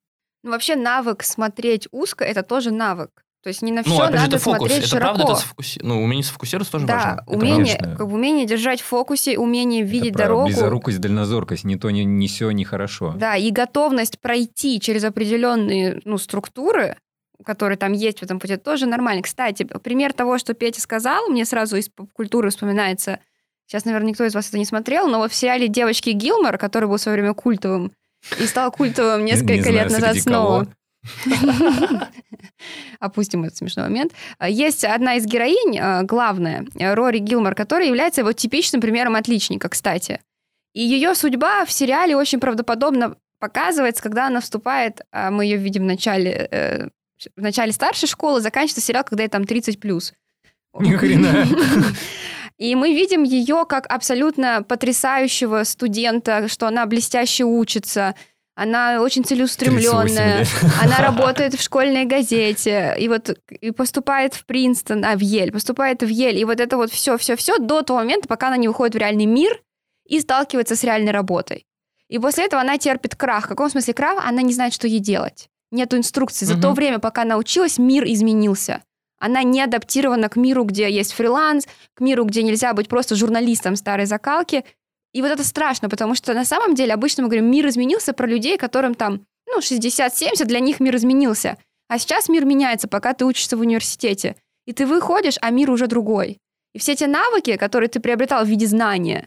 Ну, 0.44 0.50
вообще 0.50 0.74
навык 0.76 1.22
смотреть 1.22 1.86
узко– 1.92 2.24
это 2.26 2.42
тоже 2.42 2.70
навык. 2.72 3.10
То 3.42 3.48
есть 3.48 3.62
не 3.62 3.70
на 3.72 3.82
все 3.82 3.90
Ну, 3.90 3.96
опять 4.00 4.10
же, 4.16 4.16
надо 4.24 4.36
это 4.36 4.44
фокус. 4.44 4.58
смотреть 4.58 4.78
Это 4.80 4.88
широко. 4.88 5.14
правда, 5.14 5.32
это 5.32 5.40
сфокуси- 5.42 5.80
Ну, 5.82 6.02
умение 6.02 6.24
сфокусироваться 6.24 6.72
тоже 6.72 6.86
да, 6.86 6.94
важно. 6.94 7.22
Это 7.26 7.30
умение, 7.36 7.76
конечно. 7.76 7.96
как 7.96 8.08
бы 8.08 8.14
умение 8.14 8.46
держать 8.46 8.80
в 8.80 8.84
фокусе, 8.84 9.38
умение 9.38 9.82
видеть 9.84 10.10
это 10.10 10.18
дорогу. 10.18 10.46
Близорукость, 10.46 11.00
дальнозоркость. 11.00 11.64
Ни 11.64 11.76
то, 11.76 11.90
ни, 11.90 12.00
ни 12.00 12.26
сё, 12.26 12.50
ни 12.50 12.64
хорошо. 12.64 13.14
Да, 13.16 13.36
и 13.36 13.50
готовность 13.50 14.18
пройти 14.20 14.80
через 14.80 15.04
определенные 15.04 16.00
ну, 16.04 16.18
структуры, 16.18 16.96
которые 17.44 17.78
там 17.78 17.92
есть 17.92 18.18
в 18.18 18.22
этом 18.24 18.40
пути, 18.40 18.54
это 18.54 18.64
тоже 18.64 18.86
нормально. 18.86 19.22
Кстати, 19.22 19.62
пример 19.62 20.12
того, 20.12 20.38
что 20.38 20.54
Петя 20.54 20.80
сказал, 20.80 21.28
мне 21.28 21.44
сразу 21.44 21.76
из 21.76 21.88
культуры 22.12 22.50
вспоминается. 22.50 23.20
Сейчас, 23.66 23.84
наверное, 23.84 24.08
никто 24.10 24.24
из 24.24 24.34
вас 24.34 24.48
это 24.48 24.58
не 24.58 24.64
смотрел, 24.64 25.06
но 25.08 25.18
вот 25.18 25.30
в 25.30 25.34
сериале 25.34 25.68
«Девочки 25.68 26.10
Гилмор», 26.10 26.58
который 26.58 26.88
был 26.88 26.96
в 26.96 27.00
свое 27.00 27.16
время 27.18 27.34
культовым, 27.34 27.92
и 28.40 28.46
стал 28.46 28.72
культовым 28.72 29.24
Не 29.24 29.32
несколько 29.32 29.62
знаю, 29.62 29.72
лет 29.74 29.90
назад 29.92 30.10
среди 30.12 30.20
снова. 30.22 30.60
кого. 30.64 30.72
Опустим 33.00 33.44
этот 33.44 33.58
смешной 33.58 33.86
момент. 33.88 34.12
Есть 34.46 34.84
одна 34.84 35.16
из 35.16 35.26
героинь, 35.26 35.78
а, 35.78 36.02
главная, 36.02 36.66
э, 36.74 36.94
Рори 36.94 37.18
Гилмор, 37.18 37.54
которая 37.54 37.88
является 37.88 38.24
вот 38.24 38.36
типичным 38.36 38.80
примером 38.80 39.16
отличника, 39.16 39.68
кстати. 39.68 40.20
И 40.72 40.82
ее 40.82 41.14
судьба 41.14 41.64
в 41.64 41.72
сериале 41.72 42.16
очень 42.16 42.40
правдоподобно 42.40 43.16
показывается, 43.40 44.02
когда 44.02 44.26
она 44.26 44.40
вступает, 44.40 45.02
а 45.12 45.30
мы 45.30 45.44
ее 45.44 45.56
видим 45.56 45.82
в 45.82 45.86
начале, 45.86 46.48
э, 46.50 46.88
в 47.36 47.42
начале 47.42 47.72
старшей 47.72 48.08
школы, 48.08 48.40
заканчивается 48.40 48.80
сериал, 48.80 49.04
когда 49.04 49.22
ей 49.24 49.28
там 49.28 49.44
30 49.44 49.80
плюс. 49.80 50.12
Ни 50.78 50.92
хрена. 50.92 51.46
И 52.58 52.74
мы 52.74 52.92
видим 52.92 53.22
ее 53.22 53.64
как 53.68 53.86
абсолютно 53.86 54.64
потрясающего 54.64 55.62
студента, 55.62 56.48
что 56.48 56.66
она 56.66 56.86
блестяще 56.86 57.44
учится, 57.44 58.16
она 58.58 59.00
очень 59.02 59.22
38 59.22 59.54
целеустремленная, 59.56 60.44
она 60.82 60.98
работает 60.98 61.54
в 61.54 61.62
школьной 61.62 62.06
газете, 62.06 62.96
и 62.98 63.08
вот 63.08 63.30
и 63.48 63.70
поступает 63.70 64.34
в 64.34 64.44
Принстон, 64.46 65.04
а 65.04 65.14
в 65.14 65.20
Ель, 65.20 65.52
поступает 65.52 66.02
в 66.02 66.08
Ель, 66.08 66.36
и 66.38 66.44
вот 66.44 66.58
это 66.58 66.76
вот 66.76 66.90
все, 66.90 67.16
все, 67.18 67.36
все 67.36 67.58
до 67.58 67.82
того 67.82 68.00
момента, 68.00 68.26
пока 68.26 68.48
она 68.48 68.56
не 68.56 68.66
выходит 68.66 68.96
в 68.96 68.98
реальный 68.98 69.26
мир 69.26 69.62
и 70.06 70.18
сталкивается 70.18 70.74
с 70.74 70.82
реальной 70.82 71.12
работой. 71.12 71.66
И 72.08 72.18
после 72.18 72.46
этого 72.46 72.60
она 72.60 72.78
терпит 72.78 73.14
крах. 73.14 73.44
В 73.44 73.48
каком 73.48 73.70
смысле 73.70 73.94
крах? 73.94 74.24
Она 74.26 74.42
не 74.42 74.52
знает, 74.52 74.72
что 74.72 74.88
ей 74.88 74.98
делать. 74.98 75.48
Нету 75.70 75.96
инструкции. 75.96 76.46
За 76.46 76.54
то 76.54 76.68
Мгм. 76.68 76.74
время, 76.74 76.98
пока 76.98 77.22
она 77.22 77.36
училась, 77.36 77.78
мир 77.78 78.04
изменился. 78.04 78.82
Она 79.20 79.42
не 79.42 79.60
адаптирована 79.60 80.28
к 80.28 80.36
миру, 80.36 80.64
где 80.64 80.90
есть 80.90 81.12
фриланс, 81.12 81.66
к 81.94 82.00
миру, 82.00 82.24
где 82.24 82.42
нельзя 82.42 82.72
быть 82.72 82.88
просто 82.88 83.14
журналистом 83.14 83.76
старой 83.76 84.06
закалки. 84.06 84.64
И 85.12 85.22
вот 85.22 85.30
это 85.30 85.44
страшно, 85.44 85.88
потому 85.88 86.14
что 86.14 86.34
на 86.34 86.44
самом 86.44 86.74
деле 86.74 86.94
обычно 86.94 87.22
мы 87.22 87.28
говорим, 87.28 87.50
мир 87.50 87.66
изменился 87.68 88.12
про 88.12 88.26
людей, 88.26 88.58
которым 88.58 88.94
там, 88.94 89.24
ну, 89.46 89.60
60-70, 89.60 90.44
для 90.44 90.60
них 90.60 90.80
мир 90.80 90.96
изменился. 90.96 91.56
А 91.88 91.98
сейчас 91.98 92.28
мир 92.28 92.44
меняется, 92.44 92.88
пока 92.88 93.14
ты 93.14 93.24
учишься 93.24 93.56
в 93.56 93.60
университете. 93.60 94.36
И 94.66 94.72
ты 94.72 94.86
выходишь, 94.86 95.38
а 95.40 95.50
мир 95.50 95.70
уже 95.70 95.86
другой. 95.86 96.38
И 96.74 96.78
все 96.78 96.94
те 96.94 97.06
навыки, 97.06 97.56
которые 97.56 97.88
ты 97.88 98.00
приобретал 98.00 98.44
в 98.44 98.48
виде 98.48 98.66
знания, 98.66 99.26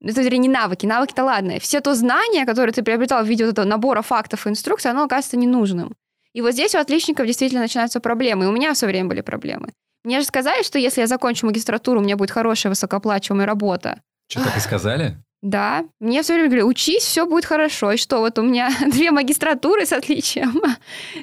ну, 0.00 0.10
это 0.10 0.36
не 0.36 0.48
навыки, 0.48 0.86
навыки-то 0.86 1.24
ладно, 1.24 1.58
все 1.58 1.80
то 1.80 1.94
знание, 1.94 2.46
которое 2.46 2.72
ты 2.72 2.82
приобретал 2.82 3.24
в 3.24 3.28
виде 3.28 3.44
вот 3.44 3.52
этого 3.52 3.66
набора 3.66 4.02
фактов 4.02 4.46
и 4.46 4.50
инструкций, 4.50 4.90
оно 4.90 5.04
оказывается 5.04 5.36
ненужным. 5.36 5.94
И 6.34 6.40
вот 6.40 6.52
здесь 6.52 6.74
у 6.74 6.78
отличников 6.78 7.26
действительно 7.26 7.62
начинаются 7.62 7.98
проблемы. 8.00 8.44
И 8.44 8.48
у 8.48 8.52
меня 8.52 8.74
все 8.74 8.86
время 8.86 9.08
были 9.08 9.22
проблемы. 9.22 9.72
Мне 10.04 10.20
же 10.20 10.26
сказали, 10.26 10.62
что 10.62 10.78
если 10.78 11.00
я 11.00 11.06
закончу 11.06 11.46
магистратуру, 11.46 12.00
у 12.00 12.02
меня 12.04 12.16
будет 12.16 12.30
хорошая 12.30 12.70
высокооплачиваемая 12.70 13.46
работа. 13.46 14.00
Что, 14.28 14.44
так 14.44 14.56
и 14.56 14.60
сказали? 14.60 15.16
Да, 15.40 15.84
мне 16.00 16.22
все 16.22 16.34
время 16.34 16.48
говорили, 16.48 16.66
учись, 16.66 17.02
все 17.04 17.24
будет 17.26 17.44
хорошо. 17.44 17.92
И 17.92 17.96
что, 17.96 18.18
вот 18.18 18.38
у 18.38 18.42
меня 18.42 18.70
две 18.90 19.10
магистратуры 19.10 19.86
с 19.86 19.92
отличием. 19.92 20.60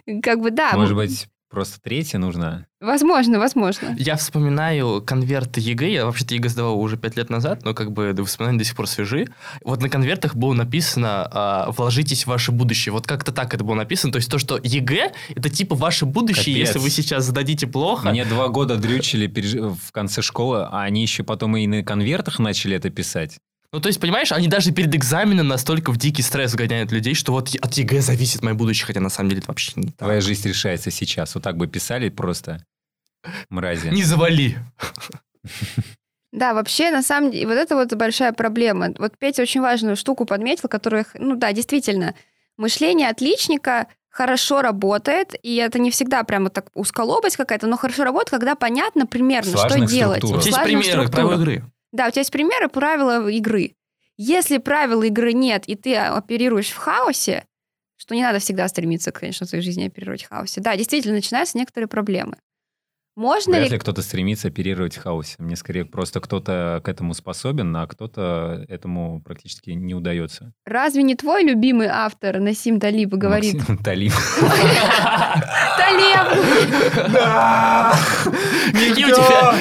Как 0.22 0.39
бы 0.39 0.51
да, 0.51 0.72
Может 0.74 0.95
быть, 0.95 1.28
просто 1.56 1.80
третья 1.82 2.18
нужна? 2.20 2.68
возможно, 2.82 3.39
возможно. 3.39 3.95
Я 3.97 4.16
вспоминаю 4.16 5.01
конверты 5.01 5.60
ЕГЭ. 5.60 5.91
Я 5.91 6.06
вообще-то 6.06 6.36
ЕГЭ 6.36 6.49
сдавал 6.49 6.80
уже 6.80 6.97
пять 6.97 7.16
лет 7.18 7.30
назад, 7.30 7.64
но 7.64 7.74
как 7.74 7.91
бы 7.91 8.14
воспоминания 8.14 8.60
до 8.60 8.64
сих 8.64 8.76
пор 8.76 8.88
свежи. 8.88 9.28
Вот 9.64 9.82
на 9.82 9.89
конвертах 9.89 10.36
было 10.36 10.53
написано 10.53 11.28
а, 11.32 11.72
«Вложитесь 11.72 12.26
в 12.26 12.28
ваше 12.28 12.51
будущее». 12.51 12.93
Вот 12.93 13.08
как-то 13.08 13.32
так 13.32 13.53
это 13.53 13.64
было 13.64 13.76
написано. 13.76 14.12
То 14.12 14.18
есть 14.18 14.30
то, 14.30 14.38
что 14.38 14.60
ЕГЭ— 14.62 15.14
это 15.36 15.49
типа 15.49 15.76
ваше 15.76 16.06
будущее, 16.06 16.56
Капец. 16.56 16.68
если 16.68 16.80
вы 16.80 16.89
сейчас 16.89 17.26
сдадите 17.26 17.66
плохо. 17.66 18.10
Мне 18.10 18.26
два 18.26 18.49
года 18.49 18.76
дрючили 18.76 19.28
в 19.28 19.91
конце 19.91 20.22
школы, 20.22 20.68
а 20.70 20.84
они 20.84 21.01
еще 21.01 21.24
потом 21.24 21.58
и 21.58 21.66
на 21.66 21.84
конвертах 21.84 22.38
начали 22.39 22.76
это 22.76 22.89
писать. 22.89 23.39
Ну, 23.72 23.82
то 23.82 23.88
есть, 23.88 23.99
понимаешь, 23.99 24.32
они 24.32 24.47
даже 24.47 24.72
перед 24.72 24.95
экзаменом 24.95 25.47
настолько 25.47 25.91
в 25.91 25.97
дикий 25.97 26.22
стресс 26.22 26.55
гоняют 26.55 26.91
людей, 26.91 27.13
что 27.13 27.34
вот 27.34 27.53
от 27.61 27.74
ЕГЭ 27.74 28.01
зависит 28.01 28.41
мое 28.41 28.53
будущее, 28.53 28.86
хотя 28.86 29.01
на 29.01 29.09
самом 29.09 29.30
деле 29.30 29.39
это 29.39 29.49
вообще 29.49 29.74
не 29.76 29.88
так. 29.88 29.97
Твоя 29.97 30.22
жизнь 30.22 30.47
решается 30.47 30.91
сейчас. 30.91 31.36
Вот 31.36 31.43
так 31.43 31.57
бы 31.57 31.68
писали 31.68 32.09
просто. 32.09 32.63
Мрази. 33.49 33.89
Не 33.89 34.03
завали. 34.03 34.57
Да, 36.32 36.53
вообще, 36.53 36.91
на 36.91 37.01
самом 37.01 37.32
деле, 37.32 37.47
вот 37.47 37.53
это 37.53 37.76
вот 37.76 37.93
большая 37.93 38.34
проблема. 38.34 38.93
Вот 38.97 39.18
Петя 39.18 39.41
очень 39.41 39.61
важную 39.61 39.95
штуку 39.95 40.26
подметил, 40.26 40.68
которая, 40.68 41.05
ну 41.13 41.38
да, 41.38 41.53
действительно, 41.53 42.13
мышление 42.57 43.09
отличника 43.09 43.88
хорошо 44.09 44.61
работает, 44.61 45.34
и 45.43 45.55
это 45.55 45.80
не 45.80 45.91
всегда 45.91 46.24
прямо 46.24 46.49
так 46.49 46.68
узколобость 46.74 47.38
какая-то, 47.38 47.68
но 47.68 47.78
хорошо 47.78 48.03
работает, 48.03 48.32
когда 48.32 48.55
понятно 48.55 49.05
примерно, 49.05 49.51
что 49.51 49.70
Сложных 49.70 49.89
делать. 49.89 50.22
Сложных 50.22 50.63
примеры 50.63 51.07
структурах. 51.07 51.11
правил 51.11 51.41
игры. 51.41 51.63
Да, 51.96 52.08
у 52.08 52.12
тебя 52.12 52.22
есть 52.22 52.32
примеры 52.32 52.68
правила 52.68 53.28
игры. 53.30 53.74
Если 54.18 54.58
правил 54.58 55.02
игры 55.04 55.34
нет, 55.34 55.66
и 55.68 55.76
ты 55.76 55.96
оперируешь 55.96 56.70
в 56.70 56.78
хаосе, 56.78 57.46
что 57.98 58.16
не 58.16 58.22
надо 58.22 58.39
всегда 58.39 58.68
стремиться, 58.68 59.12
конечно, 59.12 59.46
в 59.46 59.50
своей 59.50 59.64
жизни 59.64 59.88
оперировать 59.88 60.24
в 60.24 60.30
хаосе. 60.30 60.62
Да, 60.62 60.76
действительно, 60.76 61.16
начинаются 61.16 61.58
некоторые 61.58 61.88
проблемы. 61.88 62.38
Можно 63.16 63.54
Вряд 63.54 63.70
ли... 63.70 63.70
ли 63.70 63.80
кто-то 63.80 64.02
стремится 64.02 64.50
оперировать 64.50 64.98
в 64.98 65.02
хаосе. 65.02 65.36
Мне 65.39 65.56
скорее 65.56 65.86
просто 65.86 66.20
кто-то 66.20 66.82
к 66.84 66.89
этому 66.89 67.14
способен, 67.14 67.74
а 67.78 67.88
кто-то 67.88 68.66
этому 68.68 69.22
практически 69.22 69.70
не 69.70 69.96
удается. 69.96 70.52
Разве 70.66 71.02
не 71.04 71.16
твой 71.16 71.46
любимый 71.46 71.88
автор 71.88 72.39
Насим 72.41 72.78
Талиб 72.78 73.14
говорит? 73.14 73.54
Максим 73.56 73.78
Талиб. 73.78 74.12
Талеб! 75.86 76.28
Какие 78.74 79.06
у 79.06 79.10
тебя... 79.10 79.54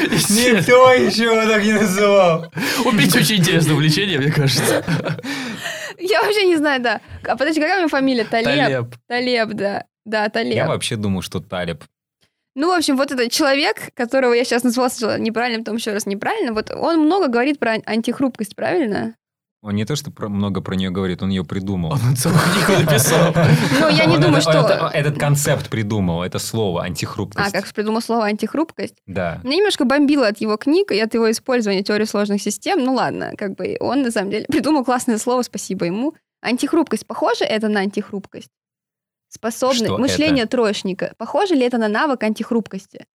Никто 0.57 0.93
еще 0.93 1.47
так 1.49 1.63
не 1.63 1.73
называл. 1.73 2.47
У 2.85 2.91
Пети 2.93 3.19
очень 3.19 3.37
интересное 3.37 3.75
увлечение, 3.75 4.19
мне 4.19 4.31
кажется. 4.31 4.85
Я 5.99 6.23
вообще 6.23 6.45
не 6.47 6.57
знаю, 6.57 6.81
да. 6.83 7.01
А 7.27 7.37
подожди, 7.37 7.61
какая 7.61 7.77
у 7.77 7.79
меня 7.81 7.89
фамилия? 7.89 8.25
Талеб. 8.25 8.47
Талеб. 8.47 8.95
Талеб, 9.09 9.49
да. 9.55 9.85
Да, 10.05 10.25
Я 10.25 10.29
Талеб. 10.31 10.67
вообще 10.67 10.97
думаю, 10.97 11.23
что 11.23 11.41
Талиб. 11.41 11.85
Ну, 12.57 12.69
в 12.69 12.77
общем, 12.77 12.97
вот 12.97 13.11
этот 13.11 13.33
человек, 13.33 13.77
которого 13.95 14.33
я 14.33 14.45
сейчас 14.45 14.63
назвала 14.63 14.89
сначала 14.89 15.19
неправильно, 15.19 15.61
потом 15.61 15.77
еще 15.77 15.93
раз 15.93 16.07
неправильно, 16.07 16.53
вот 16.53 16.71
он 16.71 17.01
много 17.01 17.27
говорит 17.29 17.59
про 17.59 17.73
ан- 17.75 17.83
антихрупкость, 17.85 18.55
правильно? 18.55 19.15
Он 19.67 19.75
не 19.75 19.87
то, 19.87 19.97
что 19.97 20.11
про- 20.11 20.29
много 20.29 20.61
про 20.61 20.75
нее 20.75 20.91
говорит, 20.91 21.23
он 21.23 21.31
ее 21.31 21.43
придумал. 21.43 21.93
Он 21.93 22.17
целую 22.17 22.39
книгу 22.39 22.83
написал. 22.85 23.33
Ну, 23.81 23.89
я 23.89 24.05
не 24.05 24.19
думаю, 24.19 24.43
что... 24.43 24.51
это- 24.51 24.91
Этот 24.93 25.19
концепт 25.19 25.71
придумал, 25.71 26.23
это 26.23 26.39
слово, 26.39 26.83
антихрупкость. 26.85 27.49
А, 27.49 27.51
как 27.51 27.73
придумал 27.73 28.03
слово 28.03 28.27
антихрупкость. 28.27 28.97
Да. 29.07 29.41
Меня 29.43 29.57
немножко 29.57 29.87
бомбило 29.87 30.27
от 30.29 30.39
его 30.43 30.59
книг 30.59 30.93
и 30.93 31.01
от 31.01 31.15
его 31.15 31.31
использования 31.31 31.83
теории 31.83 32.05
сложных 32.05 32.43
систем. 32.43 32.85
Ну 32.85 32.93
ладно, 32.93 33.33
как 33.39 33.55
бы 33.55 33.79
он 33.81 34.03
на 34.03 34.11
самом 34.11 34.31
деле 34.33 34.45
придумал 34.49 34.85
классное 34.85 35.17
слово, 35.17 35.41
спасибо 35.41 35.87
ему. 35.87 36.13
Антихрупкость. 36.43 37.07
Похоже 37.07 37.45
это 37.47 37.69
на 37.69 37.81
антихрупкость? 37.81 38.51
Способность. 39.31 39.89
Мышление 39.89 40.45
троечника. 40.45 41.15
Похоже 41.17 41.55
ли 41.55 41.63
это 41.63 41.79
на 41.79 41.89
навык 41.89 42.23
антихрупкости? 42.23 43.07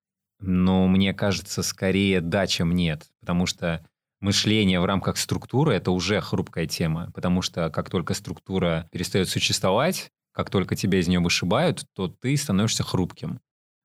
Но 0.42 0.88
мне 0.88 1.14
кажется, 1.14 1.62
скорее 1.64 2.22
да, 2.22 2.48
чем 2.48 2.74
нет. 2.74 3.04
Потому 3.22 3.46
что 3.46 3.86
мышление 4.20 4.80
в 4.80 4.86
рамках 4.86 5.18
структуры— 5.18 5.74
это 5.76 5.92
уже 5.92 6.22
хрупкая 6.22 6.66
тема. 6.68 7.12
Потому 7.14 7.42
что 7.42 7.70
как 7.70 7.90
только 7.90 8.14
структура 8.14 8.88
перестает 8.92 9.30
существовать, 9.30 10.12
как 10.32 10.50
только 10.50 10.76
тебя 10.76 11.00
из 11.00 11.08
нее 11.08 11.20
вышибают, 11.20 11.86
то 11.94 12.08
ты 12.08 12.36
становишься 12.38 12.84
хрупким. 12.84 13.40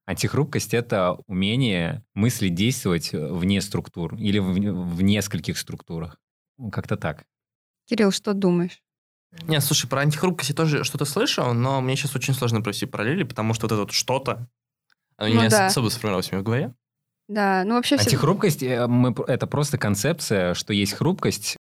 Антихрупкость— 0.05 0.73
это 0.73 1.17
умение 1.25 2.03
мыслить, 2.13 2.53
действовать 2.53 3.11
вне 3.11 3.59
структур 3.61 4.15
или 4.15 4.37
в, 4.37 4.53
в 4.53 5.01
нескольких 5.01 5.57
структурах. 5.57 6.19
Как-то 6.71 6.95
так. 6.95 7.25
Кирилл, 7.89 8.11
что 8.11 8.33
думаешь? 8.33 8.81
Не, 9.47 9.59
слушай, 9.61 9.87
про 9.87 10.01
антихрупкость 10.01 10.51
я 10.51 10.55
тоже 10.55 10.83
что-то 10.83 11.05
слышал, 11.05 11.53
но 11.53 11.81
мне 11.81 11.95
сейчас 11.95 12.15
очень 12.15 12.33
сложно 12.33 12.61
провести 12.61 12.85
параллели, 12.85 13.23
потому 13.23 13.53
что 13.53 13.65
вот 13.65 13.71
это 13.71 13.81
вот 13.81 13.91
что-то, 13.91 14.47
оно 15.17 15.35
Ну 15.35 15.41
не 15.41 15.49
да. 15.49 15.65
особо 15.67 15.89
сформировалось 15.89 16.31
у 16.31 16.35
меня 16.35 16.41
в 16.41 16.45
голове. 16.45 16.73
Да, 17.27 17.63
ну 17.65 17.75
вообще 17.75 17.97
все... 17.97 18.05
Антихрупкость 18.05 18.63
э, 18.63 18.87
мы 18.87 19.13
это 19.27 19.47
просто 19.47 19.77
концепция, 19.77 20.53
что 20.53 20.73
есть 20.73 20.93
хрупкость. 20.93 21.57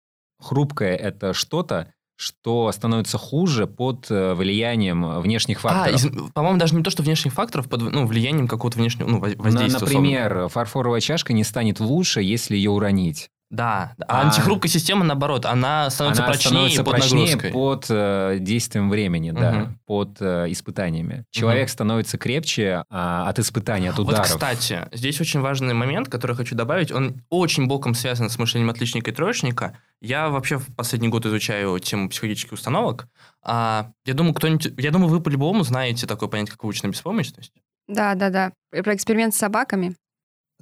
Хрупкое 0.40 0.94
это 0.94 1.34
что-то, 1.34 1.92
что 2.16 2.70
становится 2.72 3.18
хуже 3.18 3.66
под 3.66 4.10
э, 4.10 4.34
влиянием 4.34 5.20
внешних 5.20 5.58
А, 5.58 5.60
факторов. 5.68 6.04
из- 6.04 6.32
по-моему, 6.32 6.58
даже 6.58 6.74
не 6.74 6.82
то, 6.82 6.90
что 6.90 7.02
внешних 7.02 7.32
факторов, 7.32 7.68
под 7.68 7.82
ну, 7.82 8.06
влиянием 8.06 8.46
какого-то 8.46 8.78
внешнего 8.78 9.08
ну, 9.08 9.18
воздействия. 9.20 9.66
условно. 9.66 9.94
например, 9.98 10.48
фарфоровая 10.48 11.00
чашка 11.00 11.32
не 11.32 11.44
станет 11.44 11.80
лучше, 11.80 12.22
если 12.22 12.56
ее 12.56 12.70
уронить. 12.70 13.30
Да, 13.50 13.94
а 14.06 14.20
А- 14.20 14.26
антихрупкая 14.26 14.70
система, 14.70 15.04
наоборот, 15.06 15.46
она 15.46 15.88
становится 15.88 16.22
Она 16.22 16.32
прочнее 16.32 16.50
становится 16.50 16.84
под 16.84 16.94
прочнее 16.96 17.24
нагрузкой. 17.36 17.50
под 17.52 17.86
э, 17.88 18.36
действием 18.40 18.90
времени, 18.90 19.30
да, 19.30 19.52
Мгм. 19.52 19.78
под 19.86 20.20
э, 20.20 20.46
испытаниями. 20.50 21.24
Человек 21.30 21.70
становится 21.70 22.18
крепче 22.18 22.84
а, 22.90 23.26
от 23.26 23.38
испытаний, 23.38 23.88
от 23.88 23.96
Вот, 23.96 24.06
ударов. 24.08 24.26
кстати, 24.26 24.86
здесь 24.92 25.18
очень 25.22 25.40
важный 25.40 25.72
момент, 25.72 26.10
который 26.10 26.36
хочу 26.36 26.54
добавить. 26.56 26.92
Он 26.92 27.22
очень 27.30 27.68
боком 27.68 27.94
связан 27.94 28.28
с 28.28 28.38
мышлением 28.38 28.68
отличника 28.68 29.10
и 29.10 29.14
троечника. 29.14 29.78
Я 30.02 30.28
вообще 30.28 30.58
в 30.58 30.66
последний 30.76 31.08
год 31.08 31.24
изучаю 31.24 31.78
тему 31.78 32.10
психологических 32.10 32.52
установок. 32.52 33.08
А, 33.42 33.92
я 34.04 34.12
думаю, 34.12 34.34
кто-нибудь... 34.34 34.74
Я 34.76 34.90
думаю, 34.90 35.08
вы 35.08 35.20
по-любому 35.22 35.62
знаете 35.64 36.06
такое 36.06 36.28
понятие, 36.28 36.52
как 36.52 36.64
выученная 36.64 36.92
беспомощность. 36.92 37.52
Да, 37.88 38.14
да, 38.14 38.28
да. 38.28 38.52
Про 38.82 38.94
эксперимент 38.94 39.34
с 39.34 39.38
собаками. 39.38 39.96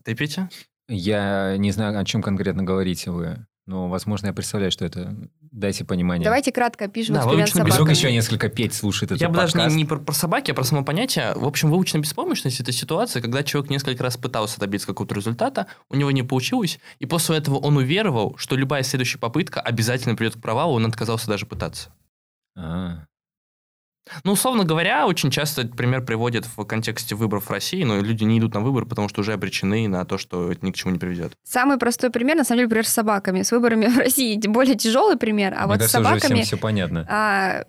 Ты, 0.04 0.14
Петя? 0.14 0.48
Я 0.88 1.56
не 1.56 1.70
знаю, 1.72 1.98
о 1.98 2.04
чем 2.04 2.22
конкретно 2.22 2.62
говорите 2.62 3.10
вы, 3.10 3.46
но, 3.66 3.88
возможно, 3.88 4.28
я 4.28 4.32
представляю, 4.32 4.70
что 4.70 4.84
это. 4.84 5.16
Дайте 5.40 5.84
понимание. 5.84 6.24
Давайте 6.24 6.52
кратко 6.52 6.84
опишем 6.84 7.14
Да, 7.14 7.20
эксперимент 7.22 7.48
с 7.48 7.52
выученный 7.54 7.62
Вдруг 7.62 7.88
собаками. 7.88 7.96
еще 7.96 8.12
несколько 8.12 8.48
Петь 8.48 8.74
слушает 8.74 9.12
этот 9.12 9.22
Я 9.22 9.28
бы 9.28 9.36
даже 9.36 9.56
не, 9.56 9.74
не 9.74 9.84
про, 9.84 9.98
про 9.98 10.12
собаки, 10.12 10.50
а 10.50 10.54
про 10.54 10.62
само 10.62 10.84
понятие. 10.84 11.32
В 11.34 11.44
общем, 11.46 11.70
выученная 11.70 12.02
беспомощность– 12.02 12.60
это 12.60 12.70
ситуация, 12.72 13.22
когда 13.22 13.42
человек 13.42 13.70
несколько 13.70 14.02
раз 14.04 14.16
пытался 14.16 14.60
добиться 14.60 14.86
какого-то 14.86 15.14
результата, 15.14 15.66
у 15.88 15.96
него 15.96 16.10
не 16.10 16.22
получилось, 16.22 16.78
и 16.98 17.06
после 17.06 17.38
этого 17.38 17.56
он 17.56 17.76
уверовал, 17.78 18.36
что 18.36 18.54
любая 18.54 18.82
следующая 18.82 19.18
попытка 19.18 19.60
обязательно 19.60 20.14
придет 20.14 20.36
к 20.36 20.42
провалу, 20.42 20.74
он 20.74 20.86
отказался 20.86 21.26
даже 21.26 21.46
пытаться. 21.46 21.88
А, 22.54 23.06
Ну, 24.24 24.32
условно 24.32 24.64
говоря, 24.64 25.06
очень 25.06 25.30
часто 25.30 25.62
этот 25.62 25.76
пример 25.76 26.04
приводят 26.04 26.46
в 26.46 26.64
контексте 26.64 27.14
выборов 27.14 27.46
в 27.46 27.50
России, 27.50 27.82
но 27.82 28.00
люди 28.00 28.24
не 28.24 28.38
идут 28.38 28.54
на 28.54 28.60
выборы, 28.60 28.86
потому 28.86 29.08
что 29.08 29.20
уже 29.20 29.32
обречены 29.32 29.88
на 29.88 30.04
то, 30.04 30.16
что 30.18 30.52
это 30.52 30.64
ни 30.64 30.70
к 30.70 30.76
чему 30.76 30.92
не 30.92 30.98
приведет. 30.98 31.32
Самый 31.44 31.78
простой 31.78 32.10
пример, 32.10 32.36
на 32.36 32.44
самом 32.44 32.58
деле, 32.58 32.68
пример 32.68 32.86
с 32.86 32.92
собаками. 32.92 33.42
С 33.42 33.50
выборами 33.50 33.86
в 33.88 33.98
России 33.98 34.36
более 34.46 34.76
тяжелый 34.76 35.16
пример, 35.16 35.54
а 35.54 35.66
Мне 35.66 35.66
вот 35.66 35.76
с 35.76 35.78
кажется, 35.78 36.00
уже 36.00 36.08
собаками 36.08 36.34
всем 36.34 36.44
все 36.44 36.56
понятно. 36.56 37.06
а, 37.08 37.64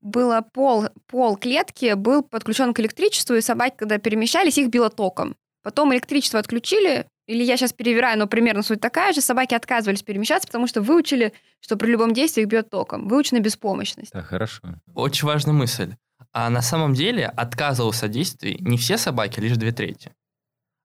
было 0.00 0.44
пол, 0.52 0.88
пол 1.06 1.36
клетки 1.36 1.94
был 1.94 2.22
подключен 2.22 2.74
к 2.74 2.80
электричеству, 2.80 3.36
и 3.36 3.40
собаки, 3.40 3.74
когда 3.78 3.98
перемещались, 3.98 4.58
их 4.58 4.68
било 4.68 4.90
током. 4.90 5.36
Потом 5.62 5.94
электричество 5.94 6.40
отключили, 6.40 7.06
или 7.26 7.42
я 7.42 7.56
сейчас 7.56 7.72
перевираю, 7.72 8.18
но 8.18 8.26
примерно 8.26 8.62
суть 8.62 8.80
такая 8.80 9.12
же, 9.12 9.20
собаки 9.20 9.54
отказывались 9.54 10.02
перемещаться, 10.02 10.48
потому 10.48 10.66
что 10.66 10.82
выучили, 10.82 11.32
что 11.60 11.76
при 11.76 11.88
любом 11.88 12.12
действии 12.12 12.42
их 12.42 12.48
бьет 12.48 12.70
током. 12.70 13.08
Выучена 13.08 13.40
беспомощность. 13.40 14.12
Так, 14.12 14.26
хорошо. 14.26 14.60
Очень 14.94 15.26
важная 15.26 15.54
мысль. 15.54 15.94
А 16.32 16.50
на 16.50 16.62
самом 16.62 16.94
деле 16.94 17.26
отказывался 17.26 18.06
от 18.06 18.12
действий 18.12 18.56
не 18.60 18.76
все 18.76 18.96
собаки, 18.96 19.40
лишь 19.40 19.56
две 19.56 19.72
трети. 19.72 20.12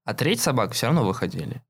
А 0.05 0.13
треть 0.13 0.41
собак 0.41 0.73
все 0.73 0.87
равно 0.87 1.05
выходили. 1.05 1.61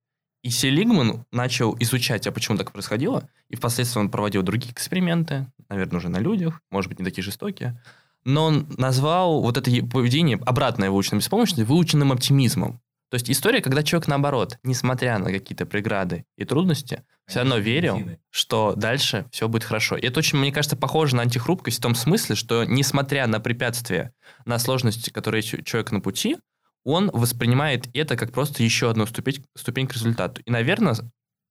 И 0.43 0.49
Селигман 0.49 1.25
начал 1.31 1.75
изучать, 1.79 2.27
а 2.27 2.31
почему 2.31 2.57
так 2.57 2.71
происходило, 2.71 3.27
и 3.49 3.55
впоследствии 3.55 3.99
он 3.99 4.09
проводил 4.09 4.43
другие 4.43 4.71
эксперименты, 4.71 5.47
наверное, 5.69 5.97
уже 5.97 6.09
на 6.09 6.19
людях, 6.19 6.61
может 6.69 6.89
быть, 6.89 6.99
не 6.99 7.05
такие 7.05 7.23
жестокие, 7.23 7.81
но 8.23 8.45
он 8.45 8.67
назвал 8.77 9.41
вот 9.41 9.57
это 9.57 9.71
поведение, 9.87 10.39
обратное 10.45 10.91
выученной 10.91 11.19
беспомощности, 11.19 11.61
выученным 11.61 12.11
оптимизмом. 12.11 12.79
То 13.09 13.15
есть 13.15 13.29
история, 13.29 13.61
когда 13.61 13.83
человек, 13.83 14.07
наоборот, 14.07 14.57
несмотря 14.63 15.17
на 15.17 15.31
какие-то 15.31 15.65
преграды 15.65 16.25
и 16.35 16.43
трудности, 16.43 17.03
все 17.25 17.39
равно 17.39 17.57
верил, 17.57 18.01
что 18.29 18.73
дальше 18.75 19.25
все 19.31 19.47
будет 19.47 19.63
хорошо. 19.63 19.95
И 19.95 20.05
это 20.05 20.19
очень, 20.19 20.37
мне 20.37 20.51
кажется, 20.51 20.75
похоже 20.75 21.15
на 21.15 21.21
антихрупкость 21.21 21.77
в 21.77 21.81
том 21.81 21.95
смысле, 21.95 22.35
что 22.35 22.65
несмотря 22.65 23.27
на 23.27 23.39
препятствия, 23.39 24.13
на 24.45 24.59
сложности, 24.59 25.09
которые 25.09 25.41
человек 25.41 25.91
на 25.91 26.01
пути, 26.01 26.37
он 26.83 27.09
воспринимает 27.13 27.87
это 27.93 28.15
как 28.15 28.31
просто 28.31 28.63
еще 28.63 28.89
одну 28.89 29.05
ступень, 29.05 29.43
ступень 29.55 29.87
к 29.87 29.93
результату. 29.93 30.41
И, 30.45 30.51
наверное, 30.51 30.95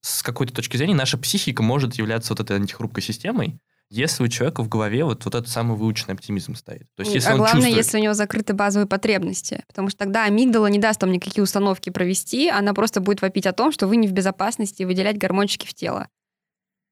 с 0.00 0.22
какой-то 0.22 0.54
точки 0.54 0.76
зрения 0.76 0.94
наша 0.94 1.18
психика 1.18 1.62
может 1.62 1.94
являться 1.94 2.32
вот 2.32 2.40
этой 2.40 2.56
антихрупкой 2.56 3.02
системой, 3.02 3.58
если 3.88 4.24
у 4.24 4.28
человека 4.28 4.62
в 4.62 4.68
голове 4.68 5.04
вот, 5.04 5.24
вот 5.24 5.34
этот 5.34 5.48
самый 5.48 5.76
выученный 5.76 6.14
оптимизм 6.14 6.54
стоит. 6.54 6.86
То 6.96 7.02
есть, 7.02 7.14
если 7.14 7.28
а 7.28 7.32
он 7.32 7.38
главное, 7.38 7.62
чувствует... 7.62 7.76
если 7.76 7.98
у 7.98 8.02
него 8.02 8.14
закрыты 8.14 8.52
базовые 8.52 8.86
потребности. 8.88 9.64
Потому 9.68 9.88
что 9.90 9.98
тогда 9.98 10.24
амигдала 10.24 10.66
не 10.66 10.78
даст 10.78 11.02
вам 11.02 11.12
никакие 11.12 11.44
установки 11.44 11.90
провести, 11.90 12.48
она 12.48 12.74
просто 12.74 13.00
будет 13.00 13.22
вопить 13.22 13.46
о 13.46 13.52
том, 13.52 13.70
что 13.70 13.86
вы 13.86 13.96
не 13.96 14.08
в 14.08 14.12
безопасности 14.12 14.82
и 14.82 14.84
выделять 14.84 15.18
гормончики 15.18 15.66
в 15.66 15.74
тело. 15.74 16.08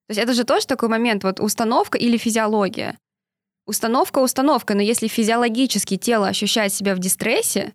То 0.07 0.11
есть 0.11 0.21
это 0.21 0.35
же 0.35 0.45
тоже 0.45 0.67
такой 0.67 0.89
момент, 0.89 1.25
вот 1.25 1.41
установка 1.41 1.99
или 1.99 2.17
физиология. 2.17 2.99
Установка 3.67 4.19
установка, 4.19 4.75
но 4.75 4.83
если 4.83 5.09
физиологически 5.09 5.97
тело 5.97 6.29
ощущает 6.29 6.73
себя 6.73 6.95
в 6.95 6.99
дистрессе, 6.99 7.73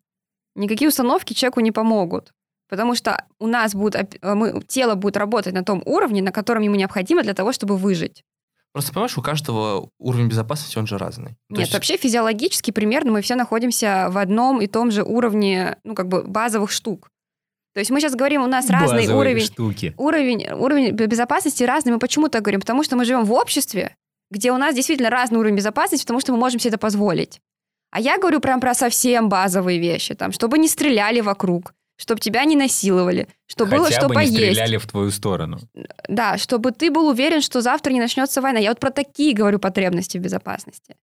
никакие 0.55 0.88
установки 0.88 1.34
человеку 1.34 1.61
не 1.61 1.72
помогут. 1.72 2.32
Потому 2.70 2.93
что 2.93 3.26
у 3.39 3.47
нас 3.47 3.74
будет, 3.74 4.20
мы, 4.22 4.61
тело 4.67 4.93
будет 4.93 5.17
работать 5.17 5.53
на 5.53 5.65
том 5.65 5.82
уровне, 5.86 6.22
на 6.22 6.32
котором 6.32 6.61
ему 6.61 6.76
необходимо 6.76 7.24
для 7.24 7.34
того, 7.34 7.51
чтобы 7.51 7.76
выжить. 7.76 8.24
Просто 8.74 8.93
понимаешь, 8.93 9.17
у 9.17 9.22
каждого 9.22 9.89
уровень 9.97 10.28
безопасности, 10.28 10.78
он 10.78 10.86
же 10.88 10.97
разный. 10.97 11.32
То 11.49 11.55
Нет, 11.55 11.59
есть- 11.61 11.74
вообще 11.74 11.97
физиологически 11.97 12.72
примерно 12.72 13.11
мы 13.13 13.22
все 13.22 13.36
находимся 13.36 14.07
в 14.11 14.17
одном 14.17 14.61
и 14.61 14.67
том 14.67 14.91
же 14.91 15.03
уровне, 15.03 15.78
ну, 15.84 15.95
как 15.95 16.07
бы 16.07 16.24
базовых 16.24 16.70
штук. 16.72 17.09
То 17.74 17.80
есть 17.80 17.91
мы 17.91 17.99
сейчас 17.99 18.15
говорим, 18.15 18.43
у 18.43 18.47
нас 18.47 18.70
разный 18.70 19.01
Базовые 19.01 19.17
уровень, 19.32 19.45
штуки. 19.45 19.93
уровень, 19.97 20.47
уровень 20.51 20.91
бе- 20.91 21.05
безопасности 21.07 21.63
разный. 21.63 21.93
Мы 21.93 21.99
почему 21.99 22.28
так 22.30 22.41
говорим? 22.43 22.61
Потому 22.61 22.84
что 22.84 22.95
мы 22.95 23.05
живем 23.05 23.26
в 23.26 23.32
обществе, 23.34 23.95
где 24.32 24.51
у 24.51 24.57
нас 24.57 24.76
действительно 24.76 25.09
разный 25.09 25.39
уровень 25.39 25.55
безопасности, 25.55 26.03
потому 26.03 26.20
что 26.20 26.32
мы 26.32 26.38
можем 26.39 26.59
себе 26.59 26.70
это 26.70 26.78
позволить. 26.78 27.39
А 27.91 27.99
я 27.99 28.17
говорю 28.20 28.39
прям 28.39 28.59
про 28.59 28.74
совсем 28.76 29.30
базовые 29.30 29.80
вещи, 29.80 30.13
там, 30.13 30.32
чтобы 30.32 30.57
не 30.59 30.67
стреляли 30.67 31.22
вокруг, 31.22 31.74
чтобы 32.00 32.22
тебя 32.22 32.45
не 32.45 32.56
насиловали, 32.56 33.28
чтобы 33.45 33.72
было 33.72 33.91
что 33.91 34.08
бы 34.08 34.16
поесть. 34.16 34.32
не 34.32 34.38
стреляли 34.38 34.78
в 34.78 34.88
твою 34.88 35.12
сторону. 35.12 35.60
Да, 36.08 36.38
чтобы 36.38 36.72
ты 36.72 36.91
был 36.91 37.10
уверен, 37.10 37.41
что 37.41 37.62
завтра 37.62 37.91
не 37.91 38.00
начнется 38.00 38.41
война. 38.41 38.60
Я 38.60 38.70
вот 38.70 38.80
про 38.80 38.89
такие 38.89 39.34
говорю 39.34 39.60
потребности 39.60 40.18
в 40.18 40.22
безопасности. 40.22 40.95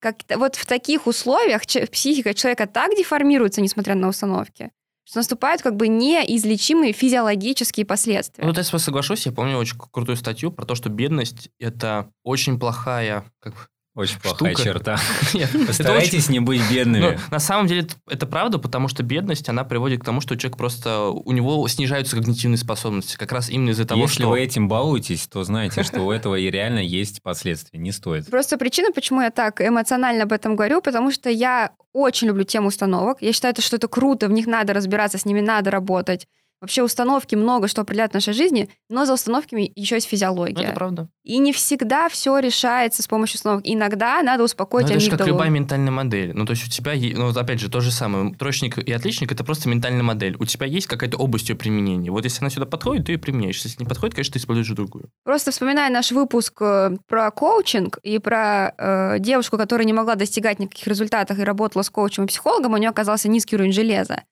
Как 0.00 0.16
вот 0.36 0.56
в 0.56 0.66
таких 0.66 1.06
условиях 1.06 1.62
психика 1.90 2.34
человека 2.34 2.66
так 2.66 2.94
деформируется, 2.94 3.62
несмотря 3.62 3.94
на 3.94 4.06
установки, 4.08 4.70
что 5.04 5.20
наступают 5.20 5.62
как 5.62 5.76
бы 5.76 5.88
неизлечимые 5.88 6.92
физиологические 6.92 7.86
последствия. 7.86 8.42
Ну, 8.42 8.48
вот 8.48 8.58
я 8.58 8.64
с 8.64 8.70
вами 8.70 8.82
соглашусь, 8.82 9.24
я 9.24 9.32
помню 9.32 9.56
очень 9.56 9.78
крутую 9.78 10.16
статью 10.16 10.52
про 10.52 10.66
то, 10.66 10.74
что 10.74 10.90
бедность– 10.90 11.48
это 11.58 12.10
очень 12.22 12.58
плохая 12.60 13.24
как 13.40 13.54
бы, 13.54 13.60
Очень 13.94 14.18
плохая 14.20 14.54
Штука. 14.54 14.64
черта. 14.68 14.98
Нет, 15.34 15.48
это 15.50 15.56
очень- 15.58 15.66
Постарайтесь 15.68 16.28
не 16.28 16.40
быть 16.40 16.60
бедными. 16.68 17.00
Ну, 17.00 17.18
на 17.30 17.38
самом 17.38 17.68
деле 17.68 17.86
это- 18.08 18.26
правда, 18.26 18.58
потому 18.58 18.88
что 18.88 19.02
бедность, 19.04 19.48
она 19.48 19.62
приводит 19.62 20.00
к 20.00 20.04
тому, 20.04 20.20
что 20.20 20.36
человек 20.36 20.56
просто, 20.56 21.08
у 21.10 21.30
него 21.30 21.66
снижаются 21.68 22.16
когнитивные 22.16 22.58
способности, 22.58 23.16
как 23.16 23.30
раз 23.30 23.48
именно 23.50 23.70
из-за 23.70 23.84
того, 23.84 24.00
Если 24.02 24.22
что... 24.22 24.30
вы 24.30 24.40
этим 24.40 24.68
балуетесь, 24.68 25.26
то 25.28 25.44
знаете, 25.44 25.84
что 25.84 26.00
у 26.00 26.10
этого 26.10 26.34
и 26.34 26.50
реально 26.50 26.80
есть 26.80 27.22
последствия. 27.22 27.78
Не 27.78 27.92
стоит. 27.92 28.28
Просто 28.28 28.58
причина, 28.58 28.90
почему 28.92 29.20
я 29.20 29.30
так 29.30 29.60
эмоционально 29.60 30.24
об 30.24 30.32
этом 30.32 30.56
говорю, 30.56 30.80
потому 30.82 31.12
что 31.12 31.30
я 31.30 31.70
очень 31.92 32.26
люблю 32.26 32.42
тему 32.44 32.68
установок. 32.68 33.18
Я 33.20 33.32
считаю, 33.32 33.54
что 33.58 33.76
это 33.76 33.86
круто, 33.86 34.26
в 34.26 34.32
них 34.32 34.46
надо 34.46 34.72
разбираться, 34.72 35.18
с 35.18 35.24
ними 35.24 35.40
надо 35.40 35.70
работать. 35.70 36.26
Вообще 36.64 36.82
установки 36.82 37.34
много 37.34 37.68
что 37.68 37.82
определяют 37.82 38.12
в 38.12 38.14
нашей 38.14 38.32
жизни, 38.32 38.70
но 38.88 39.04
за 39.04 39.12
установками 39.12 39.70
еще 39.74 39.96
есть 39.96 40.06
Ну, 40.06 40.10
физиология. 40.10 40.64
это 40.64 40.72
правда. 40.72 41.08
И 41.24 41.36
не 41.36 41.52
всегда 41.52 42.08
все 42.08 42.38
решается 42.38 43.02
с 43.02 43.06
помощью 43.06 43.36
установок. 43.36 43.64
Иногда 43.66 44.22
надо 44.22 44.38
Но 44.38 44.44
успокоить 44.44 44.90
это 44.90 44.98
же 44.98 45.10
как 45.10 45.26
любая 45.26 45.50
ментальная 45.50 45.90
модель. 45.90 46.32
Ну, 46.34 46.46
то 46.46 46.52
есть 46.52 46.66
у 46.66 46.70
тебя, 46.70 46.94
ну, 46.94 47.26
вот 47.26 47.36
опять 47.36 47.60
же, 47.60 47.68
то 47.68 47.80
же 47.80 47.90
самое. 47.90 48.34
Троечник 48.34 48.78
и 48.78 48.92
отличник– 48.92 49.30
это 49.32 49.44
просто 49.44 49.68
ментальная 49.68 50.02
модель. 50.02 50.36
У 50.38 50.46
тебя 50.46 50.64
есть 50.64 50.86
какая-то 50.86 51.18
область 51.18 51.50
ее 51.50 51.54
применения. 51.54 52.10
Вот 52.10 52.24
если 52.24 52.40
она 52.40 52.48
сюда 52.48 52.64
подходит, 52.64 53.04
ты 53.06 53.12
ее 53.12 53.18
применяешь. 53.18 53.62
Если 53.62 53.82
не 53.82 53.86
подходит, 53.86 54.14
конечно, 54.14 54.32
ты 54.32 54.38
используешь 54.38 54.68
другую. 54.68 55.10
Просто 55.22 55.50
вспоминая 55.50 55.90
наш 55.90 56.12
выпуск 56.12 56.62
э, 56.62 56.96
про 57.06 57.30
коучинг 57.30 57.98
и 58.02 58.18
про 58.18 58.72
э, 58.78 59.18
девушку, 59.18 59.58
которая 59.58 59.84
не 59.86 59.92
могла 59.92 60.14
достигать 60.14 60.60
никаких 60.60 60.86
результатов 60.86 61.38
и 61.38 61.42
работала 61.42 61.82
с 61.82 61.90
коучем 61.90 62.24
и 62.24 62.26
психологом, 62.26 62.72
у 62.72 62.78
нее 62.78 62.88
оказался 62.88 63.28
низкий 63.28 63.56
уровень 63.56 63.72
железа. 63.72 64.22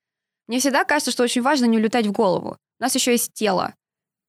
Мне 0.52 0.60
всегда 0.60 0.84
кажется, 0.84 1.10
что 1.10 1.22
очень 1.22 1.40
важно 1.40 1.64
не 1.64 1.78
улетать 1.78 2.06
в 2.06 2.12
голову. 2.12 2.58
У 2.78 2.82
нас 2.82 2.94
еще 2.94 3.12
есть 3.12 3.32
тело. 3.32 3.72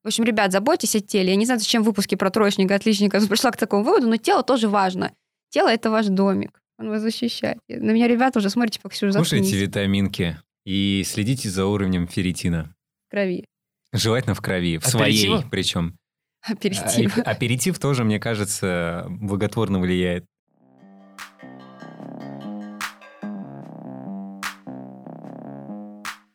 В 0.05 0.07
общем, 0.07 0.24
ребят, 0.24 0.53
заботьтесь 0.53 0.95
о 0.95 1.01
теле. 1.01 1.32
Я 1.32 1.36
не 1.36 1.43
знаю, 1.43 1.59
зачем 1.59 1.84
в 1.84 1.86
выпуске 1.86 2.15
про 2.15 2.30
троечника, 2.30 2.76
отличника 2.76 3.19
пришла 3.28 3.51
к 3.51 3.57
такому 3.57 3.84
выводу, 3.84 4.07
но 4.07 4.15
тело 4.15 4.41
тоже 4.41 4.69
важно. 4.69 5.11
Тело— 5.49 5.67
это 5.69 5.91
ваш 5.91 6.05
домик. 6.07 6.61
Он 6.80 6.88
вас 6.88 7.01
защищает. 7.01 7.57
На 7.67 7.91
меня 7.91 8.07
ребята 8.07 8.39
уже 8.39 8.49
смотрите, 8.49 8.80
по 8.80 8.88
Ксюша, 8.88 9.17
Кушайте 9.19 9.57
витаминки 9.57 10.39
и 10.65 11.03
следите 11.05 11.49
за 11.49 11.65
уровнем 11.65 12.07
ферритина. 12.07 12.74
в 13.09 13.11
крови. 13.11 13.45
Желательно 13.91 14.34
в 14.34 14.39
крови, 14.39 14.78
в 14.78 14.88
Аперитива? 14.95 15.39
своей 15.39 15.49
причем. 15.51 15.97
Аперитив. 16.41 17.17
А- 17.17 17.21
Аперитив 17.32 17.80
тоже, 17.80 18.05
мне 18.05 18.21
кажется, 18.21 19.07
благотворно 19.09 19.82
влияет. 19.82 20.24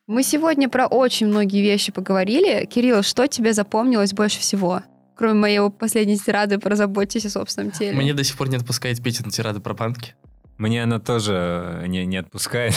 Мы 0.09 0.23
сегодня 0.23 0.71
про 0.71 0.87
очень 0.87 1.27
многие 1.27 1.61
вещи 1.61 1.93
поговорили. 1.93 2.65
Кирилл, 2.65 3.03
что 3.03 3.27
тебе 3.27 3.53
запомнилось 3.53 4.15
больше 4.15 4.41
всего? 4.41 4.81
Кроме 5.15 5.35
моей 5.35 5.71
последней 5.71 6.17
тирады 6.17 6.59
про 6.59 6.77
заботьтесь 6.77 7.27
о 7.27 7.31
собственном 7.31 7.73
теле. 7.73 7.95
Мне 7.95 8.15
до 8.15 8.25
сих 8.25 8.39
пор 8.39 8.49
не 8.49 8.57
отпускает 8.57 9.03
Петя 9.03 9.23
на 9.27 9.31
тирады 9.31 9.61
про 9.61 9.75
банки. 9.75 10.15
Мне 10.57 10.83
она 10.83 10.99
тоже 10.99 11.85
не, 11.89 12.07
не 12.07 12.17
отпускает. 12.17 12.73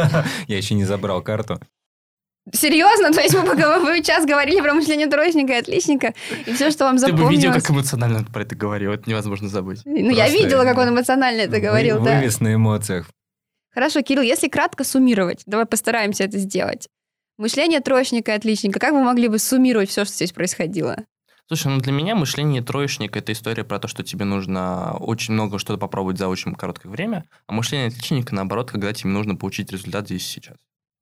Я 0.46 0.56
еще 0.56 0.74
не 0.74 0.84
забрал 0.84 1.22
карту. 1.22 1.60
Серьезно? 2.52 3.10
То 3.10 3.20
есть 3.20 3.34
мы, 3.34 3.42
поговор- 3.42 3.80
мы 3.80 4.00
час 4.04 4.24
говорили 4.24 4.60
про 4.60 4.72
мышление 4.72 5.08
троечника 5.08 5.54
и 5.54 5.56
отличника, 5.56 6.14
и 6.46 6.52
все, 6.52 6.70
что 6.70 6.84
вам 6.84 6.98
Ты 6.98 7.06
бы 7.06 7.18
запомнилось... 7.18 7.36
видел, 7.36 7.52
как 7.52 7.68
эмоционально 7.68 8.18
он 8.18 8.26
про 8.26 8.42
это 8.42 8.54
говорил. 8.54 8.92
Это 8.92 9.10
невозможно 9.10 9.48
забыть. 9.48 9.80
Ну, 9.84 10.10
я 10.10 10.28
видела, 10.28 10.62
как 10.62 10.78
он 10.78 10.90
эмоционально 10.90 11.40
это 11.40 11.56
Вы- 11.56 11.60
говорил, 11.62 12.00
да. 12.00 12.20
Вывес 12.20 12.38
на 12.38 12.54
эмоциях. 12.54 13.10
Хорошо, 13.76 14.00
Кирилл, 14.00 14.22
если 14.22 14.48
кратко 14.48 14.84
суммировать, 14.84 15.42
давай 15.44 15.66
постараемся 15.66 16.24
это 16.24 16.38
сделать. 16.38 16.88
Мышление 17.36 17.80
троечника 17.80 18.32
и 18.32 18.34
отличника, 18.34 18.80
как 18.80 18.92
вы 18.92 19.04
могли 19.04 19.28
бы 19.28 19.38
суммировать 19.38 19.90
все, 19.90 20.06
что 20.06 20.14
здесь 20.14 20.32
происходило? 20.32 21.04
Слушай, 21.46 21.68
ну 21.68 21.80
для 21.80 21.92
меня 21.92 22.14
мышление 22.14 22.62
троечника– 22.62 23.18
это 23.20 23.32
история 23.32 23.64
про 23.64 23.78
то, 23.78 23.86
что 23.86 24.02
тебе 24.02 24.24
нужно 24.24 24.96
очень 24.98 25.34
много 25.34 25.58
что-то 25.58 25.78
попробовать 25.78 26.16
за 26.16 26.28
очень 26.28 26.54
короткое 26.54 26.88
время, 26.88 27.26
а 27.46 27.52
мышление 27.52 27.88
отличника, 27.88 28.34
наоборот, 28.34 28.70
когда 28.70 28.94
тебе 28.94 29.10
нужно 29.10 29.36
получить 29.36 29.70
результат 29.70 30.06
здесь 30.06 30.22
и 30.22 30.40
сейчас. 30.40 30.56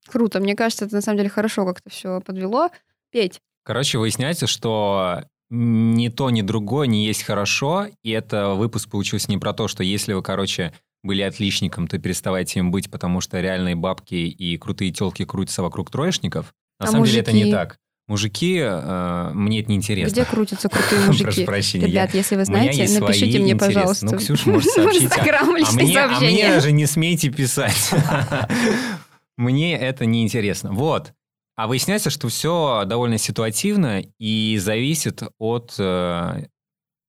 Круто, 0.09 0.41
мне 0.41 0.57
кажется, 0.57 0.85
это 0.85 0.97
на 0.97 1.01
самом 1.01 1.18
деле 1.18 1.31
хорошо 1.31 1.64
как-то 1.64 1.91
все 1.91 2.20
подвело. 2.22 2.70
Петь, 3.12 3.39
Короче, 3.62 3.99
выясняется, 3.99 4.49
что 4.49 5.22
ни 5.49 6.09
то, 6.09 6.29
ни 6.31 6.43
другое 6.43 6.89
не 6.89 7.07
есть 7.07 7.22
хорошо, 7.22 7.87
и 8.03 8.11
это 8.11 8.51
выпуск 8.51 8.91
получился 8.91 9.31
не 9.31 9.39
про 9.39 9.53
то, 9.53 9.68
что 9.68 9.85
если 9.85 10.12
вы, 10.12 10.22
короче, 10.22 10.75
были 11.05 11.22
отличником, 11.22 11.86
то 11.86 11.98
переставайте 11.98 12.59
им 12.59 12.72
быть, 12.72 12.90
потому 12.90 13.20
что 13.20 13.40
реальные 13.40 13.76
бабки 13.76 14.14
и 14.14 14.57
крутые 14.59 14.90
телки 14.90 15.24
крутятся 15.24 15.62
вокруг 15.62 15.90
троечников. 15.90 16.52
На 16.80 16.86
А 16.88 16.90
самом 16.90 17.05
деле 17.05 17.20
это 17.20 17.30
не 17.32 17.40
мужики? 17.44 17.52
так. 17.52 17.78
Мужики, 18.07 18.59
э, 18.61 19.30
мне 19.32 19.61
это 19.61 19.70
неинтересно. 19.70 20.12
где 20.12 20.24
крутятся 20.24 20.68
крутые 20.68 21.00
мужики? 21.07 21.24
Прошу 21.24 21.44
прощения. 21.44 21.86
Ребят, 21.86 22.12
если 22.14 22.36
вы 22.36 22.44
знаете, 22.44 23.00
напишите 23.00 23.38
мне, 23.38 23.52
интересы. 23.52 23.74
пожалуйста. 23.74 24.07
Ну, 24.07 24.16
Ксюша 24.18 24.50
может 24.50 24.70
сообщить. 24.72 25.02
а- 25.02 25.05
Инстаграм 25.05 25.57
личные 25.57 25.84
мне, 25.86 25.98
а 26.00 26.20
мне 26.20 26.48
даже 26.48 26.72
не 26.72 26.86
смейте 26.86 27.30
писать. 27.30 27.90
Мне 29.36 29.76
это 29.76 30.07
не 30.07 30.22
интересно. 30.22 30.72
Вот. 30.72 31.12
А 31.57 31.66
выясняется, 31.66 32.11
что 32.11 32.28
все 32.28 32.84
довольно 32.86 33.18
ситуативно 33.18 34.02
и 34.18 34.59
зависит 34.61 35.22
от 35.38 35.74
э, 35.78 36.46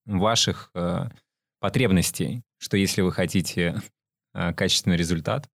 ваших 0.06 0.70
э, 0.76 1.06
потребностей. 1.60 2.42
Что 2.58 2.78
если 2.78 3.02
вы 3.02 3.12
хотите 3.12 3.82
э, 4.34 4.54
качественный 4.54 4.98
результат 4.98 5.50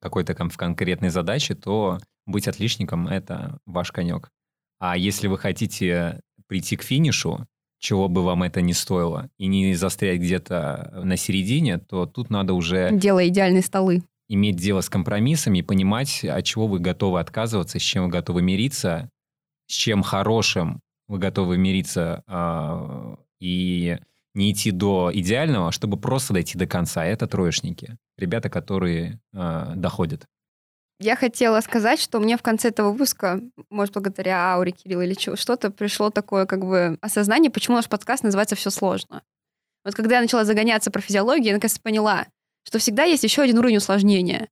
какой-то 0.00 0.34
в 0.48 0.56
конкретной 0.56 1.08
задаче, 1.08 1.54
то 1.54 1.98
быть 2.26 2.48
отличником— 2.48 3.08
это 3.08 3.58
ваш 3.66 3.92
конек. 3.92 4.30
А 4.78 4.96
если 4.96 5.28
вы 5.28 5.38
хотите 5.38 6.20
прийти 6.46 6.76
к 6.76 6.82
финишу, 6.82 7.46
чего 7.78 8.08
бы 8.08 8.22
вам 8.22 8.42
это 8.42 8.60
ни 8.60 8.72
стоило, 8.72 9.30
и 9.38 9.46
не 9.46 9.74
застрять 9.74 10.18
где-то 10.18 11.00
на 11.04 11.16
середине, 11.16 11.78
то 11.78 12.06
тут 12.06 12.30
надо 12.30 12.54
уже 12.54 12.90
Делай 12.92 13.28
идеальные 13.28 13.62
столы. 13.62 14.02
иметь 14.28 14.56
дело 14.56 14.80
с 14.80 14.88
компромиссами 14.88 15.58
и 15.58 15.62
понимать, 15.62 16.24
от 16.24 16.44
чего 16.44 16.66
вы 16.66 16.78
готовы 16.78 17.20
отказываться, 17.20 17.78
с 17.78 17.82
чем 17.82 18.04
вы 18.04 18.10
готовы 18.10 18.42
мириться, 18.42 19.10
с 19.66 19.72
чем 19.72 20.02
хорошим 20.02 20.80
вы 21.08 21.18
готовы 21.18 21.58
мириться 21.58 22.22
а, 22.26 23.18
и 23.38 23.98
не 24.34 24.52
идти 24.52 24.70
до 24.70 25.10
идеального, 25.12 25.72
чтобы 25.72 25.96
просто 25.96 26.34
дойти 26.34 26.58
до 26.58 26.66
конца. 26.66 27.04
Это 27.04 27.26
троечники. 27.26 27.96
Ребята, 28.16 28.50
которые 28.50 29.20
а, 29.32 29.74
доходят. 29.74 30.26
Я 31.00 31.16
хотела 31.16 31.60
сказать, 31.60 32.00
что 32.00 32.20
мне 32.20 32.36
в 32.36 32.42
конце 32.42 32.68
этого 32.68 32.92
выпуска, 32.92 33.40
может, 33.68 33.94
благодаря 33.94 34.54
ауре 34.54 34.72
Кирилла 34.72 35.02
или 35.02 35.14
что-то 35.36 35.70
пришло 35.70 36.10
такое 36.10 36.46
как 36.46 36.64
бы 36.64 36.98
осознание, 37.00 37.50
почему 37.50 37.76
наш 37.76 37.88
подкаст 37.88 38.22
называется 38.22 38.54
«Все 38.54 38.70
сложно». 38.70 39.22
Вот 39.84 39.94
когда 39.94 40.16
я 40.16 40.22
начала 40.22 40.44
загоняться 40.44 40.90
про 40.90 41.00
физиологию, 41.00 41.48
я 41.48 41.54
наконец 41.54 41.78
поняла, 41.78 42.26
что 42.66 42.78
всегда 42.78 43.04
есть 43.04 43.24
еще 43.24 43.42
один 43.42 43.58
уровень 43.58 43.78
усложнения. 43.78 44.48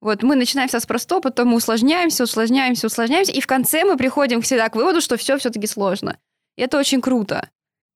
Вот 0.00 0.22
мы 0.22 0.36
начинаем 0.36 0.68
всегда 0.68 0.80
с 0.80 0.86
простого, 0.86 1.20
потом 1.20 1.48
мы 1.48 1.56
усложняемся, 1.56 2.24
усложняемся, 2.24 2.86
усложняемся, 2.86 3.32
и 3.32 3.40
в 3.40 3.46
конце 3.46 3.84
мы 3.84 3.96
приходим 3.96 4.42
всегда 4.42 4.68
к 4.68 4.76
выводу, 4.76 5.00
что 5.00 5.16
все 5.16 5.38
все-таки 5.38 5.66
сложно. 5.66 6.18
И 6.56 6.62
это 6.62 6.78
очень 6.78 7.00
круто. 7.00 7.48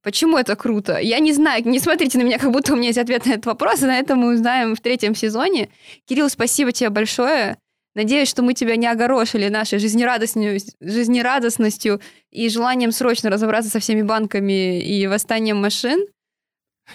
Почему 0.02 0.36
это 0.36 0.56
круто? 0.56 0.98
Я 0.98 1.20
не 1.20 1.32
знаю, 1.32 1.66
не 1.66 1.78
смотрите 1.78 2.18
на 2.18 2.22
меня, 2.22 2.38
как 2.38 2.50
будто 2.50 2.72
у 2.72 2.76
меня 2.76 2.88
есть 2.88 2.98
ответ 2.98 3.24
на 3.26 3.32
этот 3.32 3.46
вопрос, 3.46 3.82
и 3.82 3.86
на 3.86 3.98
это 3.98 4.16
мы 4.16 4.34
узнаем 4.34 4.74
в 4.74 4.80
третьем 4.80 5.14
сезоне. 5.14 5.68
Кирилл, 6.08 6.28
спасибо 6.28 6.72
тебе 6.72 6.90
большое. 6.90 7.56
Надеюсь, 7.94 8.28
что 8.28 8.42
мы 8.42 8.54
тебя 8.54 8.76
не 8.76 8.86
огорошили 8.86 9.48
нашей 9.48 9.78
жизнерадостностью 9.78 12.00
и 12.30 12.48
желанием 12.48 12.92
срочно 12.92 13.30
разобраться 13.30 13.70
со 13.70 13.80
всеми 13.80 14.02
банками 14.02 14.80
и 14.80 15.06
восстанием 15.06 15.60
машин. 15.60 16.06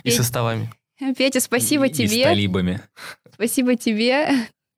И 0.03 0.11
составами. 0.11 0.69
Петя, 1.17 1.39
спасибо 1.39 1.85
И- 1.85 1.91
И 1.91 1.93
с 1.93 2.11
тебе. 2.11 2.23
талибами. 2.23 2.81
Спасибо 3.33 3.75
тебе. 3.75 4.29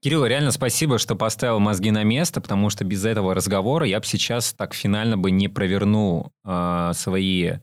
Кирилл, 0.02 0.26
реально 0.26 0.52
спасибо, 0.52 0.98
что 0.98 1.16
поставил 1.16 1.60
мозги 1.60 1.92
на 1.92 2.04
место, 2.04 2.42
потому 2.42 2.70
что 2.70 2.86
без 2.86 3.06
этого 3.06 3.34
разговора 3.34 3.86
я 3.86 4.00
бы 4.00 4.06
сейчас 4.06 4.54
так 4.54 4.74
финально 4.74 5.18
бы 5.18 5.32
не 5.32 5.48
провернул 5.50 6.32
э, 6.46 6.92
свои 6.94 7.54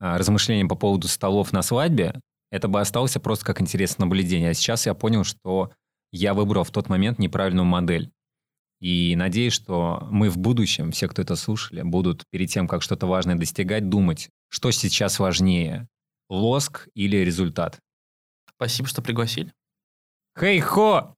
э, 0.00 0.16
размышления 0.16 0.66
по 0.66 0.74
поводу 0.74 1.08
столов 1.08 1.52
на 1.52 1.62
свадьбе. 1.62 2.20
Это 2.50 2.68
бы 2.68 2.80
осталось 2.80 3.14
просто 3.14 3.44
как 3.44 3.60
интересное 3.60 4.06
наблюдение. 4.06 4.50
А 4.50 4.54
сейчас 4.54 4.86
я 4.86 4.94
понял, 4.94 5.24
что 5.24 5.70
я 6.12 6.34
выбрал 6.34 6.64
в 6.64 6.70
тот 6.70 6.88
момент 6.88 7.18
неправильную 7.18 7.64
модель. 7.64 8.10
И 8.80 9.14
надеюсь, 9.14 9.52
что 9.52 10.08
мы 10.10 10.30
в 10.30 10.38
будущем, 10.38 10.90
все, 10.90 11.06
кто 11.06 11.22
это 11.22 11.36
слушали, 11.36 11.82
будут 11.82 12.24
перед 12.30 12.48
тем, 12.48 12.66
как 12.66 12.82
что-то 12.82 13.06
важное 13.06 13.34
достигать, 13.34 13.88
думать, 13.88 14.30
что 14.48 14.70
сейчас 14.70 15.18
важнее, 15.18 15.86
лоск 16.30 16.88
или 16.94 17.18
результат. 17.18 17.78
Спасибо, 18.56 18.88
что 18.88 19.02
пригласили. 19.02 19.52
Хей-хо! 20.38 21.14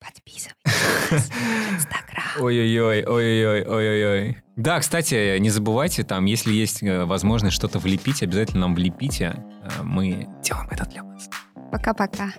Подписывайтесь 0.00 1.30
на 1.30 1.76
Инстаграм. 1.76 2.24
Ой-ой-ой, 2.40 3.04
ой-ой-ой, 3.04 3.62
ой-ой-ой. 3.66 4.38
Да, 4.56 4.80
кстати, 4.80 5.38
не 5.38 5.50
забывайте, 5.50 6.04
там, 6.04 6.24
если 6.24 6.52
есть 6.52 6.82
э, 6.82 7.04
возможность 7.04 7.54
что-то 7.56 7.78
влепить, 7.78 8.22
обязательно 8.22 8.62
нам 8.62 8.74
влепите. 8.74 9.44
Э, 9.62 9.82
Мы 9.82 10.26
делаем 10.42 10.68
это 10.70 10.84
для 10.86 11.02
вас. 11.02 11.28
Пока-пока. 11.70 12.32